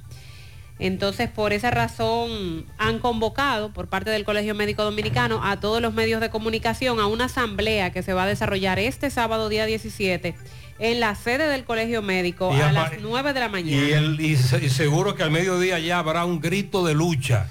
[0.80, 5.92] Entonces, por esa razón, han convocado por parte del Colegio Médico Dominicano a todos los
[5.92, 10.34] medios de comunicación a una asamblea que se va a desarrollar este sábado día 17
[10.78, 13.88] en la sede del Colegio Médico Y a las 9 de la mañana.
[13.88, 17.48] Y, el- y se- y seguro que al mediodía ya habrá un grito de lucha.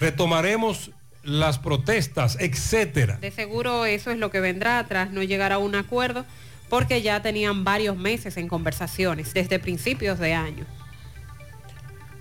[0.00, 0.90] Retomaremos
[1.22, 3.16] las protestas, etcétera.
[3.20, 6.24] De seguro eso es lo que vendrá tras no llegar a un acuerdo,
[6.68, 10.64] porque ya tenían varios meses en conversaciones, desde principios de año.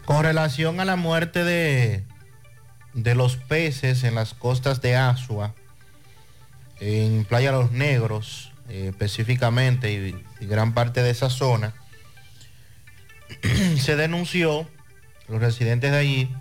[0.05, 2.03] Con relación a la muerte de,
[2.93, 5.53] de los peces en las costas de Asua,
[6.79, 11.73] en Playa Los Negros eh, específicamente y, gran parte de esa zona,
[13.77, 14.67] se denunció,
[15.27, 16.35] los residentes de allí,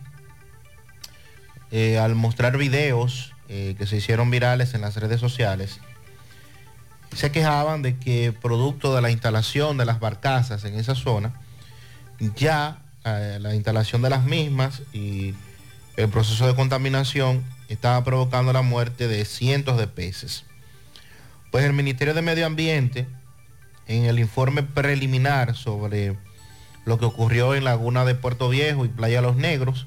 [1.70, 5.80] eh, al mostrar videos eh, que se hicieron virales en las redes sociales,
[7.14, 11.32] se quejaban de que producto de la instalación de las barcazas en esa zona,
[12.36, 15.34] ya eh, la instalación de las mismas y
[15.96, 20.44] el proceso de contaminación estaba provocando la muerte de cientos de peces.
[21.50, 23.06] Pues el Ministerio de Medio Ambiente,
[23.86, 26.16] en el informe preliminar sobre
[26.84, 29.86] lo que ocurrió en Laguna de Puerto Viejo y Playa Los Negros,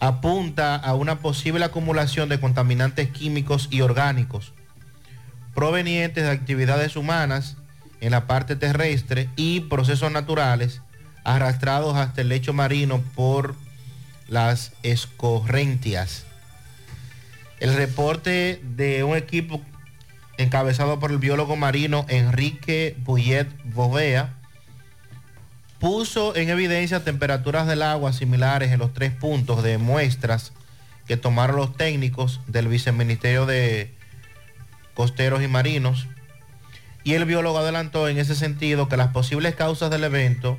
[0.00, 4.52] apunta a una posible acumulación de contaminantes químicos y orgánicos
[5.58, 7.56] provenientes de actividades humanas
[8.00, 10.82] en la parte terrestre y procesos naturales
[11.34, 13.54] arrastrados hasta el lecho marino por
[14.28, 16.24] las escorrentias.
[17.60, 19.60] El reporte de un equipo
[20.38, 24.34] encabezado por el biólogo marino Enrique Bouillet Bovea
[25.78, 30.52] puso en evidencia temperaturas del agua similares en los tres puntos de muestras
[31.06, 33.92] que tomaron los técnicos del Viceministerio de
[34.94, 36.06] Costeros y Marinos.
[37.04, 40.58] Y el biólogo adelantó en ese sentido que las posibles causas del evento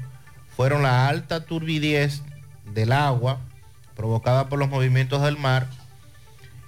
[0.60, 2.22] fueron la alta turbidez
[2.66, 3.40] del agua
[3.96, 5.68] provocada por los movimientos del mar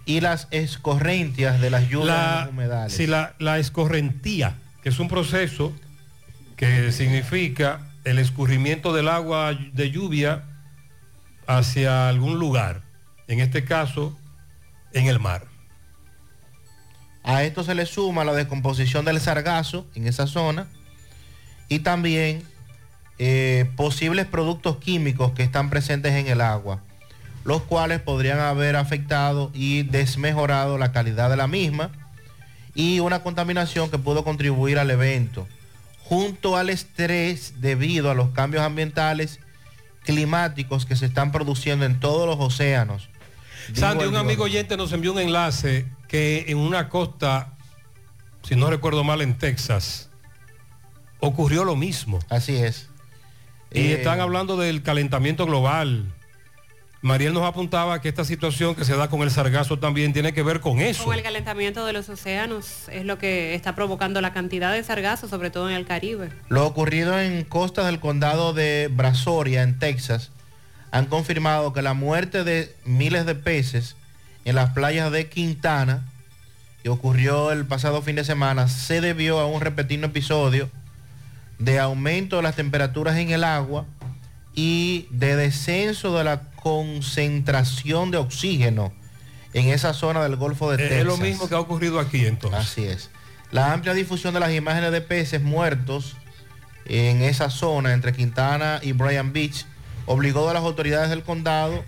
[0.06, 2.94] y las escorrentias de las lluvias La, y los humedales.
[2.94, 5.74] sí, la, la escorrentía, que es un proceso
[6.56, 10.46] que significa el escurrimiento del agua de lluvia
[11.46, 12.84] hacia algún lugar,
[13.28, 14.18] en este caso
[14.94, 15.48] en el mar.
[17.24, 20.68] A esto se le suma la descomposición del sargazo en esa zona
[21.68, 22.50] y también
[23.24, 26.82] eh, posibles productos químicos que están presentes en el agua,
[27.44, 31.92] los cuales podrían haber afectado y desmejorado la calidad de la misma
[32.74, 35.48] y una contaminación que pudo contribuir al evento,
[36.00, 39.40] junto al estrés debido a los cambios ambientales
[40.04, 43.08] climáticos que se están produciendo en todos los océanos.
[43.72, 47.54] Sandy, un amigo oyente nos envió un enlace que en una costa,
[48.42, 50.10] si no recuerdo mal, en Texas,
[51.20, 52.18] ocurrió lo mismo.
[52.28, 52.90] Así es.
[53.72, 56.06] Y Eh, están hablando del calentamiento global.
[57.04, 60.44] Mariel nos apuntaba que esta situación que se da con el sargazo también tiene que
[60.44, 61.04] ver con eso.
[61.04, 65.28] Con el calentamiento de los océanos es lo que está provocando la cantidad de sargazo,
[65.28, 66.30] sobre todo en el Caribe.
[66.50, 70.30] Lo ocurrido en costas del condado de Brazoria, en Texas,
[70.92, 73.96] han confirmado que la muerte de miles de peces
[74.46, 76.04] en las playas de Quintana,
[76.84, 80.70] que ocurrió el pasado fin de semana, se debió a un repetido episodio
[81.62, 83.86] de aumento de las temperaturas en el agua
[84.56, 88.92] y de descenso de la concentración de oxígeno
[89.54, 91.00] en esa zona del Golfo de Eh, Texas.
[91.00, 92.60] es lo mismo que ha ocurrido aquí entonces.
[92.60, 93.10] Así es.
[93.52, 96.16] La amplia difusión de las imágenes de peces muertos
[96.86, 99.66] en esa zona entre Quintana y Bryan Beach
[100.06, 101.84] obligó a las autoridades del condado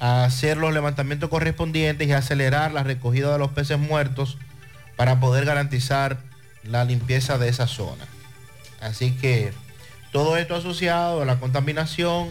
[0.00, 4.38] a hacer los levantamientos correspondientes y a acelerar la recogida de los peces muertos
[4.96, 6.18] para poder garantizar
[6.64, 8.06] la limpieza de esa zona.
[8.84, 9.52] Así que
[10.12, 12.28] todo esto asociado a la contaminación,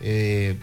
[0.00, 0.58] eh,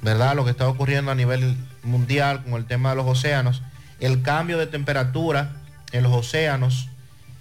[0.00, 0.36] ¿verdad?
[0.36, 3.62] Lo que está ocurriendo a nivel mundial con el tema de los océanos,
[3.98, 5.56] el cambio de temperatura
[5.90, 6.88] en los océanos,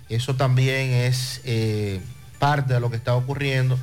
[0.10, 2.02] eso también es eh,
[2.40, 3.78] parte de lo que está ocurriendo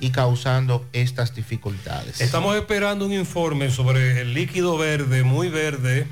[0.00, 2.20] y causando estas dificultades.
[2.20, 6.08] Estamos esperando un informe sobre el líquido verde, muy verde,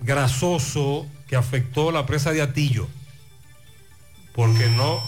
[0.00, 2.88] grasoso, que afectó la presa de Atillo.
[4.34, 5.00] Porque no.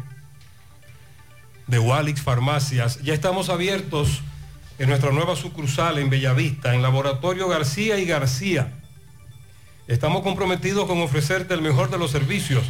[1.67, 3.01] de Walix Farmacias.
[3.01, 4.21] Ya estamos abiertos
[4.79, 8.73] en nuestra nueva sucursal en Bellavista, en Laboratorio García y García.
[9.87, 12.63] Estamos comprometidos con ofrecerte el mejor de los servicios.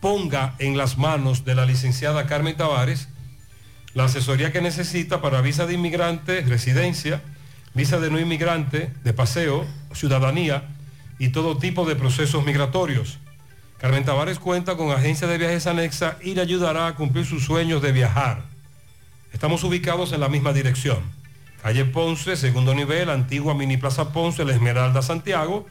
[0.00, 3.08] Ponga en las manos de la licenciada Carmen Tavares
[3.94, 7.22] la asesoría que necesita para visa de inmigrante, residencia,
[7.74, 10.64] visa de no inmigrante, de paseo, ciudadanía
[11.18, 13.18] y todo tipo de procesos migratorios.
[13.78, 17.82] Carmen Tavares cuenta con agencia de viajes anexa y le ayudará a cumplir sus sueños
[17.82, 18.42] de viajar.
[19.32, 21.00] Estamos ubicados en la misma dirección.
[21.62, 25.64] Calle Ponce, segundo nivel, antigua Mini Plaza Ponce, La Esmeralda, Santiago.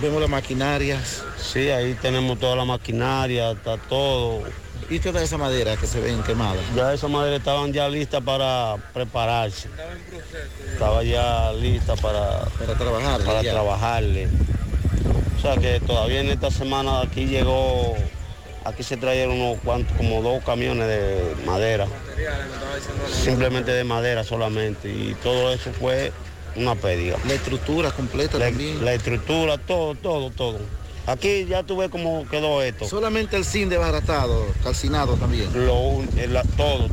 [0.00, 1.24] Vemos las maquinarias.
[1.36, 4.42] Sí, ahí tenemos toda la maquinaria, está todo.
[4.88, 6.62] ¿Y toda esa madera que se ven quemadas?
[6.76, 9.68] Ya esas maderas estaban ya listas para prepararse.
[10.72, 13.26] Estaba ya lista para, para trabajarle.
[13.26, 13.52] Para ya.
[13.52, 14.28] trabajarle.
[15.36, 17.96] O sea que todavía en esta semana aquí llegó,
[18.64, 21.86] aquí se trajeron unos cuantos, como dos camiones de madera.
[23.10, 24.88] Simplemente de madera solamente.
[24.88, 26.12] Y todo eso fue
[26.56, 27.16] una pérdida.
[27.26, 28.84] La estructura completa la, también.
[28.84, 30.58] La estructura, todo, todo, todo.
[31.06, 32.86] Aquí ya tú ves cómo quedó esto.
[32.86, 35.48] Solamente el zinc desbaratado, calcinado también.
[35.66, 36.88] Lo, un- eh, la- todo.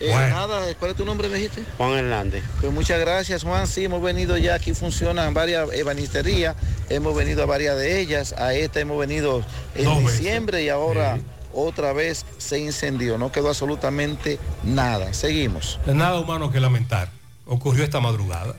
[0.00, 1.64] Eh, Nada, ¿cuál es tu nombre, me dijiste?
[1.78, 2.44] Juan Hernández.
[2.60, 3.66] Pues muchas gracias, Juan.
[3.66, 6.54] Sí, hemos venido ya, aquí funcionan varias ebanisterías,
[6.90, 9.42] hemos venido a varias de ellas, a esta hemos venido
[9.74, 11.18] en diciembre y ahora
[11.52, 15.14] otra vez se incendió, no quedó absolutamente nada.
[15.14, 15.80] Seguimos.
[15.86, 17.08] Nada humano que lamentar.
[17.46, 18.54] Ocurrió esta madrugada.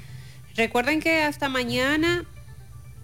[0.55, 2.25] Recuerden que hasta mañana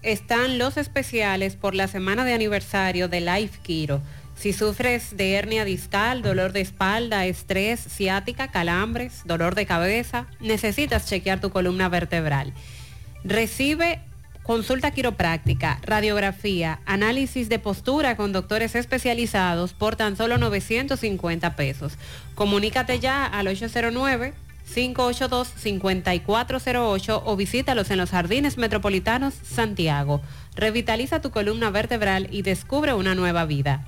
[0.02, 4.02] están los especiales por la semana de aniversario de Life Kiro.
[4.44, 11.08] Si sufres de hernia discal, dolor de espalda, estrés, ciática, calambres, dolor de cabeza, necesitas
[11.08, 12.52] chequear tu columna vertebral.
[13.24, 14.02] Recibe
[14.42, 21.94] consulta quiropráctica, radiografía, análisis de postura con doctores especializados por tan solo 950 pesos.
[22.36, 24.34] Comunícate ya al 809
[24.76, 30.22] 582-5408 o visítalos en los Jardines Metropolitanos Santiago.
[30.56, 33.88] Revitaliza tu columna vertebral y descubre una nueva vida.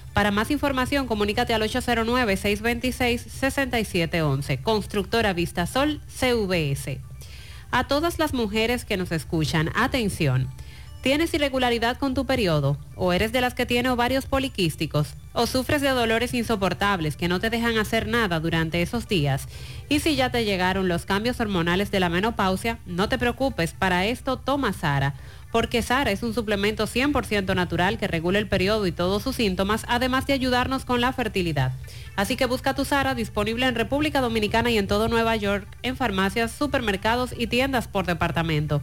[0.13, 4.61] Para más información, comunícate al 809-626-6711.
[4.61, 6.99] Constructora Vistasol CVS.
[7.71, 10.49] A todas las mujeres que nos escuchan, atención.
[11.01, 12.77] ¿Tienes irregularidad con tu periodo?
[12.95, 15.15] ¿O eres de las que tiene ovarios poliquísticos?
[15.33, 19.47] ¿O sufres de dolores insoportables que no te dejan hacer nada durante esos días?
[19.89, 24.05] Y si ya te llegaron los cambios hormonales de la menopausia, no te preocupes, para
[24.05, 25.15] esto toma Sara.
[25.51, 29.85] Porque Sara es un suplemento 100% natural que regula el periodo y todos sus síntomas,
[29.87, 31.73] además de ayudarnos con la fertilidad.
[32.15, 35.97] Así que busca tu Sara disponible en República Dominicana y en todo Nueva York, en
[35.97, 38.81] farmacias, supermercados y tiendas por departamento.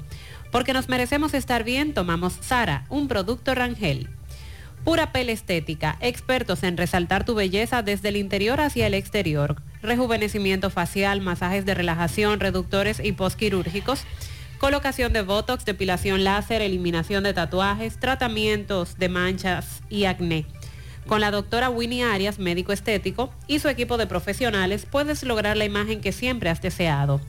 [0.52, 4.08] Porque nos merecemos estar bien, tomamos Sara, un producto Rangel.
[4.84, 9.60] Pura Pel Estética, expertos en resaltar tu belleza desde el interior hacia el exterior.
[9.82, 14.04] Rejuvenecimiento facial, masajes de relajación, reductores y postquirúrgicos,
[14.58, 20.46] colocación de botox, depilación láser, eliminación de tatuajes, tratamientos de manchas y acné.
[21.06, 25.64] Con la doctora Winnie Arias, médico estético, y su equipo de profesionales puedes lograr la
[25.64, 27.20] imagen que siempre has deseado.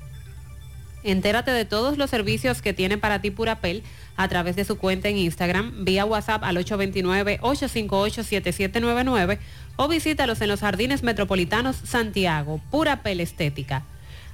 [1.03, 3.84] Entérate de todos los servicios que tiene para ti Purapel
[4.18, 9.39] a través de su cuenta en Instagram, vía WhatsApp al 829-858-7799
[9.77, 13.85] o visítalos en los Jardines Metropolitanos Santiago, Purapel Estética.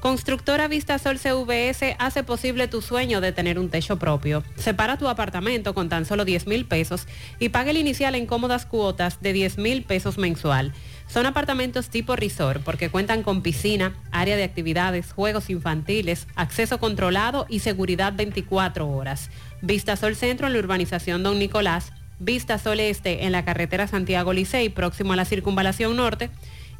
[0.00, 4.44] Constructora Vistasol CVS hace posible tu sueño de tener un techo propio.
[4.54, 7.08] Separa tu apartamento con tan solo 10 mil pesos
[7.40, 10.72] y paga el inicial en cómodas cuotas de 10 mil pesos mensual.
[11.08, 17.46] Son apartamentos tipo resort porque cuentan con piscina, área de actividades, juegos infantiles, acceso controlado
[17.48, 19.30] y seguridad 24 horas.
[19.62, 25.14] Vistasol Centro en la urbanización Don Nicolás, Vistasol Este en la carretera Santiago Licey, próximo
[25.14, 26.30] a la circunvalación norte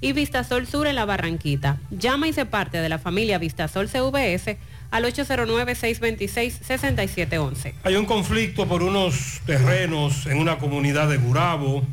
[0.00, 1.76] y Vistasol Sur en la Barranquita.
[1.90, 4.56] Llama y se parte de la familia Vistasol CVS
[4.90, 7.74] al 809-626-6711.
[7.84, 11.84] Hay un conflicto por unos terrenos en una comunidad de Gurabo,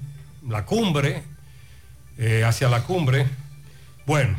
[0.48, 1.24] la cumbre,
[2.18, 3.28] eh, hacia la cumbre.
[4.06, 4.38] Bueno,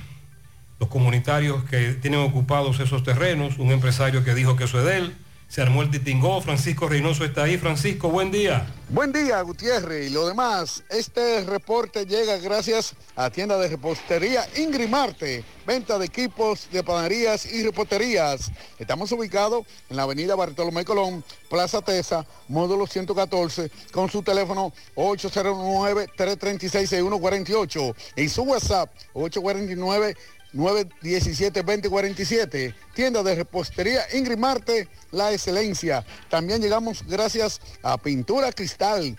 [0.79, 4.97] los comunitarios que tienen ocupados esos terrenos, un empresario que dijo que eso es de
[4.99, 5.15] él,
[5.49, 7.57] se armó el titingó, Francisco Reynoso está ahí.
[7.57, 8.67] Francisco, buen día.
[8.89, 10.11] Buen día, Gutiérrez.
[10.11, 16.69] Y lo demás, este reporte llega gracias a tienda de repostería Ingrimarte, venta de equipos
[16.71, 18.51] de panaderías y reposterías.
[18.79, 27.95] Estamos ubicados en la avenida Bartolomé Colón, Plaza Tesa, módulo 114, con su teléfono 809-336-6148
[28.17, 30.15] y su WhatsApp 849
[30.55, 32.75] 917-2047.
[32.95, 36.07] Tienda de repostería Ingrid Marte, la excelencia.
[36.29, 39.19] También llegamos gracias a Pintura Cristal.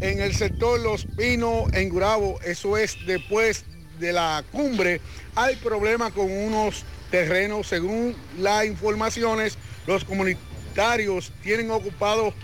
[0.00, 3.64] en el sector Los Pinos, en Gurabo, eso es después
[3.98, 5.00] de la cumbre,
[5.34, 12.34] hay problema con unos terrenos, según las informaciones, los comunitarios tienen ocupados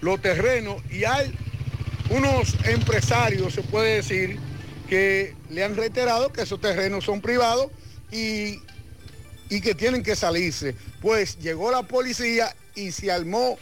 [0.00, 1.36] los terrenos y hay
[2.10, 4.38] unos empresarios, se puede decir,
[4.88, 7.68] que le han reiterado que esos terrenos son privados
[8.10, 8.60] y,
[9.48, 10.74] y que tienen que salirse.
[11.00, 13.58] Pues llegó la policía y se armó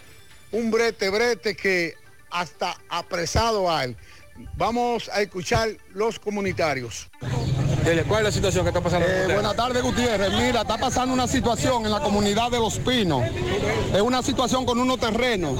[0.50, 1.94] un brete, brete que
[2.32, 3.96] hasta apresado hay.
[4.56, 7.10] Vamos a escuchar los comunitarios.
[7.82, 9.06] ¿Cuál es la situación que está pasando?
[9.08, 10.30] Eh, buenas tardes, Gutiérrez.
[10.32, 13.24] Mira, está pasando una situación en la comunidad de Los Pinos.
[13.92, 15.58] Es una situación con unos terrenos.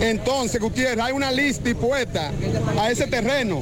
[0.00, 2.32] Entonces, Gutiérrez, hay una lista dispuesta
[2.76, 3.60] a ese terreno.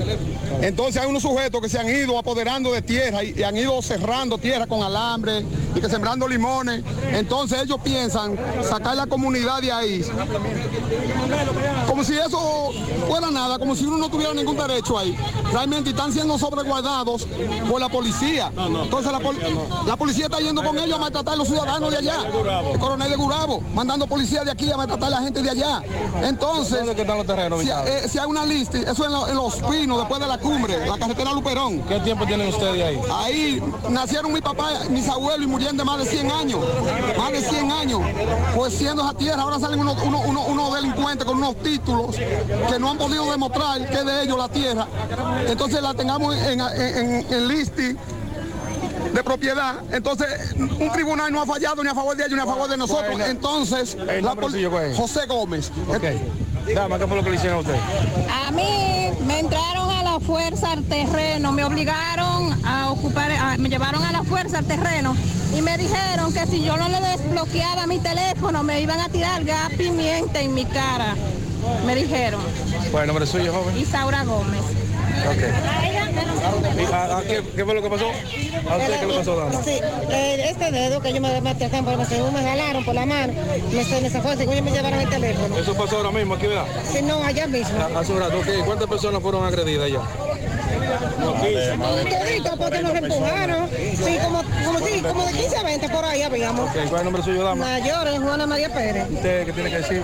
[0.63, 3.81] Entonces hay unos sujetos que se han ido apoderando de tierra y, y han ido
[3.83, 5.45] cerrando tierra con alambre
[5.75, 6.83] y que sembrando limones.
[7.13, 10.05] Entonces ellos piensan sacar la comunidad de ahí.
[11.87, 12.71] Como si eso
[13.07, 15.17] fuera nada, como si uno no tuviera ningún derecho ahí.
[15.53, 17.27] Realmente están siendo sobreguardados
[17.69, 18.53] por la policía.
[18.57, 19.39] Entonces la, pol-
[19.87, 22.17] la policía está yendo con ellos a maltratar a los ciudadanos de allá.
[22.73, 25.83] El coronel de Gurabo, mandando policía de aquí a maltratar a la gente de allá.
[26.23, 27.89] Entonces, están los terrenos si, ubicados?
[27.89, 30.87] eh, si hay una lista, eso en, lo- en Los Pinos, después de la cumbre,
[30.87, 31.81] la carretera Luperón.
[31.83, 33.01] ¿Qué tiempo tienen ustedes ahí?
[33.13, 36.61] Ahí nacieron mi papá, mis abuelos y murieron de más de 100 años.
[37.19, 38.01] Más de 100 años.
[38.55, 42.79] Pues siendo esa tierra, ahora salen unos, unos- unos- unos delincuentes con unos títulos que
[42.79, 44.87] no han podido demostrar que es de ellos la tierra.
[45.47, 47.49] Entonces la tengamos en, en, en, en
[47.95, 49.77] de propiedad.
[49.93, 52.77] Entonces, un tribunal no ha fallado ni a favor de ellos ni a favor de
[52.77, 53.21] nosotros.
[53.21, 54.35] Entonces, la
[54.97, 55.71] José Gómez.
[56.75, 57.77] Dama, ¿qué fue lo que le hicieron a usted?
[58.47, 63.57] A mí me entraron a la la fuerza al terreno, me obligaron a ocupar, a-
[63.59, 65.15] me llevaron a la fuerza al terreno
[65.57, 69.45] y me dijeron que si yo no le desbloqueaba mi teléfono me iban a tirar
[69.45, 71.15] gas pimienta en mi cara.
[71.87, 72.41] Me dijeron.
[72.91, 73.77] ¿Cuál es el nombre suyo, joven?
[73.79, 74.63] Isaura Gómez.
[75.27, 75.43] Ok.
[76.81, 78.07] ¿Y a- a qué, qué fue lo que pasó?
[78.09, 79.63] ¿A usted qué le pasó, dama?
[79.63, 79.81] Sí,
[80.11, 83.33] eh, este dedo que yo me me trataron por según me jalaron por la mano,
[83.73, 85.57] me, se me zafó, según me llevaron el teléfono.
[85.59, 86.65] Eso pasó ahora mismo aquí, ¿verdad?
[86.91, 87.79] Sí, no, allá mismo.
[87.81, 88.65] A- Hace un rato, ok.
[88.65, 90.01] ¿Cuántas personas fueron agredidas ya?
[91.29, 93.69] Todito, porque nos empujaron.
[93.71, 96.69] Sí, como, como, sí, como de 15 a 20 por ahí habíamos.
[96.71, 97.65] Ok, ¿Cuál es el nombre suyo, dama?
[97.67, 99.05] Mayores, Juana María Pérez.
[99.11, 100.03] ¿Usted qué tiene que decir?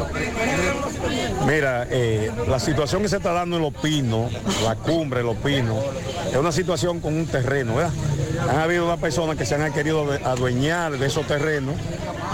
[1.47, 4.33] Mira, eh, la situación que se está dando en Los Pinos,
[4.65, 5.85] la cumbre de Los Pinos,
[6.31, 7.93] es una situación con un terreno, ¿verdad?
[8.49, 11.75] Han habido unas personas que se han querido adueñar de esos terrenos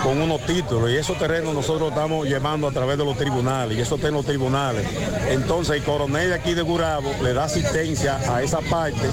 [0.02, 3.80] con unos títulos y esos terrenos nosotros estamos llevando a través de los tribunales y
[3.80, 4.86] eso está en los tribunales.
[5.28, 9.06] Entonces el coronel de aquí de Gurabo le da asistencia a esa parte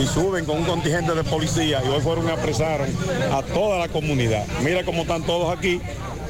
[0.00, 2.88] y suben con un contingente de policía y hoy fueron y apresaron
[3.32, 4.44] a toda la comunidad.
[4.62, 5.80] Mira cómo están todos aquí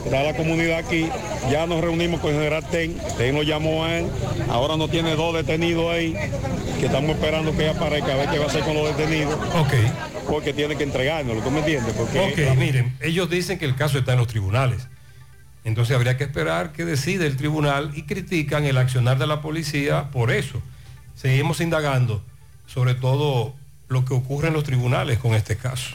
[0.04, 1.08] está la comunidad aquí,
[1.50, 4.06] ya nos reunimos con el general Ten, Ten lo llamó a él,
[4.48, 6.14] ahora no tiene dos detenidos ahí,
[6.78, 9.34] que estamos esperando que ella aparezca a ver qué va a hacer con los detenidos.
[9.54, 9.72] Ok.
[10.28, 11.94] Porque tiene que entregárnoslo, ¿tú me entiendes?
[11.94, 14.88] Porque Ok, miren, ellos dicen que el caso está en los tribunales.
[15.64, 20.10] Entonces habría que esperar que decide el tribunal y critican el accionar de la policía
[20.10, 20.60] por eso.
[21.14, 22.22] Seguimos indagando
[22.66, 23.54] sobre todo
[23.88, 25.94] lo que ocurre en los tribunales con este caso.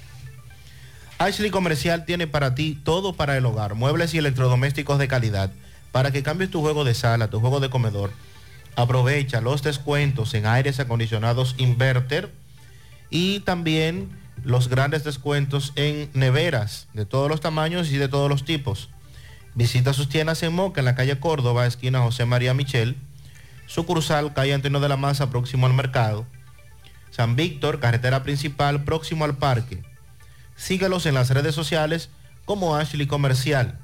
[1.21, 5.51] Ashley Comercial tiene para ti todo para el hogar, muebles y electrodomésticos de calidad,
[5.91, 8.11] para que cambies tu juego de sala, tu juego de comedor.
[8.75, 12.31] Aprovecha los descuentos en aires acondicionados inverter
[13.11, 14.09] y también
[14.43, 18.89] los grandes descuentos en neveras de todos los tamaños y de todos los tipos.
[19.53, 22.95] Visita sus tiendas en Moca, en la calle Córdoba, esquina José María Michel,
[23.67, 26.25] sucursal calle Antonio de la Maza, próximo al mercado.
[27.11, 29.83] San Víctor, carretera principal, próximo al parque.
[30.61, 32.11] Síguelos en las redes sociales
[32.45, 33.79] como Ashley Comercial.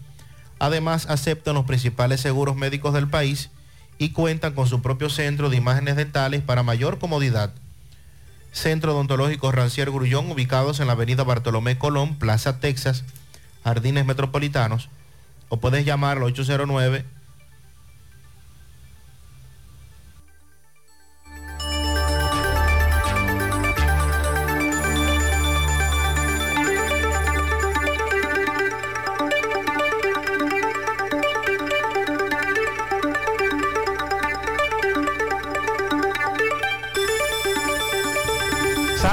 [0.58, 3.50] Además, aceptan los principales seguros médicos del país
[3.98, 7.54] y cuentan con su propio centro de imágenes dentales para mayor comodidad.
[8.54, 13.04] Centro Odontológico Rancier Grullón, ubicados en la avenida Bartolomé Colón, Plaza Texas,
[13.66, 14.88] Jardines Metropolitanos,
[15.50, 17.04] o puedes llamar al 809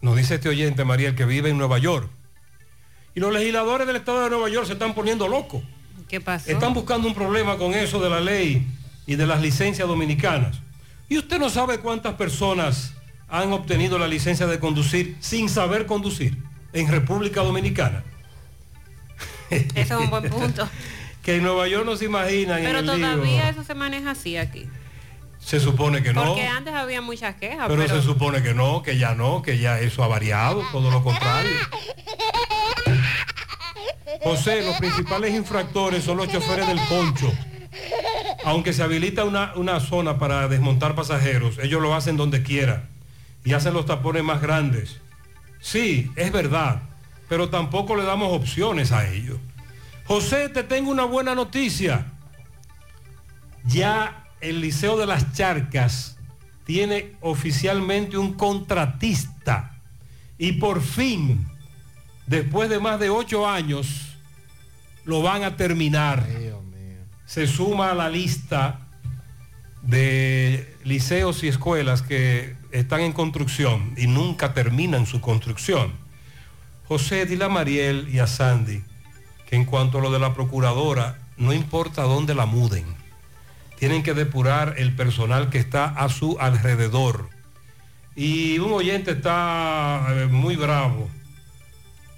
[0.00, 2.08] nos dice este oyente, Mariel, que vive en Nueva York.
[3.14, 5.62] Y los legisladores del estado de Nueva York se están poniendo locos.
[6.08, 6.50] ¿Qué pasó?
[6.50, 8.66] Están buscando un problema con eso de la ley
[9.06, 10.60] y de las licencias dominicanas.
[11.08, 12.94] Y usted no sabe cuántas personas
[13.28, 16.38] han obtenido la licencia de conducir sin saber conducir
[16.72, 18.04] en República Dominicana.
[19.50, 20.68] Ese es un buen punto.
[21.22, 22.62] que en Nueva York no se imaginan.
[22.62, 24.66] Pero el todavía eso se maneja así aquí.
[25.48, 26.26] Se supone que no.
[26.26, 27.68] Porque antes había muchas quejas.
[27.68, 30.90] Pero, Pero, se supone que no, que ya no, que ya eso ha variado, todo
[30.90, 31.56] lo contrario.
[34.22, 37.32] José, los principales infractores son los choferes del poncho.
[38.44, 42.84] Aunque se habilita una, una zona para desmontar pasajeros, ellos lo hacen donde quiera
[43.42, 45.00] y hacen los tapones más grandes.
[45.62, 46.82] Sí, es verdad,
[47.26, 49.38] pero tampoco le damos opciones a ellos.
[50.04, 52.04] José, te tengo una buena noticia.
[53.64, 56.16] Ya el Liceo de las Charcas
[56.64, 59.78] tiene oficialmente un contratista
[60.38, 61.46] y por fin,
[62.26, 64.16] después de más de ocho años,
[65.04, 66.26] lo van a terminar.
[67.26, 68.80] Se suma a la lista
[69.82, 75.92] de liceos y escuelas que están en construcción y nunca terminan su construcción.
[76.86, 78.82] José, dile a Mariel y a Sandy
[79.48, 82.84] que en cuanto a lo de la procuradora, no importa dónde la muden,
[83.78, 87.28] tienen que depurar el personal que está a su alrededor.
[88.16, 91.08] Y un oyente está eh, muy bravo,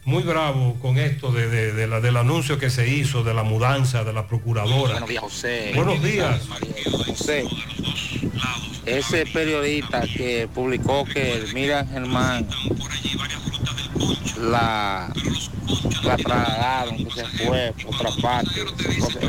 [0.05, 3.43] muy bravo con esto de, de- de la- del anuncio que se hizo de la
[3.43, 4.93] mudanza de la procuradora.
[4.93, 5.73] Buenos días, José.
[5.75, 6.41] Buenos días.
[7.07, 7.45] José,
[8.87, 12.49] ese periodista que publicó que Miriam Germán
[14.41, 15.13] la,
[16.03, 18.65] la trasladaron, que se fue por otra parte.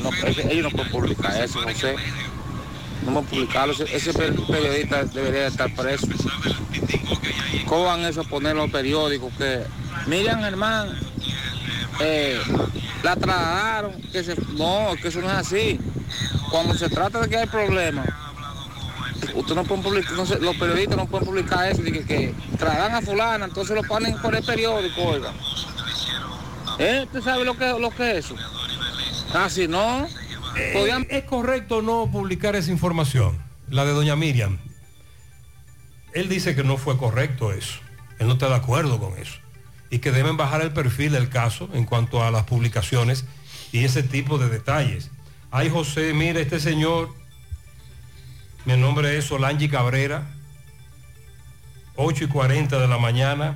[0.01, 1.95] No- ellos no pueden publicar eso, José.
[3.05, 3.73] No pueden publicarlo.
[3.73, 6.07] Ese, ese per- periodista debería estar preso.
[7.67, 9.61] ¿Cómo van eso a poner los periódicos que
[10.07, 10.89] Miriam Germán
[11.99, 12.39] eh,
[13.03, 14.01] la trasladaron?
[14.11, 15.79] Que se, no, que eso no es así.
[16.49, 18.07] Cuando se trata de que hay problemas,
[19.33, 22.33] usted no puede publicar, no sé, los periodistas no pueden publicar eso, de que, que
[22.65, 25.33] a fulana, entonces lo ponen por el periódico, oiga.
[26.79, 27.03] ¿Eh?
[27.05, 28.35] ¿Usted sabe lo que, lo que es eso?
[29.33, 30.07] Así no.
[30.57, 33.37] Eh, ¿Es correcto no publicar esa información?
[33.69, 34.57] La de doña Miriam.
[36.13, 37.79] Él dice que no fue correcto eso.
[38.19, 39.39] Él no está de acuerdo con eso.
[39.89, 43.25] Y que deben bajar el perfil del caso en cuanto a las publicaciones
[43.71, 45.11] y ese tipo de detalles.
[45.51, 47.13] Ay, José, mire, este señor,
[48.65, 50.23] mi nombre es Solange Cabrera,
[51.95, 53.55] 8 y 40 de la mañana,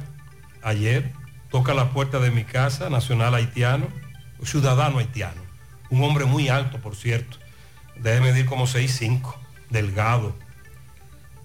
[0.64, 1.12] ayer,
[1.52, 3.88] toca la puerta de mi casa, nacional haitiano,
[4.44, 5.42] ciudadano haitiano.
[5.90, 7.38] Un hombre muy alto, por cierto.
[7.96, 9.36] Debe medir como 6'5",
[9.70, 10.36] delgado.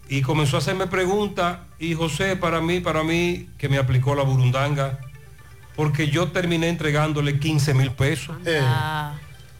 [0.08, 4.24] Y comenzó a hacerme preguntas y José para mí, para mí, que me aplicó la
[4.24, 4.98] burundanga,
[5.76, 8.36] porque yo terminé entregándole 15 mil pesos.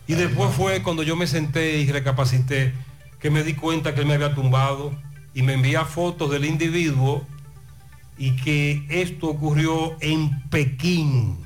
[0.07, 2.75] Y después fue cuando yo me senté y recapacité
[3.21, 4.93] que me di cuenta que él me había tumbado
[5.35, 7.25] y me envía fotos del individuo
[8.19, 11.39] y que esto ocurrió en Pekín.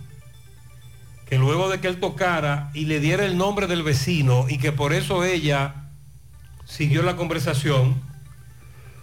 [1.27, 4.73] Que luego de que él tocara y le diera el nombre del vecino y que
[4.73, 5.91] por eso ella
[6.65, 8.01] siguió la conversación,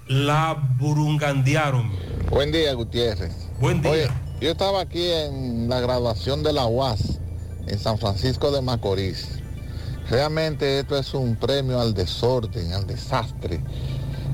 [0.08, 1.92] la burungandearon.
[2.30, 3.34] Buen día, Gutiérrez.
[3.60, 3.92] Buen día.
[3.92, 4.08] Oye,
[4.40, 7.20] yo estaba aquí en la graduación de la UAS
[7.68, 9.41] en San Francisco de Macorís.
[10.12, 13.64] Realmente esto es un premio al desorden, al desastre.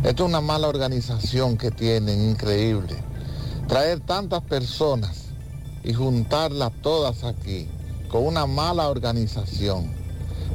[0.03, 2.95] Esto es una mala organización que tienen, increíble.
[3.67, 5.25] Traer tantas personas
[5.83, 7.69] y juntarlas todas aquí
[8.09, 9.93] con una mala organización.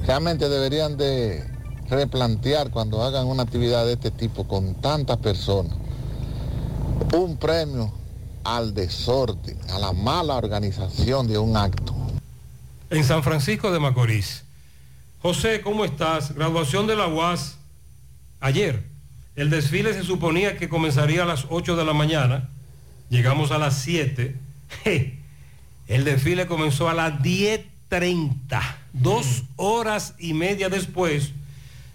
[0.04, 1.48] Realmente deberían de
[1.88, 5.76] replantear cuando hagan una actividad de este tipo con tantas personas.
[7.14, 7.92] Un premio
[8.42, 11.94] al desorden, a la mala organización de un acto.
[12.90, 14.42] En San Francisco de Macorís.
[15.22, 16.34] José, ¿cómo estás?
[16.34, 17.56] Graduación de la UAS
[18.40, 18.82] ayer.
[19.36, 22.48] El desfile se suponía que comenzaría a las 8 de la mañana.
[23.08, 24.34] Llegamos a las 7.
[25.86, 28.32] El desfile comenzó a las 10.30.
[28.94, 31.30] Dos horas y media después.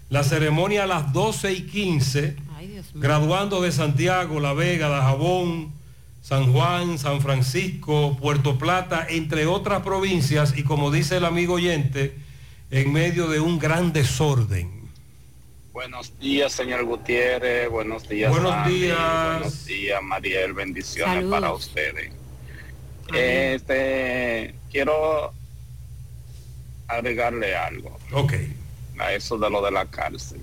[0.08, 2.34] La ceremonia a las 12 y 15.
[2.94, 5.72] Graduando de Santiago, La Vega, Dajabón,
[6.22, 12.26] San Juan, San Francisco, Puerto Plata, entre otras provincias, y como dice el amigo oyente,
[12.70, 14.70] en medio de un gran desorden.
[15.72, 17.70] Buenos días, señor Gutiérrez.
[17.70, 18.30] Buenos días.
[18.30, 18.98] Buenos días.
[18.98, 20.52] Buenos días, Mariel.
[20.52, 21.30] Bendiciones Saludos.
[21.40, 22.12] para ustedes.
[23.14, 25.32] Este, quiero
[26.88, 28.34] agregarle algo Ok.
[28.98, 30.40] a eso de lo de la cárcel.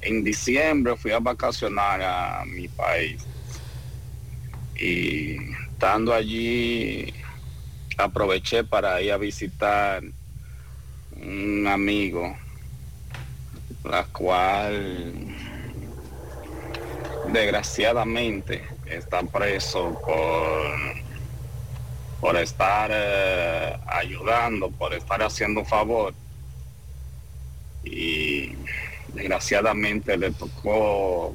[0.00, 3.22] En diciembre fui a vacacionar a mi país
[4.76, 5.36] y
[5.72, 7.12] estando allí
[7.96, 10.02] aproveché para ir a visitar
[11.22, 12.36] un amigo,
[13.84, 15.12] la cual
[17.32, 20.72] desgraciadamente está preso por,
[22.20, 26.14] por estar eh, ayudando, por estar haciendo un favor.
[27.84, 28.54] Y
[29.08, 31.34] desgraciadamente le tocó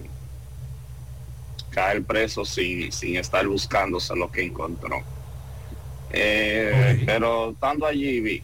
[1.69, 5.03] caer preso sin, sin estar buscándose lo que encontró.
[6.11, 8.43] Eh, Pero estando allí vi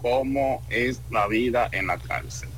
[0.00, 2.48] cómo es la vida en la cárcel.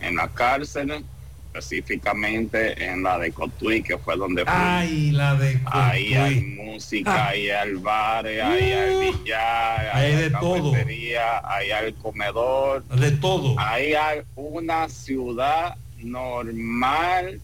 [0.00, 1.04] En la cárcel,
[1.46, 4.52] específicamente en la de Cotuí, que fue donde fui.
[4.54, 7.28] Ay, la de Ahí hay música, Ah.
[7.28, 10.72] ahí hay bares, ahí hay billar, Hay de todo.
[10.72, 12.84] cafetería, ahí hay comedor.
[12.86, 13.54] De todo.
[13.58, 17.40] Ahí hay una ciudad normal.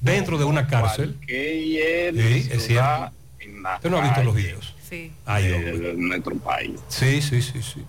[0.00, 1.16] Dentro de una cárcel.
[1.26, 3.12] Sí, es cierto.
[3.40, 4.74] en la Usted no ha visto los videos.
[4.90, 5.12] Sí.
[5.24, 6.78] Ay, de- nuestro país.
[6.88, 7.82] Sí, sí, sí, sí.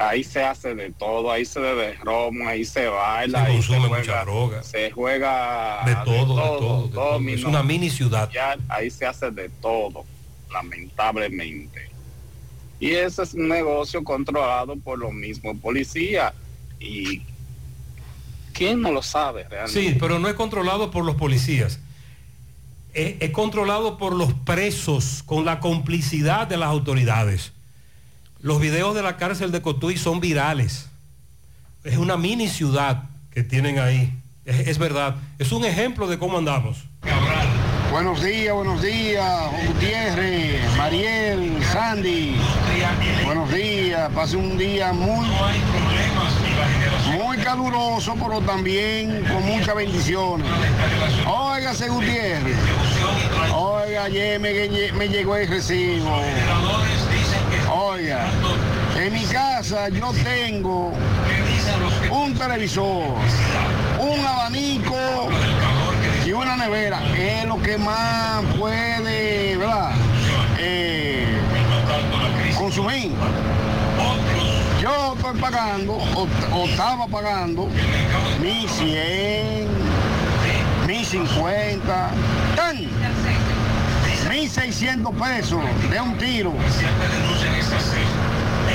[0.00, 3.78] Ahí se hace de todo, ahí se bebe romo, ahí se baila, Se ahí consume
[3.88, 4.62] juega, mucha droga.
[4.62, 6.24] Se juega De todo, de
[6.58, 7.28] todo, de todo.
[7.28, 8.30] Es una mini ciudad.
[8.32, 10.04] ya ahí se hace de todo,
[10.52, 11.88] lamentablemente.
[12.80, 16.32] Y ese es un negocio controlado por los mismos policías.
[16.78, 17.22] Y
[18.52, 19.80] ¿quién no lo sabe realmente?
[19.92, 21.80] Sí, pero no es controlado por los policías.
[22.98, 27.52] Es, es controlado por los presos con la complicidad de las autoridades.
[28.40, 30.88] Los videos de la cárcel de Cotuí son virales.
[31.84, 34.12] Es una mini ciudad que tienen ahí.
[34.44, 35.14] Es, es verdad.
[35.38, 36.88] Es un ejemplo de cómo andamos.
[37.90, 42.36] Buenos días, buenos días, Gutiérrez, Mariel, Sandy.
[43.24, 45.26] Buenos días, pase un día muy,
[47.16, 50.46] muy caluroso, pero también con muchas bendiciones.
[51.26, 52.56] Óigase, Gutiérrez.
[53.54, 54.52] Oiga, ayer me,
[54.92, 56.20] me llegó el recibo.
[57.72, 58.26] Oiga,
[58.96, 60.92] en mi casa yo tengo
[62.10, 63.16] un televisor,
[63.98, 64.96] un abanico
[66.26, 69.92] y una nevera, es lo que más puede, ¿verdad?
[70.58, 71.38] Eh,
[72.56, 73.12] consumir.
[74.80, 77.68] Yo estoy pagando, o, o estaba pagando,
[78.40, 79.66] mi 100,
[80.86, 82.10] mi 50,
[82.54, 82.86] tan,
[84.38, 85.60] mi 600 pesos
[85.90, 86.54] de un tiro.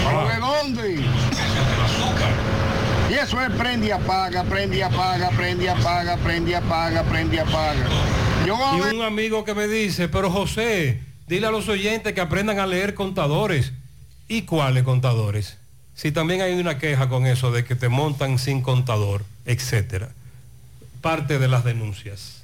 [0.04, 1.06] ¿Pero de dónde?
[3.10, 7.04] Y eso es prende y apaga, prende y apaga, prende y apaga, prende y apaga,
[7.04, 7.88] prende y apaga.
[8.46, 12.60] Yo Y un amigo que me dice, pero José, dile a los oyentes que aprendan
[12.60, 13.72] a leer contadores.
[14.28, 15.58] ¿Y cuáles contadores?
[15.96, 20.10] Si también hay una queja con eso de que te montan sin contador, etcétera.
[21.02, 22.44] Parte de las denuncias.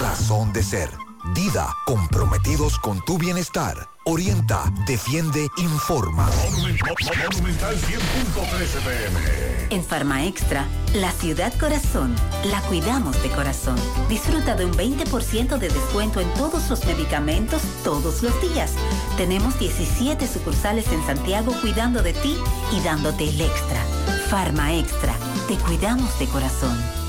[0.01, 0.89] razón de ser.
[1.35, 3.87] Dida, comprometidos con tu bienestar.
[4.05, 6.27] Orienta, defiende, informa.
[6.51, 9.67] Monumental 100.13 pm.
[9.69, 10.65] En Farma Extra,
[10.95, 12.15] la ciudad corazón,
[12.45, 13.75] la cuidamos de corazón.
[14.09, 18.73] Disfruta de un 20% de descuento en todos los medicamentos todos los días.
[19.17, 22.35] Tenemos 17 sucursales en Santiago cuidando de ti
[22.75, 23.83] y dándote el extra.
[24.29, 25.13] Farma Extra,
[25.47, 27.00] te cuidamos de corazón.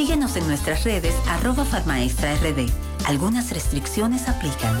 [0.00, 2.70] Síguenos en nuestras redes arroba farmaextra rd.
[3.04, 4.80] Algunas restricciones aplican.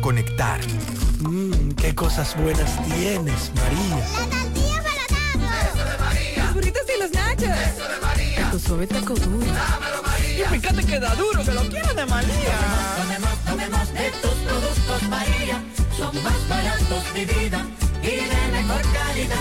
[0.00, 0.60] conectar.
[1.20, 3.96] Mmm, qué cosas buenas tienes, María.
[3.96, 6.44] La tortilla para Eso de María.
[6.44, 7.48] Los burritos y los nachos.
[7.48, 8.50] Eso de María.
[8.50, 9.46] Tu suave taco duro.
[9.46, 10.46] Dámelo, María.
[10.46, 12.58] Y fíjate que da duro, que lo quiero de María.
[12.96, 15.62] Tomemos, tomemos de tus productos, María.
[15.96, 17.66] Son más baratos, de vida.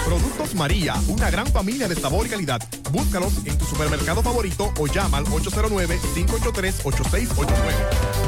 [0.05, 2.59] Productos María, una gran familia de sabor y calidad.
[2.91, 7.47] Búscalos en tu supermercado favorito o llama al 809-583-8689.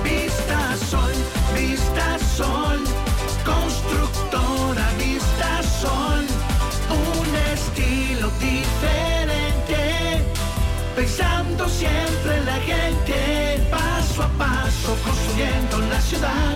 [0.03, 1.11] Vista Sol,
[1.55, 2.79] Vista Sol.
[3.43, 6.25] Constructora Vista Sol.
[6.89, 10.23] Un estilo diferente.
[10.95, 13.67] Pensando siempre en la gente.
[13.71, 16.55] Paso a paso construyendo la ciudad.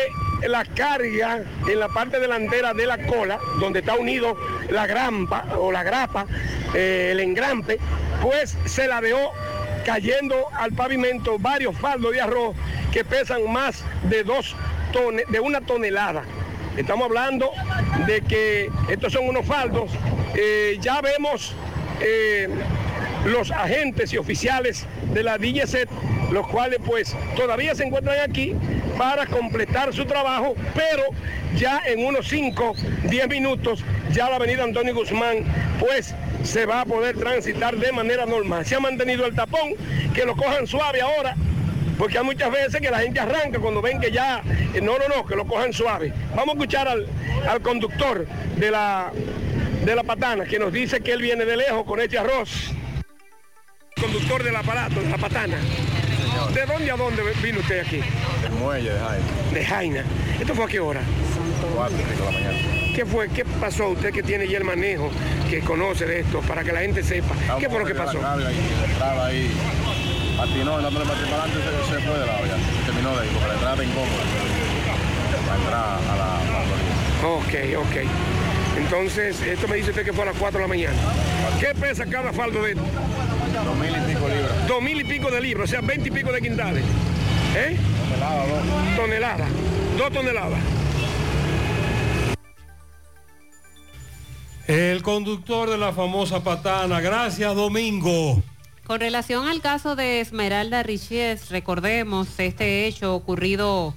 [0.48, 4.38] la carga en la parte delantera de la cola, donde está unido
[4.69, 6.25] la grampa o la grapa,
[6.73, 7.80] eh, el engrampe,
[8.22, 9.01] pues se la
[9.85, 12.56] cayendo al pavimento varios faldos de arroz
[12.91, 14.56] que pesan más de dos
[14.93, 16.23] tone- de una tonelada.
[16.77, 17.52] Estamos hablando
[18.08, 19.92] de que estos son unos faldos.
[20.35, 21.53] eh, ya vemos
[22.02, 22.50] eh,
[23.26, 25.88] los agentes y oficiales de la DGCET,
[26.32, 28.56] los cuales pues todavía se encuentran aquí
[28.98, 31.03] para completar su trabajo, pero
[31.56, 35.43] ya en unos 5, 10 minutos ya la avenida Antonio Guzmán
[35.80, 38.66] pues se va a poder transitar de manera normal.
[38.66, 39.76] Se ha mantenido el tapón,
[40.14, 41.35] que lo cojan suave ahora,
[41.97, 44.41] porque hay muchas veces que la gente arranca cuando ven que ya,
[44.73, 46.13] eh, no, no, no, que lo cojan suave.
[46.35, 47.07] Vamos a escuchar al,
[47.47, 48.25] al conductor
[48.57, 49.11] de la,
[49.85, 52.72] de la patana, que nos dice que él viene de lejos con este arroz.
[53.99, 55.57] Conductor del aparato, de la patana.
[56.53, 58.01] ¿De dónde a dónde vino usted aquí?
[58.43, 59.25] El muelle de Jaime.
[59.53, 60.03] De Jaina.
[60.39, 61.01] ¿Esto fue a qué hora?
[61.75, 62.57] Cuatro de la mañana.
[62.95, 63.30] ¿Qué fue?
[63.30, 65.09] ¿Qué pasó usted que tiene ya el manejo,
[65.49, 67.33] que conoce de esto, para que la gente sepa?
[67.59, 68.19] ¿Qué fue lo que pasó?
[69.22, 69.49] Ahí.
[70.43, 71.57] Patinó, dándole para para adelante,
[71.88, 72.57] se, se fue de la olla.
[72.85, 74.23] Terminó de ahí, porque la entrada está incómoda.
[75.47, 77.77] Para entrar a la factoría.
[77.77, 78.77] Ok, ok.
[78.77, 80.97] Entonces, esto me dice usted que fue a las 4 de la mañana.
[81.61, 82.83] ¿Qué pesa cada faldo de esto?
[82.83, 84.67] Dos mil y pico libras.
[84.67, 86.83] Dos mil y pico de libras, o sea, 20 y pico de quintales.
[87.55, 87.77] ¿Eh?
[88.09, 88.95] Tonelada, dos.
[88.97, 89.49] Toneladas.
[89.97, 90.59] Dos toneladas.
[94.67, 96.99] El conductor de la famosa patana.
[96.99, 98.43] Gracias, Domingo.
[98.85, 103.93] Con relación al caso de Esmeralda Richies, recordemos este hecho ocurrido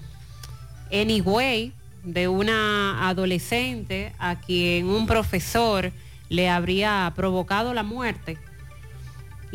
[0.91, 1.73] en Higüey
[2.05, 5.91] de una adolescente a quien un profesor
[6.29, 8.39] le habría provocado la muerte.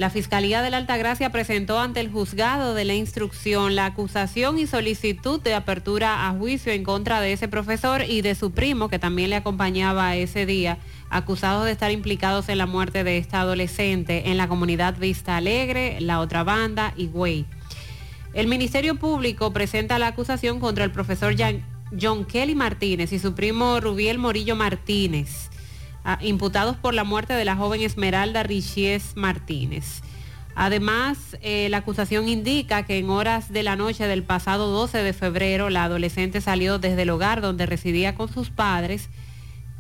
[0.02, 4.66] La Fiscalía de la Altagracia presentó ante el juzgado de la instrucción la acusación y
[4.66, 8.98] solicitud de apertura a juicio en contra de ese profesor y de su primo, que
[8.98, 10.80] también le acompañaba ese día,
[11.12, 16.02] acusados de estar implicados en la muerte de esta adolescente en la comunidad Vista Alegre,
[16.02, 17.46] la otra banda y Güey.
[18.34, 23.80] El Ministerio Público presenta la acusación contra el profesor John Kelly Martínez y su primo
[23.80, 25.51] Rubiel Morillo Martínez,
[26.04, 30.02] ah, imputados por la muerte de la joven Esmeralda Richies Martínez.
[30.56, 35.14] Además, eh, la acusación indica que en horas de la noche del pasado 12 de
[35.14, 39.10] febrero, la adolescente salió desde el hogar donde residía con sus padres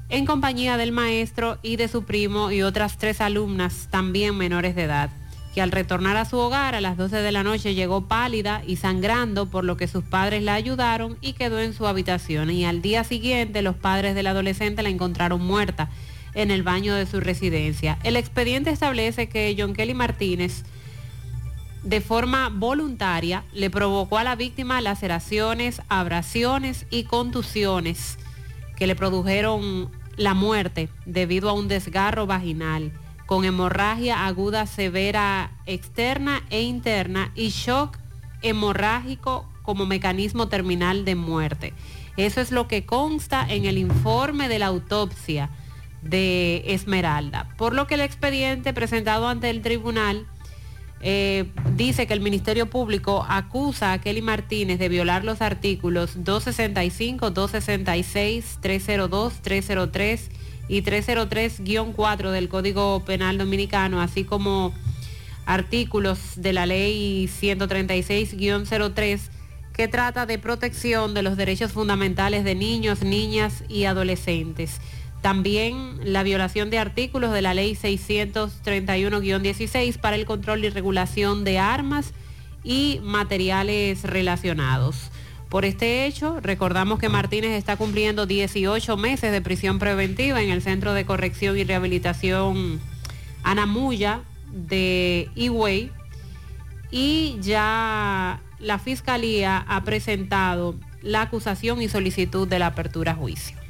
[0.09, 4.83] en compañía del maestro y de su primo y otras tres alumnas también menores de
[4.83, 5.09] edad,
[5.53, 8.75] que al retornar a su hogar a las 12 de la noche llegó pálida y
[8.77, 12.49] sangrando, por lo que sus padres la ayudaron y quedó en su habitación.
[12.49, 15.89] Y al día siguiente los padres del adolescente la encontraron muerta
[16.33, 17.99] en el baño de su residencia.
[18.03, 20.63] El expediente establece que John Kelly Martínez
[21.83, 28.17] de forma voluntaria le provocó a la víctima laceraciones, abrasiones y contusiones
[28.75, 32.91] que le produjeron la muerte debido a un desgarro vaginal
[33.25, 37.97] con hemorragia aguda severa externa e interna y shock
[38.41, 41.73] hemorrágico como mecanismo terminal de muerte.
[42.17, 45.49] Eso es lo que consta en el informe de la autopsia
[46.01, 47.49] de Esmeralda.
[47.57, 50.25] Por lo que el expediente presentado ante el tribunal
[51.03, 57.31] eh, dice que el Ministerio Público acusa a Kelly Martínez de violar los artículos 265,
[57.31, 60.29] 266, 302, 303
[60.67, 64.73] y 303-4 del Código Penal Dominicano, así como
[65.45, 69.19] artículos de la Ley 136-03
[69.73, 74.79] que trata de protección de los derechos fundamentales de niños, niñas y adolescentes.
[75.21, 81.59] También la violación de artículos de la ley 631-16 para el control y regulación de
[81.59, 82.13] armas
[82.63, 85.11] y materiales relacionados.
[85.49, 90.61] Por este hecho, recordamos que Martínez está cumpliendo 18 meses de prisión preventiva en el
[90.61, 92.79] Centro de Corrección y Rehabilitación
[93.43, 95.91] Anamuya de Higüey
[96.89, 103.60] y ya la Fiscalía ha presentado la acusación y solicitud de la apertura a juicio.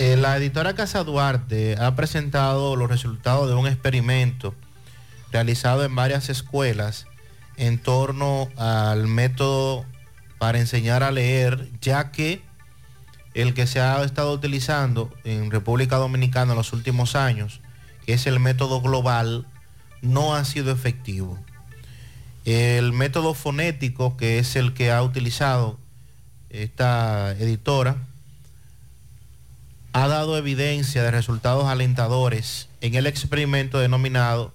[0.00, 4.54] Eh, la editora Casa Duarte ha presentado los resultados de un experimento
[5.32, 7.08] realizado en varias escuelas
[7.56, 9.84] en torno al método
[10.38, 12.42] para enseñar a leer, ya que
[13.34, 17.60] el que se ha estado utilizando en República Dominicana en los últimos años,
[18.06, 19.46] que es el método global,
[20.00, 21.36] no ha sido efectivo.
[22.44, 25.76] El método fonético, que es el que ha utilizado
[26.50, 27.96] esta editora,
[29.92, 34.52] ha dado evidencia de resultados alentadores en el experimento denominado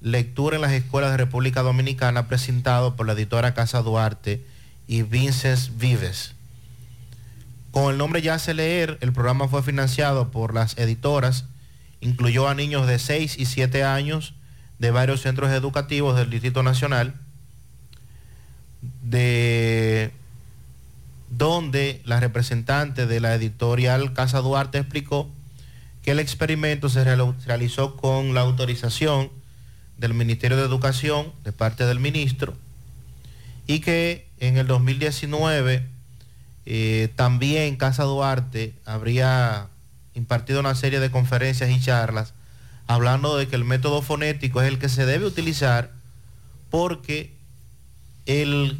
[0.00, 4.42] Lectura en las Escuelas de República Dominicana presentado por la editora Casa Duarte
[4.86, 6.34] y Vincent Vives.
[7.70, 11.44] Con el nombre Ya se leer, el programa fue financiado por las editoras,
[12.00, 14.32] incluyó a niños de 6 y 7 años
[14.78, 17.14] de varios centros educativos del Distrito Nacional,
[19.02, 20.12] de
[21.40, 25.26] donde la representante de la editorial Casa Duarte explicó
[26.02, 29.30] que el experimento se realizó con la autorización
[29.96, 32.52] del Ministerio de Educación de parte del ministro
[33.66, 35.86] y que en el 2019
[36.66, 39.68] eh, también Casa Duarte habría
[40.12, 42.34] impartido una serie de conferencias y charlas
[42.86, 45.90] hablando de que el método fonético es el que se debe utilizar
[46.68, 47.32] porque
[48.26, 48.78] el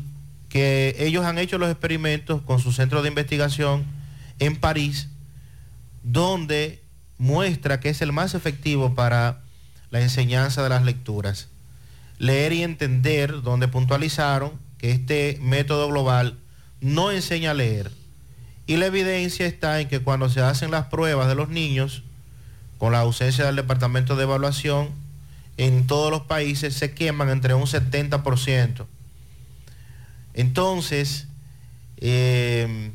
[0.50, 3.84] que ellos han hecho los experimentos con su centro de investigación
[4.40, 5.08] en París,
[6.02, 6.82] donde
[7.16, 9.40] muestra que es el más efectivo para
[9.90, 11.48] la enseñanza de las lecturas.
[12.18, 16.38] Leer y entender, donde puntualizaron que este método global
[16.80, 17.90] no enseña a leer.
[18.66, 22.02] Y la evidencia está en que cuando se hacen las pruebas de los niños,
[22.78, 24.88] con la ausencia del departamento de evaluación,
[25.58, 28.86] en todos los países se queman entre un 70%.
[30.34, 31.26] Entonces,
[31.98, 32.92] eh,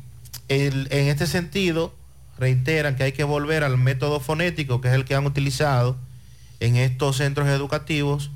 [0.48, 1.94] en este sentido,
[2.38, 5.96] reiteran que hay que volver al método fonético, que es el que han utilizado
[6.60, 8.30] en estos centros educativos,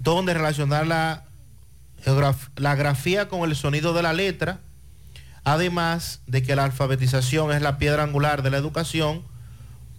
[0.00, 1.24] donde relacionar la,
[2.56, 4.60] la grafía con el sonido de la letra,
[5.44, 9.22] además de que la alfabetización es la piedra angular de la educación,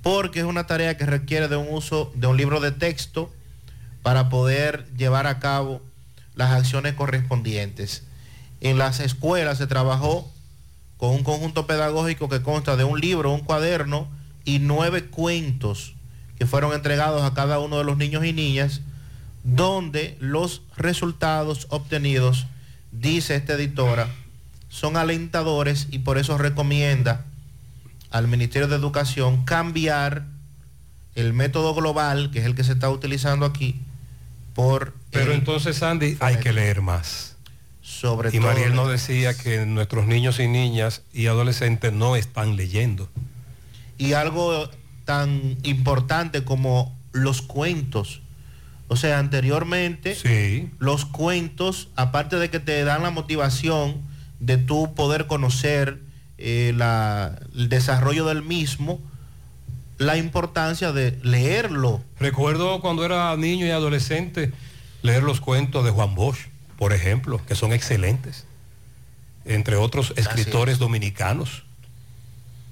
[0.01, 3.31] porque es una tarea que requiere de un uso de un libro de texto
[4.01, 5.81] para poder llevar a cabo
[6.39, 8.03] las acciones correspondientes.
[8.61, 10.31] En las escuelas se trabajó
[10.95, 14.07] con un conjunto pedagógico que consta de un libro, un cuaderno
[14.45, 15.95] y nueve cuentos
[16.37, 18.79] que fueron entregados a cada uno de los niños y niñas,
[19.43, 22.47] donde los resultados obtenidos,
[22.93, 24.07] dice esta editora,
[24.69, 27.25] son alentadores y por eso recomienda
[28.11, 30.23] al Ministerio de Educación cambiar
[31.15, 33.81] el método global, que es el que se está utilizando aquí,
[34.59, 34.93] por...
[35.11, 37.38] Pero entonces, Andy, hay que leer más.
[37.81, 43.09] Sobre y Mariel nos decía que nuestros niños y niñas y adolescentes no están leyendo.
[43.97, 44.69] Y algo
[45.05, 48.21] tan importante como los cuentos.
[48.89, 50.17] O sea, anteriormente
[50.77, 54.01] los cuentos, aparte de que te dan la motivación
[54.41, 56.01] de tú poder conocer
[56.38, 56.73] eh,
[57.55, 58.99] el desarrollo del mismo,
[59.99, 62.01] la importancia de leerlo.
[62.19, 64.51] Recuerdo cuando era niño y adolescente
[65.03, 66.47] leer los cuentos de Juan Bosch,
[66.77, 68.45] por ejemplo, que son excelentes,
[69.45, 71.63] entre otros escritores dominicanos,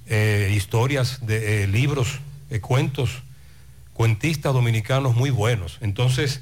[0.08, 2.20] eh, historias de eh, libros,
[2.62, 3.12] cuentos,
[3.94, 5.78] cuentistas dominicanos muy buenos.
[5.82, 6.42] Entonces,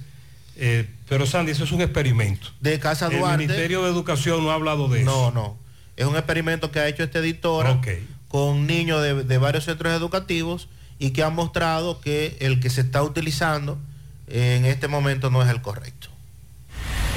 [1.09, 2.49] pero Sandy, eso es un experimento.
[2.61, 3.43] De Casa Duarte.
[3.43, 5.11] El Ministerio de Educación no ha hablado de eso.
[5.11, 5.57] No, no.
[5.97, 7.79] Es un experimento que ha hecho este editor
[8.35, 10.67] con niños de, varios centros educativos
[10.99, 13.77] y que ha mostrado que el que se está utilizando
[14.27, 16.09] en este momento no es el correcto.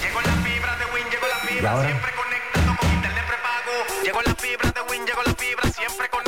[0.00, 3.72] Llegó la fibra de Win, llegó la fibra, siempre conectado con internet prepago.
[4.04, 6.27] Llegó la fibra de Win, llegó la fibra, siempre conectado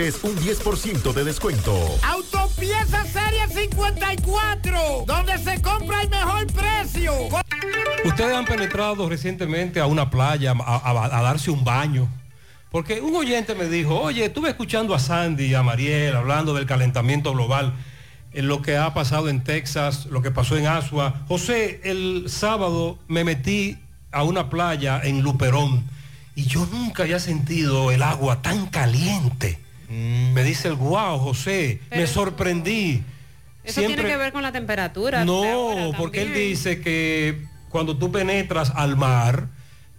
[0.23, 1.77] un 10% de descuento.
[2.01, 7.13] Autopieza Serie 54, donde se compra el mejor precio.
[8.03, 12.07] Ustedes han penetrado recientemente a una playa a, a- a darse un baño.
[12.71, 16.65] Porque un oyente me dijo, oye, estuve escuchando a Sandy y a Mariel hablando del
[16.65, 17.73] calentamiento global,
[18.33, 21.21] en lo que ha pasado en Texas, lo que pasó en Asua.
[21.27, 23.77] José, el sábado me metí
[24.11, 25.83] a una playa en Luperón
[26.33, 29.59] y yo nunca había sentido el agua tan caliente.
[29.91, 33.03] Me dice el guau, José, Pero me sorprendí.
[33.63, 35.25] Eso tiene que ver con la temperatura.
[35.25, 39.49] No, porque él dice que cuando tú penetras al mar,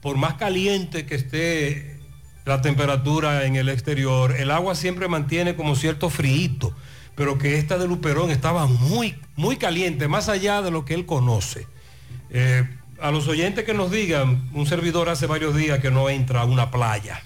[0.01, 1.99] por más caliente que esté
[2.45, 6.75] la temperatura en el exterior, el agua siempre mantiene como cierto frío,
[7.15, 11.07] pero que esta de Luperón estaba muy, muy caliente, más allá de lo que él
[11.07, 11.67] conoce.
[12.31, 12.67] Eh,
[13.01, 16.45] a los oyentes que nos digan, un servidor hace varios días que no entra a
[16.45, 17.21] una playa.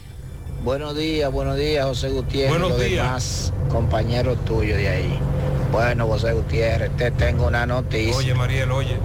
[0.65, 2.51] Buenos días, buenos días, José Gutiérrez.
[2.51, 3.05] Buenos los días.
[3.05, 5.19] demás compañeros tuyos de ahí.
[5.71, 8.17] Bueno, José Gutiérrez, te tengo una noticia.
[8.17, 8.97] Oye, Mariel, oye.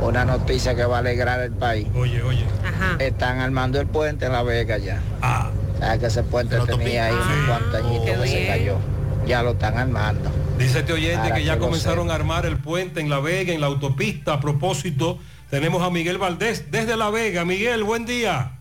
[0.00, 1.86] Una noticia que va a alegrar el país.
[1.94, 2.44] Oye, oye.
[2.98, 5.00] Están armando el puente en La Vega ya.
[5.22, 5.50] Ah.
[5.78, 8.76] ¿Sabes que ese puente tenía ahí unos cuantos añitos que se cayó?
[9.26, 10.30] Ya lo están armando.
[10.58, 13.52] Dice este oyente Para que ya que comenzaron a armar el puente en La Vega,
[13.52, 14.34] en la autopista.
[14.34, 15.18] A propósito,
[15.50, 17.44] tenemos a Miguel Valdés desde La Vega.
[17.44, 18.52] Miguel, buen día.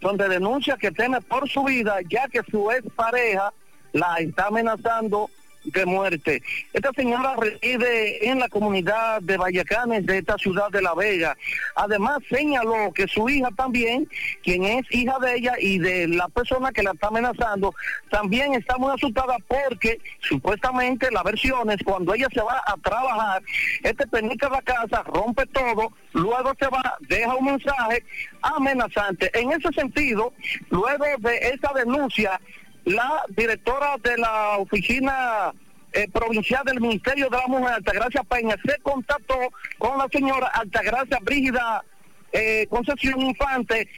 [0.00, 3.52] donde denuncia que teme por su vida ya que su ex pareja
[3.92, 5.28] la está amenazando
[5.72, 6.42] de muerte.
[6.72, 11.36] Esta señora reside en la comunidad de Vallacanes de esta ciudad de La Vega.
[11.74, 14.08] Además señaló que su hija también,
[14.42, 17.74] quien es hija de ella y de la persona que la está amenazando,
[18.10, 23.42] también está muy asustada porque supuestamente las versiones, cuando ella se va a trabajar,
[23.82, 28.04] este penica la casa, rompe todo, luego se va, deja un mensaje
[28.42, 29.30] amenazante.
[29.38, 30.32] En ese sentido,
[30.70, 32.40] luego de esa denuncia,
[32.88, 35.52] la directora de la oficina
[35.92, 39.36] eh, provincial del Ministerio de la Mujer, Altagracia Peña, se contactó
[39.78, 41.84] con la señora Altagracia Brígida
[42.32, 43.88] eh, Concepción Infante,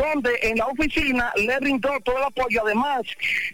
[0.00, 2.62] donde en la oficina le brindó todo el apoyo.
[2.64, 3.02] Además,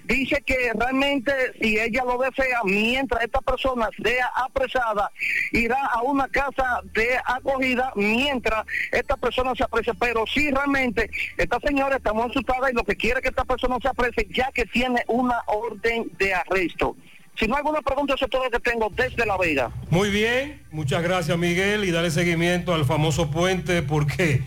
[0.05, 5.11] dice que realmente si ella lo desea, mientras esta persona sea apresada,
[5.53, 9.93] irá a una casa de acogida mientras esta persona se aprese.
[9.95, 13.45] Pero si realmente esta señora está muy asustada y lo que quiere es que esta
[13.45, 16.97] persona se aprese, ya que tiene una orden de arresto.
[17.39, 19.71] Si no hay alguna pregunta, eso es todo lo que tengo desde La Vega.
[19.91, 24.41] Muy bien, muchas gracias Miguel y darle seguimiento al famoso puente porque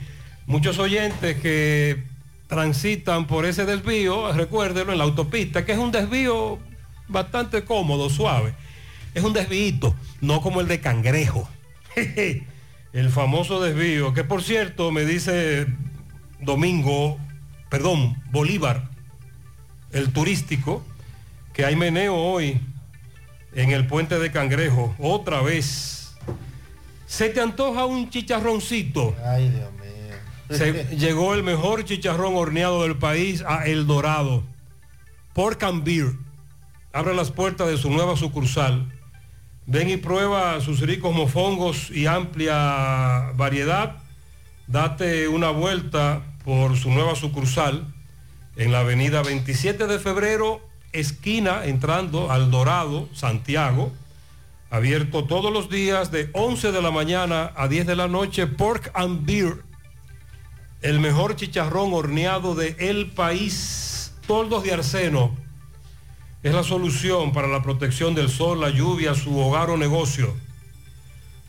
[0.50, 2.04] muchos oyentes que
[2.48, 6.58] transitan por ese desvío, recuérdenlo, en la autopista, que es un desvío
[7.08, 8.56] bastante cómodo, suave.
[9.14, 11.48] Es un desvío, no como el de Cangrejo.
[12.94, 15.68] el famoso desvío, que por cierto me dice
[16.42, 17.20] Domingo,
[17.70, 18.90] perdón, Bolívar,
[19.92, 20.84] el turístico,
[21.54, 22.60] que hay meneo hoy
[23.54, 26.16] en el puente de Cangrejo, otra vez.
[27.06, 29.16] ¿Se te antoja un chicharroncito?
[29.24, 29.79] Ay, Dios mío.
[30.50, 34.44] Se- llegó el mejor chicharrón horneado del país a El Dorado.
[35.34, 36.14] Pork and Beer.
[36.92, 38.92] Abre las puertas de su nueva sucursal.
[39.68, 43.98] Ven y prueba sus ricos mofongos y amplia variedad.
[44.68, 47.86] Date una vuelta por su nueva sucursal
[48.56, 50.62] en la avenida 27 de febrero,
[50.92, 53.92] esquina entrando al Dorado, Santiago.
[54.72, 58.48] Abierto todos los días de 11 de la mañana a 10 de la noche.
[58.48, 59.64] Pork and Beer
[60.82, 64.14] el mejor chicharrón horneado de el país.
[64.26, 65.36] Toldos de arseno
[66.44, 70.34] es la solución para la protección del sol, la lluvia, su hogar o negocio.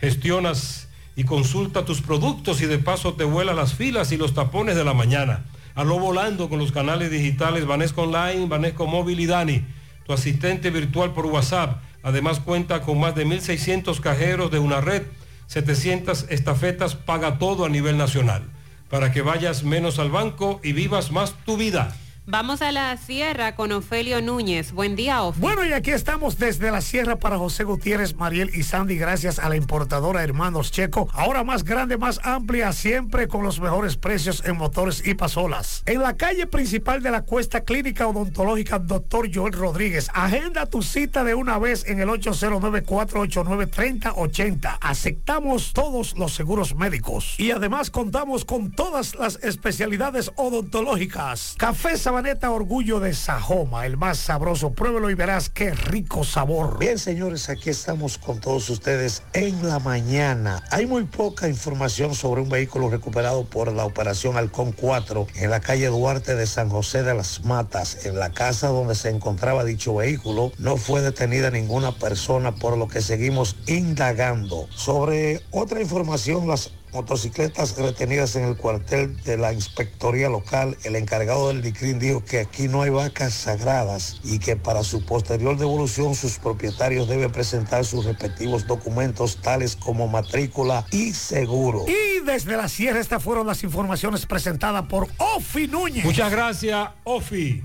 [0.00, 4.74] gestionas y consulta tus productos y de paso te vuela las filas y los tapones
[4.74, 5.44] de la mañana.
[5.74, 9.66] Hazlo volando con los canales digitales Banesco Online, Banesco Móvil y Dani,
[10.10, 11.80] tu asistente virtual por WhatsApp.
[12.02, 15.04] Además cuenta con más de 1.600 cajeros de una red,
[15.46, 18.42] 700 estafetas, paga todo a nivel nacional,
[18.88, 21.94] para que vayas menos al banco y vivas más tu vida.
[22.26, 24.72] Vamos a la sierra con Ofelio Núñez.
[24.72, 25.48] Buen día, Ofelio.
[25.48, 29.48] Bueno, y aquí estamos desde la sierra para José Gutiérrez, Mariel y Sandy, gracias a
[29.48, 31.08] la importadora Hermanos Checo.
[31.12, 35.82] Ahora más grande, más amplia, siempre con los mejores precios en motores y pasolas.
[35.86, 40.10] En la calle principal de la Cuesta Clínica Odontológica, doctor Joel Rodríguez.
[40.12, 44.76] Agenda tu cita de una vez en el 809-489-3080.
[44.80, 47.34] Aceptamos todos los seguros médicos.
[47.38, 51.54] Y además contamos con todas las especialidades odontológicas.
[51.56, 54.72] Café Sabaneta Orgullo de Sajoma, el más sabroso.
[54.72, 56.76] Pruébelo y verás qué rico sabor.
[56.80, 60.60] Bien, señores, aquí estamos con todos ustedes en la mañana.
[60.72, 65.60] Hay muy poca información sobre un vehículo recuperado por la operación Halcón 4 en la
[65.60, 68.04] calle Duarte de San José de las Matas.
[68.04, 72.88] En la casa donde se encontraba dicho vehículo no fue detenida ninguna persona, por lo
[72.88, 74.66] que seguimos indagando.
[74.74, 81.48] Sobre otra información, las motocicletas retenidas en el cuartel de la inspectoría local, el encargado
[81.48, 86.14] del DICRIN dijo que aquí no hay vacas sagradas y que para su posterior devolución
[86.14, 91.84] sus propietarios deben presentar sus respectivos documentos tales como matrícula y seguro.
[91.86, 96.04] Y desde la sierra estas fueron las informaciones presentadas por Ofi Núñez.
[96.04, 97.62] Muchas gracias, Ofi.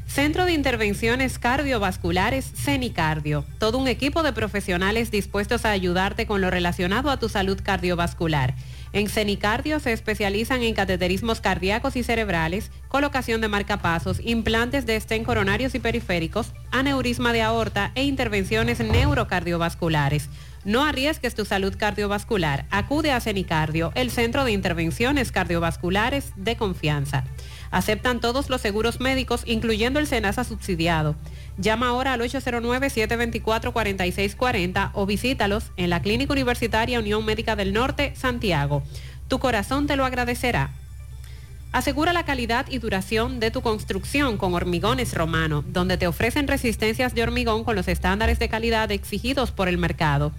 [0.07, 3.45] Centro de Intervenciones Cardiovasculares CENICardio.
[3.59, 8.55] Todo un equipo de profesionales dispuestos a ayudarte con lo relacionado a tu salud cardiovascular.
[8.93, 15.25] En CENICardio se especializan en cateterismos cardíacos y cerebrales, colocación de marcapasos, implantes de estén
[15.25, 20.29] coronarios y periféricos, aneurisma de aorta e intervenciones neurocardiovasculares.
[20.65, 22.67] No arriesgues tu salud cardiovascular.
[22.71, 27.25] Acude a CENICardio, el centro de intervenciones cardiovasculares de confianza.
[27.71, 31.15] Aceptan todos los seguros médicos, incluyendo el SENASA subsidiado.
[31.59, 38.85] Llama ahora al 809-724-4640 o visítalos en la Clínica Universitaria Unión Médica del Norte, Santiago.
[39.27, 40.71] Tu corazón te lo agradecerá.
[41.73, 47.13] Asegura la calidad y duración de tu construcción con Hormigones Romano, donde te ofrecen resistencias
[47.15, 50.31] de hormigón con los estándares de calidad exigidos por el mercado.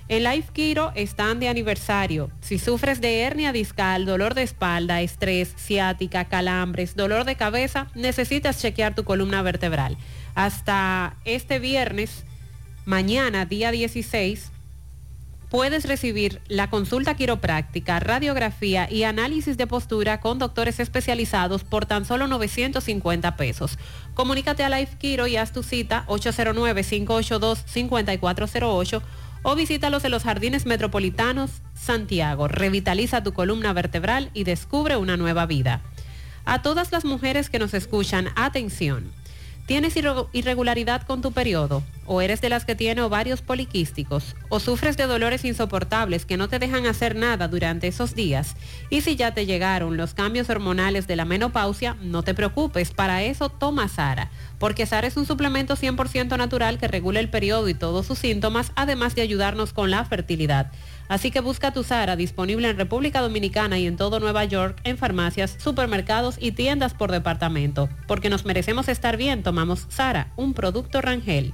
[0.09, 2.29] En Life Kiro están de aniversario.
[2.41, 8.59] Si sufres de hernia discal, dolor de espalda, estrés, ciática, calambres, dolor de cabeza, necesitas
[8.59, 9.95] chequear tu columna vertebral.
[10.35, 12.25] Hasta este viernes,
[12.83, 14.51] mañana, día 16,
[15.49, 22.05] puedes recibir la consulta quiropráctica, radiografía y análisis de postura con doctores especializados por tan
[22.05, 23.77] solo 950 pesos.
[24.13, 29.01] Comunícate a Life Quiro y haz tu cita 809-582-5408
[29.41, 32.47] o visítalos en los Jardines Metropolitanos Santiago.
[32.47, 35.81] Revitaliza tu columna vertebral y descubre una nueva vida.
[36.45, 39.11] A todas las mujeres que nos escuchan, atención.
[39.69, 39.95] ¿Tienes
[40.33, 41.83] irregularidad con tu periodo?
[42.11, 46.49] o eres de las que tiene ovarios poliquísticos o sufres de dolores insoportables que no
[46.49, 48.56] te dejan hacer nada durante esos días
[48.89, 53.22] y si ya te llegaron los cambios hormonales de la menopausia, no te preocupes, para
[53.22, 57.75] eso toma Sara, porque Sara es un suplemento 100% natural que regula el periodo y
[57.75, 60.72] todos sus síntomas, además de ayudarnos con la fertilidad.
[61.09, 64.97] Así que busca tu Sara disponible en República Dominicana y en todo Nueva York en
[64.97, 67.89] farmacias, supermercados y tiendas por departamento.
[68.07, 71.51] Porque nos merecemos estar bien, tomamos Sara, un producto Rangel.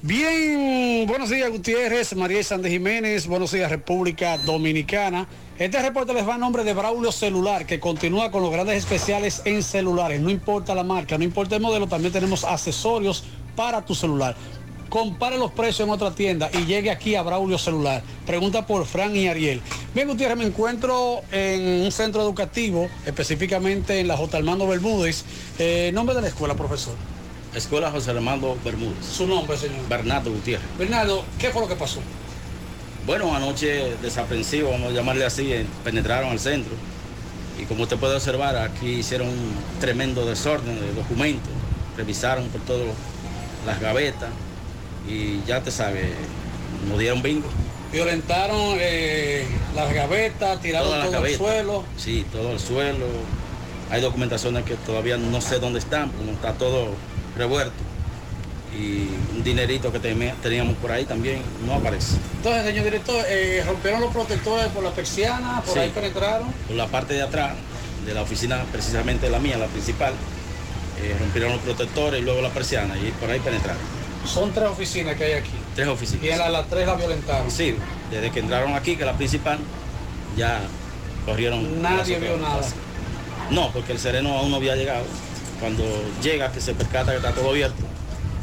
[0.08, 5.28] Bien, buenos días Gutiérrez, María Sánchez Jiménez, buenos días República Dominicana.
[5.58, 9.42] Este reporte les va a nombre de Braulio Celular, que continúa con los grandes especiales
[9.46, 10.22] en celulares.
[10.22, 13.24] No importa la marca, no importa el modelo, también tenemos accesorios
[13.56, 14.36] para tu celular.
[14.90, 18.04] Compare los precios en otra tienda y llegue aquí a Braulio Celular.
[18.28, 19.60] Pregunta por Fran y Ariel.
[19.96, 24.38] Bien, Gutiérrez, me encuentro en un centro educativo, específicamente en la J.
[24.38, 25.26] Armando Bermúdez.
[25.58, 26.94] Eh, nombre de la escuela, profesor.
[27.56, 29.06] Escuela José Armando Bermúdez.
[29.06, 29.88] Su nombre, señor.
[29.88, 30.66] Bernardo Gutiérrez.
[30.78, 32.00] Bernardo, ¿qué fue lo que pasó?
[33.06, 36.74] Bueno, anoche desaprensivo, vamos a llamarle así, eh, penetraron al centro.
[37.60, 41.52] Y como usted puede observar, aquí hicieron un tremendo desorden de documentos.
[41.96, 42.88] Revisaron por todas
[43.66, 44.30] las gavetas
[45.08, 46.12] y ya te sabe,
[46.90, 47.48] nos dieron bingo.
[47.94, 51.38] Violentaron eh, las gavetas, tiraron Todas todo al gavetas.
[51.38, 51.84] suelo.
[51.96, 53.06] Sí, todo el suelo.
[53.92, 56.88] Hay documentaciones que todavía no sé dónde están, porque está todo
[57.38, 57.74] revuelto.
[58.78, 62.18] Y un dinerito que teníamos por ahí también no aparece.
[62.38, 65.80] Entonces, señor director, eh, rompieron los protectores por la persiana, por Sí.
[65.80, 66.52] ahí penetraron.
[66.68, 67.54] Por la parte de atrás
[68.06, 70.14] de la oficina, precisamente la mía, la principal,
[71.02, 73.82] eh, rompieron los protectores y luego la persiana y por ahí penetraron.
[74.26, 75.52] Son tres oficinas que hay aquí.
[75.76, 76.26] Tres oficinas.
[76.26, 77.50] Y en la- las tres la violentaron.
[77.50, 77.76] Sí,
[78.12, 79.60] desde que entraron aquí, que es la principal,
[80.36, 80.60] ya
[81.26, 81.82] corrieron.
[81.82, 82.62] Nadie vio nada.
[83.52, 85.06] No, porque el sereno aún no había llegado.
[85.60, 85.84] Cuando
[86.22, 87.84] llega, que se percata que está todo abierto,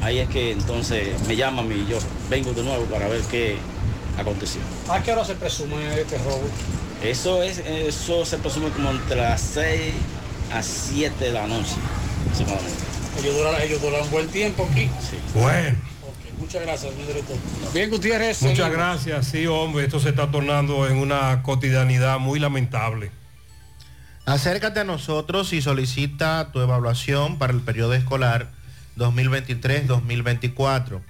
[0.00, 1.98] ahí es que entonces me llaman y yo
[2.30, 3.56] vengo de nuevo para ver qué
[4.18, 4.60] aconteció.
[4.88, 6.42] ¿A qué hora se presume este robo?
[7.02, 9.92] Eso es, eso se presume como entre las 6
[10.52, 11.74] a 7 de la noche,
[12.22, 12.82] aproximadamente.
[13.20, 14.88] Ellos duraron, ellos duraron buen tiempo aquí.
[15.34, 15.76] Bueno.
[16.02, 17.36] Ok, muchas gracias, señor director.
[17.74, 18.42] Bien, Gutiérrez.
[18.42, 18.76] Muchas seguimos.
[18.76, 19.26] gracias.
[19.26, 23.10] Sí, hombre, esto se está tornando en una cotidianidad muy lamentable.
[24.24, 28.50] Acércate a nosotros y solicita tu evaluación para el periodo escolar
[28.96, 31.00] 2023-2024.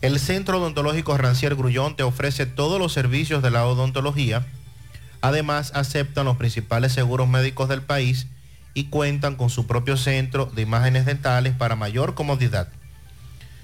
[0.00, 4.46] El Centro Odontológico Rancier Grullón te ofrece todos los servicios de la odontología.
[5.22, 8.28] Además, aceptan los principales seguros médicos del país
[8.74, 12.68] y cuentan con su propio centro de imágenes dentales para mayor comodidad.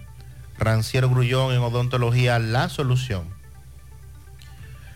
[0.56, 3.33] Rancier Grullón en odontología, la solución.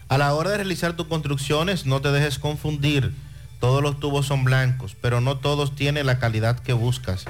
[0.09, 3.13] A la hora de realizar tus construcciones, no te dejes confundir.
[3.61, 7.27] Todos los tubos son blancos, pero no todos tienen la calidad que buscas.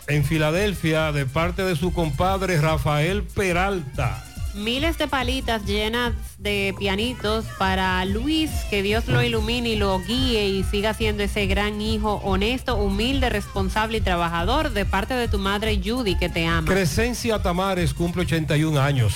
[0.06, 4.24] en Filadelfia de parte de su compadre Rafael Peralta.
[4.54, 10.46] Miles de palitas llenas de pianitos para Luis, que Dios lo ilumine y lo guíe
[10.46, 15.38] y siga siendo ese gran hijo honesto, humilde, responsable y trabajador de parte de tu
[15.38, 16.70] madre Judy, que te ama.
[16.70, 19.14] Crescencia Tamares cumple 81 años.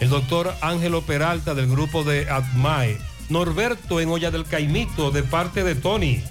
[0.00, 2.98] El doctor Ángelo Peralta del grupo de Admae.
[3.28, 6.24] Norberto en Olla del Caimito de parte de Tony.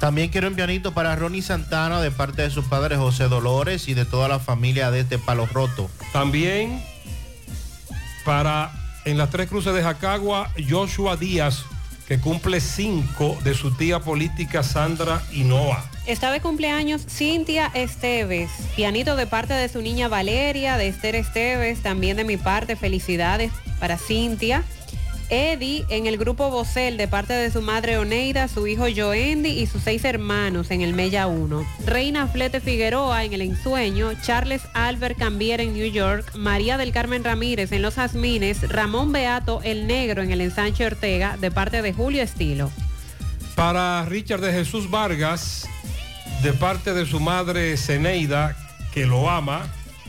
[0.00, 3.94] También quiero un pianito para Ronnie Santana de parte de sus padres José Dolores y
[3.94, 5.90] de toda la familia de este Palo Roto.
[6.12, 6.82] También
[8.24, 8.70] para
[9.04, 11.64] en las tres cruces de Jacagua, Joshua Díaz,
[12.06, 15.84] que cumple cinco de su tía política Sandra Hinoa.
[16.06, 21.82] Está de cumpleaños Cintia Esteves, pianito de parte de su niña Valeria, de Esther Esteves,
[21.82, 24.62] también de mi parte, felicidades para Cintia.
[25.30, 29.66] Eddie en el grupo Bocel de parte de su madre Oneida, su hijo Joendi y
[29.66, 31.66] sus seis hermanos en el Mella 1.
[31.84, 37.24] Reina Flete Figueroa en el Ensueño, Charles Albert Cambier en New York, María del Carmen
[37.24, 41.92] Ramírez en Los Jazmines, Ramón Beato el Negro en el Ensanche Ortega de parte de
[41.92, 42.70] Julio Estilo.
[43.54, 45.68] Para Richard de Jesús Vargas,
[46.42, 48.56] de parte de su madre Zeneida,
[48.92, 49.66] que lo ama.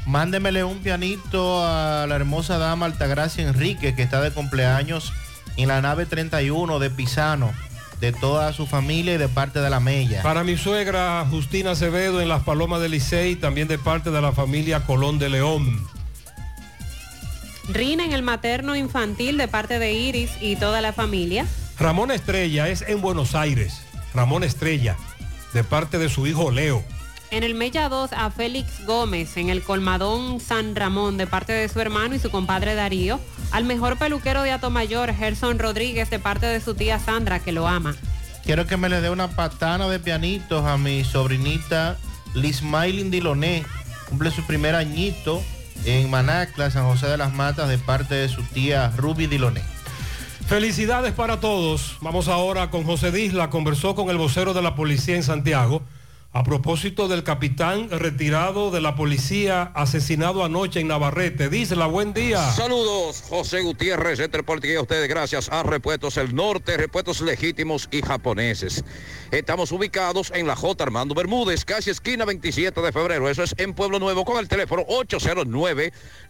[0.09, 5.13] Mándemele un pianito a la hermosa dama Altagracia Enrique, que está de cumpleaños
[5.55, 7.53] en la nave 31 de Pisano,
[7.99, 10.23] de toda su familia y de parte de la Mella.
[10.23, 14.31] Para mi suegra Justina Acevedo en Las Palomas del Licey, también de parte de la
[14.31, 15.87] familia Colón de León.
[17.71, 21.45] Rina en el materno infantil de parte de Iris y toda la familia.
[21.77, 23.83] Ramón Estrella es en Buenos Aires.
[24.15, 24.97] Ramón Estrella,
[25.53, 26.83] de parte de su hijo Leo.
[27.31, 31.69] En el Mella 2 a Félix Gómez, en el Colmadón San Ramón, de parte de
[31.69, 33.19] su hermano y su compadre Darío.
[33.51, 37.67] Al mejor peluquero de Atomayor, Gerson Rodríguez, de parte de su tía Sandra, que lo
[37.67, 37.95] ama.
[38.43, 41.97] Quiero que me le dé una patana de pianitos a mi sobrinita
[42.33, 43.63] Lismailin Diloné.
[44.09, 45.43] Cumple su primer añito
[45.85, 49.61] en Manacla, San José de las Matas, de parte de su tía Ruby Diloné.
[50.47, 51.97] Felicidades para todos.
[52.01, 53.51] Vamos ahora con José Disla.
[53.51, 55.83] Conversó con el vocero de la policía en Santiago
[56.31, 61.49] a propósito del capitán retirado de la policía asesinado anoche en Navarrete.
[61.49, 62.51] Disla, buen día.
[62.51, 68.03] Saludos, José Gutiérrez, entre y a ustedes gracias a Repuestos El Norte, Repuestos Legítimos y
[68.03, 68.83] Japoneses.
[69.31, 70.83] Estamos ubicados en la J.
[70.83, 73.27] Armando Bermúdez, casi esquina 27 de febrero.
[73.27, 74.85] Eso es en Pueblo Nuevo con el teléfono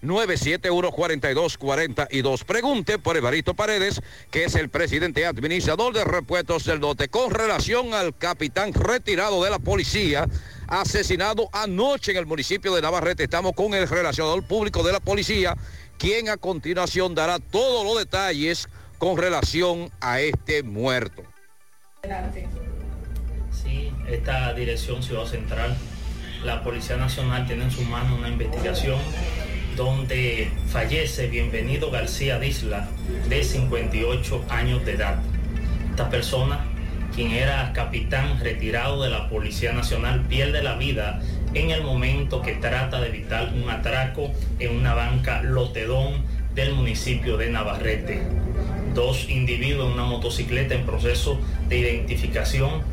[0.02, 2.46] 809-971-4242.
[2.46, 7.94] Pregunte por Evarito Paredes, que es el presidente administrador de Repuestos del Norte, con relación
[7.94, 9.89] al capitán retirado de la policía
[10.68, 13.24] asesinado anoche en el municipio de Navarrete.
[13.24, 15.56] Estamos con el relacionador público de la policía,
[15.98, 21.24] quien a continuación dará todos los detalles con relación a este muerto.
[23.52, 25.76] Sí, esta dirección Ciudad Central,
[26.44, 29.00] la Policía Nacional tiene en su mano una investigación
[29.76, 32.90] donde fallece Bienvenido García Disla,
[33.28, 35.20] de 58 años de edad.
[35.90, 36.66] Esta persona,
[37.20, 41.20] quien era capitán retirado de la Policía Nacional, pierde la vida
[41.54, 46.24] en el momento que trata de evitar un atraco en una banca Lotedón
[46.56, 48.22] del municipio de Navarrete.
[48.96, 52.84] Dos individuos en una motocicleta en proceso de identificación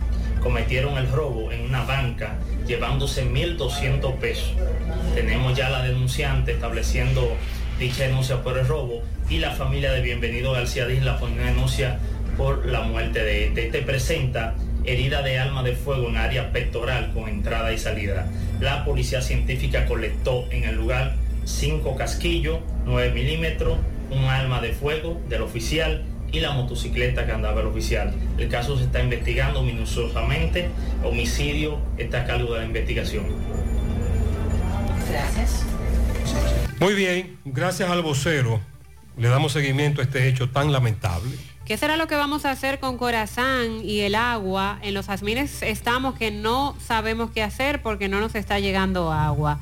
[0.43, 2.35] cometieron el robo en una banca
[2.67, 4.55] llevándose 1.200 pesos.
[5.15, 7.37] Tenemos ya la denunciante estableciendo
[7.79, 10.87] dicha denuncia por el robo y la familia de Bienvenido García
[11.21, 12.01] pone una denuncia
[12.37, 13.67] por la muerte de este.
[13.67, 18.27] Este presenta herida de alma de fuego en área pectoral con entrada y salida.
[18.61, 23.79] La policía científica colectó en el lugar cinco casquillos, 9 milímetros,
[24.11, 28.15] un arma de fuego del oficial y la motocicleta que andaba el oficial.
[28.39, 30.69] El caso se está investigando minuciosamente.
[31.05, 33.25] Homicidio está a cargo de la investigación.
[35.11, 35.65] Gracias.
[36.81, 38.61] Muy bien, gracias al vocero.
[39.17, 41.37] Le damos seguimiento a este hecho tan lamentable.
[41.67, 44.79] ¿Qué será lo que vamos a hacer con Corazán y el agua?
[44.83, 49.59] En los jazmines estamos que no sabemos qué hacer porque no nos está llegando agua.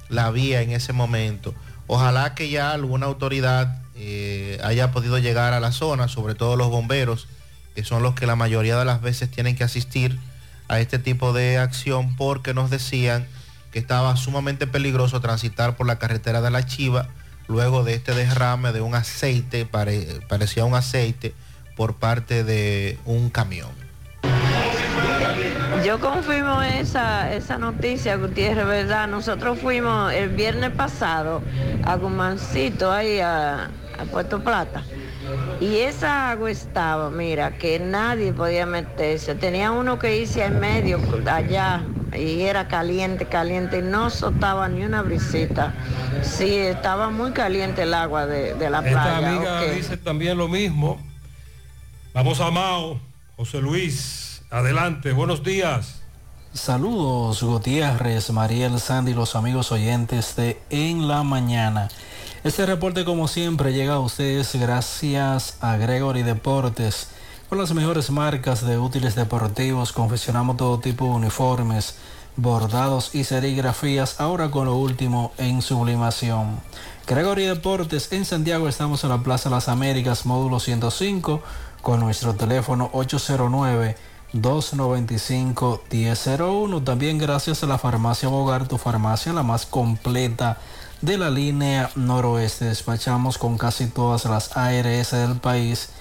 [0.10, 1.54] la vía en ese momento.
[1.88, 6.70] Ojalá que ya alguna autoridad eh, haya podido llegar a la zona, sobre todo los
[6.70, 7.28] bomberos,
[7.76, 10.20] que son los que la mayoría de las veces tienen que asistir
[10.68, 13.26] a este tipo de acción porque nos decían
[13.72, 17.08] que estaba sumamente peligroso transitar por la carretera de la Chiva
[17.48, 21.34] luego de este derrame de un aceite, pare- parecía un aceite,
[21.78, 23.70] por parte de un camión.
[25.86, 29.08] Yo confirmo esa, esa noticia, Gutiérrez, ¿verdad?
[29.08, 31.42] Nosotros fuimos el viernes pasado
[31.86, 34.84] a Gumancito, ahí a, a Puerto Plata.
[35.62, 39.36] Y esa agua estaba, mira, que nadie podía meterse.
[39.36, 41.00] Tenía uno que irse en medio,
[41.30, 41.84] allá,
[42.18, 45.74] y era caliente, caliente, y no soltaba ni una brisita.
[46.24, 49.30] Sí, estaba muy caliente el agua de, de la Esta playa.
[49.36, 51.06] amiga dice también lo mismo.
[52.18, 53.00] Vamos a Mao,
[53.36, 56.02] José Luis, adelante, buenos días.
[56.52, 61.90] Saludos Gutiérrez, Mariel, Sandy, los amigos oyentes de En la Mañana.
[62.44, 67.12] Este reporte como siempre llega a ustedes gracias a Gregory Deportes.
[67.50, 72.00] Con las mejores marcas de útiles deportivos confeccionamos todo tipo de uniformes,
[72.36, 76.62] bordados y serigrafías, ahora con lo último en sublimación.
[77.06, 81.42] Gregory Deportes en Santiago estamos en la Plaza Las Américas, módulo 105,
[81.88, 83.96] con nuestro teléfono 809
[84.34, 86.84] 295-1001.
[86.84, 90.58] También gracias a la farmacia Bogar, tu farmacia la más completa
[91.00, 92.66] de la línea noroeste.
[92.66, 95.92] Despachamos con casi todas las ARS del país,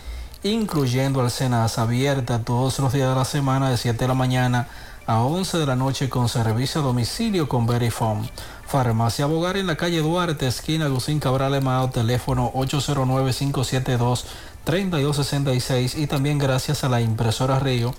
[0.43, 4.67] incluyendo Alcenas abierta todos los días de la semana de 7 de la mañana
[5.07, 8.29] a 11 de la noche con servicio a domicilio con Verifone.
[8.67, 12.51] Farmacia Bogar en la calle Duarte, esquina Agustín Cabral Emao, teléfono
[14.67, 17.95] 809-572-3266 y también gracias a la impresora Río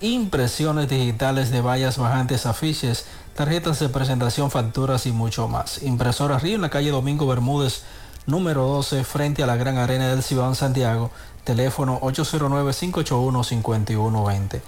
[0.00, 5.82] impresiones digitales de vallas bajantes, afiches, tarjetas de presentación, facturas y mucho más.
[5.82, 7.82] Impresora Río en la calle Domingo Bermúdez,
[8.26, 11.10] número 12, frente a la Gran Arena del Cibao en Santiago,
[11.44, 14.60] teléfono 809-581-5120.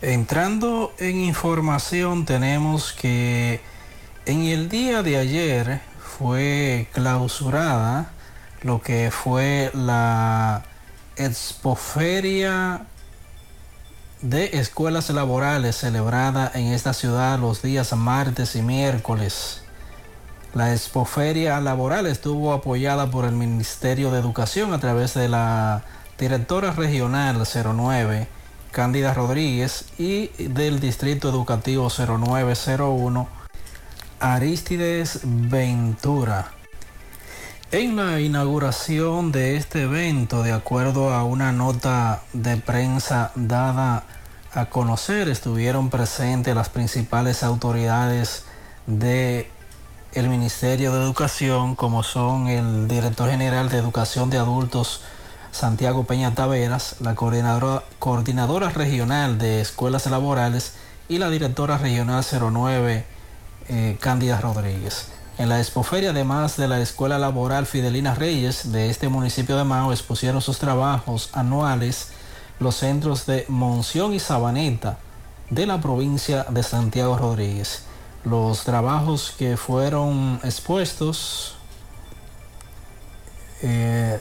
[0.00, 3.60] Entrando en información, tenemos que
[4.24, 8.12] en el día de ayer fue clausurada
[8.62, 10.64] lo que fue la
[11.16, 12.86] Expoferia
[14.22, 19.62] de escuelas laborales celebrada en esta ciudad los días martes y miércoles.
[20.54, 25.82] La expoferia laboral estuvo apoyada por el Ministerio de Educación a través de la
[26.18, 28.28] directora regional 09,
[28.72, 33.28] Cándida Rodríguez, y del Distrito Educativo 0901,
[34.20, 36.57] Aristides Ventura.
[37.70, 44.04] En la inauguración de este evento, de acuerdo a una nota de prensa dada
[44.54, 48.44] a conocer, estuvieron presentes las principales autoridades
[48.86, 49.50] de
[50.14, 55.02] el Ministerio de Educación, como son el director general de Educación de Adultos
[55.52, 60.72] Santiago Peña Taveras, la coordinadora, regional de Escuelas Laborales
[61.06, 63.04] y la directora regional 09,
[63.68, 65.17] eh, Cándida Rodríguez.
[65.38, 69.92] En la expoferia, además de la Escuela Laboral Fidelina Reyes de este municipio de Mao,
[69.92, 72.08] expusieron sus trabajos anuales
[72.58, 74.98] los centros de Monción y Sabaneta
[75.48, 77.84] de la provincia de Santiago Rodríguez.
[78.24, 81.54] Los trabajos que fueron expuestos
[83.62, 84.18] eh,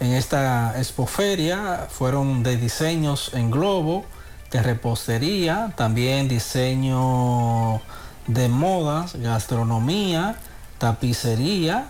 [0.00, 4.04] en esta expoferia fueron de diseños en globo,
[4.50, 7.80] de repostería, también diseño
[8.26, 10.36] de modas, gastronomía,
[10.78, 11.88] tapicería,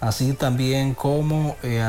[0.00, 1.82] así también como eh,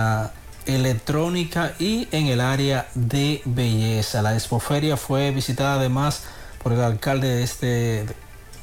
[0.66, 4.22] electrónica y en el área de belleza.
[4.22, 6.24] La expoferia fue visitada además
[6.62, 8.06] por el alcalde de este,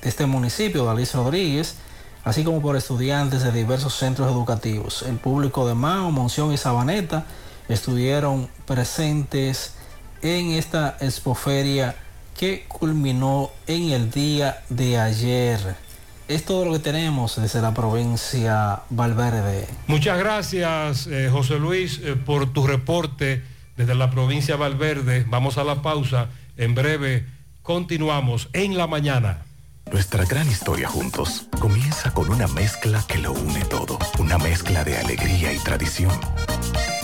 [0.02, 1.76] este municipio, Dalís Rodríguez,
[2.24, 5.02] así como por estudiantes de diversos centros educativos.
[5.02, 7.24] El público de Mao, Monción y Sabaneta
[7.68, 9.74] estuvieron presentes
[10.22, 11.96] en esta expoferia
[12.36, 15.85] que culminó en el día de ayer.
[16.28, 19.68] Es todo lo que tenemos desde la provincia Valverde.
[19.86, 23.44] Muchas gracias, eh, José Luis, eh, por tu reporte
[23.76, 25.24] desde la provincia Valverde.
[25.28, 26.28] Vamos a la pausa.
[26.56, 27.26] En breve
[27.62, 29.44] continuamos en la mañana.
[29.92, 33.96] Nuestra gran historia juntos comienza con una mezcla que lo une todo.
[34.18, 36.10] Una mezcla de alegría y tradición.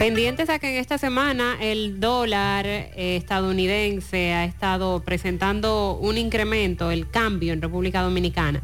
[0.00, 6.90] Pendientes a que en esta semana el dólar eh, estadounidense ha estado presentando un incremento,
[6.90, 8.62] el cambio en República Dominicana.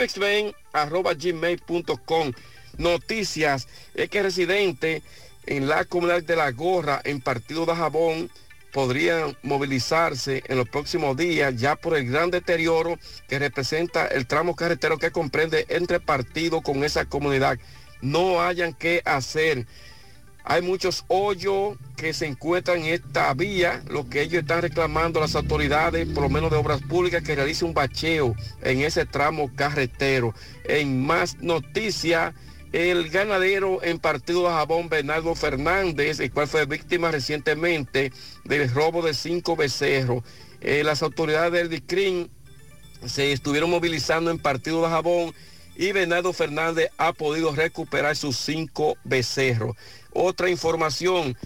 [0.74, 2.34] a gmail.com.
[2.78, 5.02] Noticias, es que residente
[5.46, 8.30] en la comunidad de La Gorra, en Partido de Jabón,
[8.72, 14.56] podrían movilizarse en los próximos días ya por el gran deterioro que representa el tramo
[14.56, 17.58] carretero que comprende entre partidos con esa comunidad
[18.02, 19.66] no hayan que hacer.
[20.50, 25.24] Hay muchos hoyos que se encuentran en esta vía, lo que ellos están reclamando a
[25.24, 29.52] las autoridades, por lo menos de obras públicas, que realice un bacheo en ese tramo
[29.56, 30.34] carretero.
[30.64, 32.34] En más noticias,
[32.72, 38.14] el ganadero en partido de Jabón, Bernardo Fernández, el cual fue víctima recientemente
[38.46, 40.24] del robo de cinco becerros.
[40.62, 42.30] Eh, las autoridades del DICRIN
[43.06, 45.34] se estuvieron movilizando en partido de Jabón
[45.78, 49.76] y Bernardo Fernández ha podido recuperar sus cinco becerros.
[50.12, 51.38] Otra información,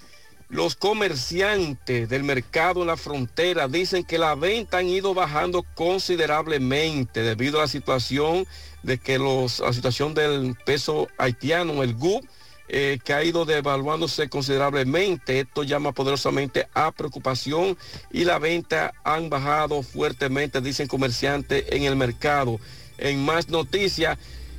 [0.47, 7.21] los comerciantes del mercado en la frontera dicen que la venta han ido bajando considerablemente
[7.21, 8.47] debido a la situación
[8.83, 12.23] de que los, la situación del peso haitiano, el GUP,
[12.69, 15.41] eh, que ha ido devaluándose considerablemente.
[15.41, 17.77] Esto llama poderosamente a preocupación
[18.11, 22.61] y la venta han bajado fuertemente, dicen comerciantes en el mercado.
[23.01, 24.17] En más noticias,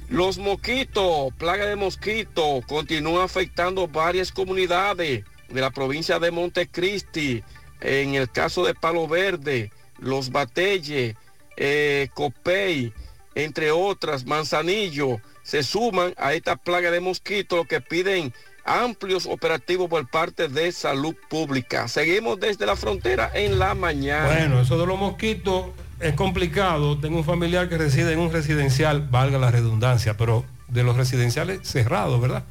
[0.09, 7.43] los mosquitos, plaga de mosquitos, continúa afectando varias comunidades de la provincia de Montecristi.
[7.81, 11.15] En el caso de Palo Verde, Los Batelles,
[11.57, 12.93] eh, Copey,
[13.35, 20.09] entre otras, Manzanillo, se suman a esta plaga de mosquitos que piden amplios operativos por
[20.09, 21.89] parte de salud pública.
[21.89, 24.27] Seguimos desde la frontera en la mañana.
[24.27, 25.67] Bueno, eso de los mosquitos
[26.03, 26.99] es complicado.
[26.99, 31.61] Tengo un familiar que reside en un residencial, valga la redundancia, pero de los residenciales
[31.69, 32.45] cerrados, ¿verdad?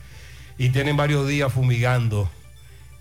[0.58, 2.30] Y tienen varios días fumigando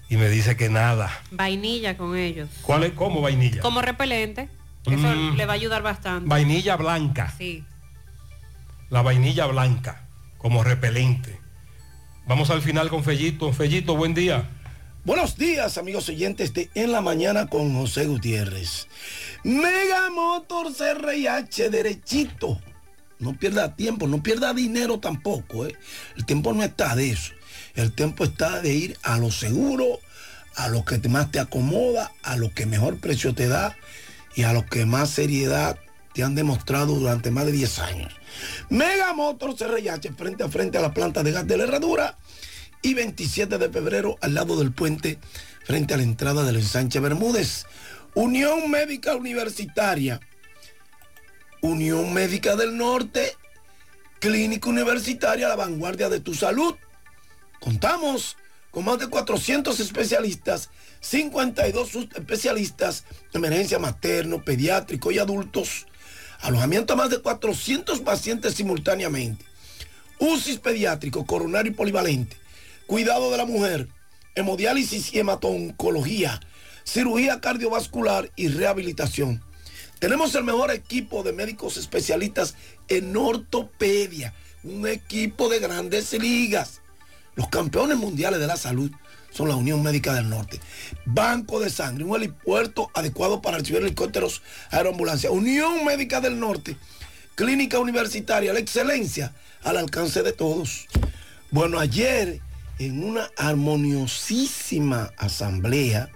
[0.09, 1.11] y me dice que nada.
[1.31, 2.49] Vainilla con ellos.
[2.63, 2.93] ¿Cuál es?
[2.93, 3.61] ¿Cómo vainilla?
[3.63, 4.49] Como repelente.
[4.87, 5.37] Eso Mm.
[5.37, 6.29] le va a ayudar bastante.
[6.29, 7.33] Vainilla blanca.
[7.37, 7.65] Sí.
[8.89, 10.05] La vainilla blanca
[10.39, 11.39] como repelente.
[12.27, 13.53] Vamos al final con Fellito.
[13.53, 14.49] Fellito, buen día.
[15.03, 18.87] Buenos días, amigos oyentes de En la Mañana con José Gutiérrez.
[19.45, 22.61] Mega Motors RIH derechito.
[23.19, 25.65] No pierda tiempo, no pierda dinero tampoco.
[25.65, 25.75] ¿eh?
[26.19, 27.33] El tiempo no está de eso.
[27.77, 30.01] El tiempo está de ir a lo seguro,
[30.55, 33.79] a lo que más te acomoda, a lo que mejor precio te da
[34.37, 35.79] y a lo que más seriedad
[36.13, 38.13] te han demostrado durante más de 10 años.
[38.69, 42.19] Mega Motors RIH frente a frente a la planta de gas de la herradura
[42.83, 45.19] y 27 de febrero al lado del puente
[45.65, 47.67] frente a la entrada del ensanche Bermúdez.
[48.15, 50.21] Unión Médica Universitaria,
[51.63, 53.37] Unión Médica del Norte,
[54.19, 56.75] Clínica Universitaria, la vanguardia de tu salud.
[57.61, 58.37] Contamos
[58.71, 65.87] con más de 400 especialistas, 52 especialistas, emergencia materno, pediátrico y adultos,
[66.41, 69.45] alojamiento a más de 400 pacientes simultáneamente,
[70.19, 72.37] UCIS pediátrico, coronario y polivalente,
[72.91, 73.87] cuidado de la mujer,
[74.35, 76.41] hemodiálisis y hematoncología,
[76.83, 79.45] cirugía cardiovascular y rehabilitación.
[80.01, 82.57] Tenemos el mejor equipo de médicos especialistas
[82.89, 86.81] en ortopedia, un equipo de grandes ligas.
[87.37, 88.91] Los campeones mundiales de la salud
[89.31, 90.59] son la Unión Médica del Norte.
[91.07, 95.31] Banco de sangre, un helipuerto adecuado para recibir helicópteros aeroambulancia.
[95.31, 96.77] Unión Médica del Norte,
[97.37, 100.89] clínica universitaria, la excelencia al alcance de todos.
[101.53, 102.41] Bueno, ayer
[102.81, 106.09] en una armoniosísima asamblea,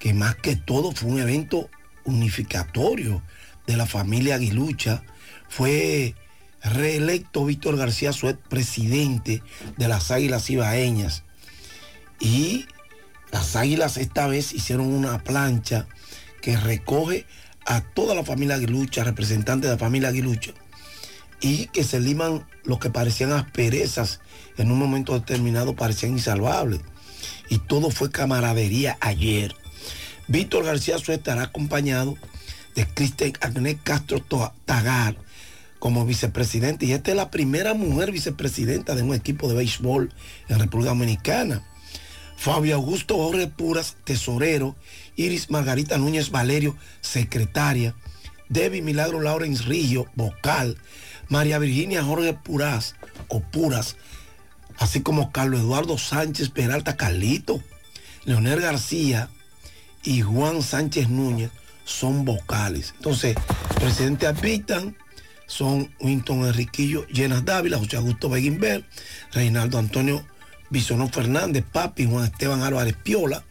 [0.00, 1.70] que más que todo fue un evento
[2.04, 3.22] unificatorio
[3.68, 5.04] de la familia Aguilucha,
[5.48, 6.16] fue
[6.60, 9.44] reelecto Víctor García Suet, presidente
[9.76, 11.22] de las Águilas Ibaeñas.
[12.18, 12.66] Y
[13.30, 15.86] las Águilas esta vez hicieron una plancha
[16.42, 17.26] que recoge
[17.64, 20.50] a toda la familia Aguilucha, representantes de la familia Aguilucha,
[21.40, 24.18] y que se liman lo que parecían asperezas
[24.58, 26.80] en un momento determinado, parecían insalvables.
[27.48, 29.54] Y todo fue camaradería ayer.
[30.28, 32.16] Víctor García Suet estará acompañado
[32.74, 34.20] de Cristian Agnes Castro
[34.64, 35.16] Tagar
[35.78, 36.86] como vicepresidente.
[36.86, 40.12] Y esta es la primera mujer vicepresidenta de un equipo de béisbol
[40.48, 41.62] en República Dominicana.
[42.36, 44.76] Fabio Augusto Jorge Puras, tesorero.
[45.16, 47.94] Iris Margarita Núñez Valerio, secretaria.
[48.48, 50.76] Debbie Milagro Lawrence Rillo, vocal.
[51.28, 52.94] María Virginia Jorge Puras,
[53.28, 53.96] o Puras,
[54.78, 57.62] así como Carlos Eduardo Sánchez Peralta Carlito,
[58.24, 59.28] Leonel García
[60.02, 61.50] y Juan Sánchez Núñez
[61.84, 62.94] son vocales.
[62.96, 63.36] Entonces,
[63.76, 64.96] presidente habitan
[65.46, 68.84] son Winton Enriquillo, Llenas Dávila, José Augusto Beguinver,
[69.32, 70.24] Reinaldo Antonio
[70.70, 73.44] Bisonó Fernández, Papi, Juan Esteban Álvarez Piola.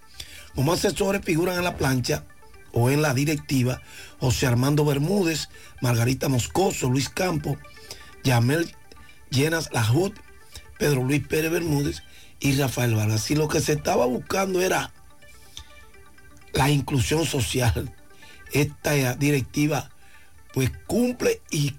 [0.53, 2.23] Como asesores figuran en la plancha
[2.71, 3.81] o en la directiva
[4.19, 5.49] José Armando Bermúdez,
[5.81, 7.57] Margarita Moscoso, Luis Campo,
[8.23, 8.73] Yamel
[9.29, 10.13] Llenas Lajut,
[10.77, 12.03] Pedro Luis Pérez Bermúdez
[12.39, 13.29] y Rafael Vargas.
[13.31, 14.91] Y lo que se estaba buscando era
[16.53, 17.93] la inclusión social.
[18.51, 19.91] Esta directiva
[20.53, 21.71] pues cumple y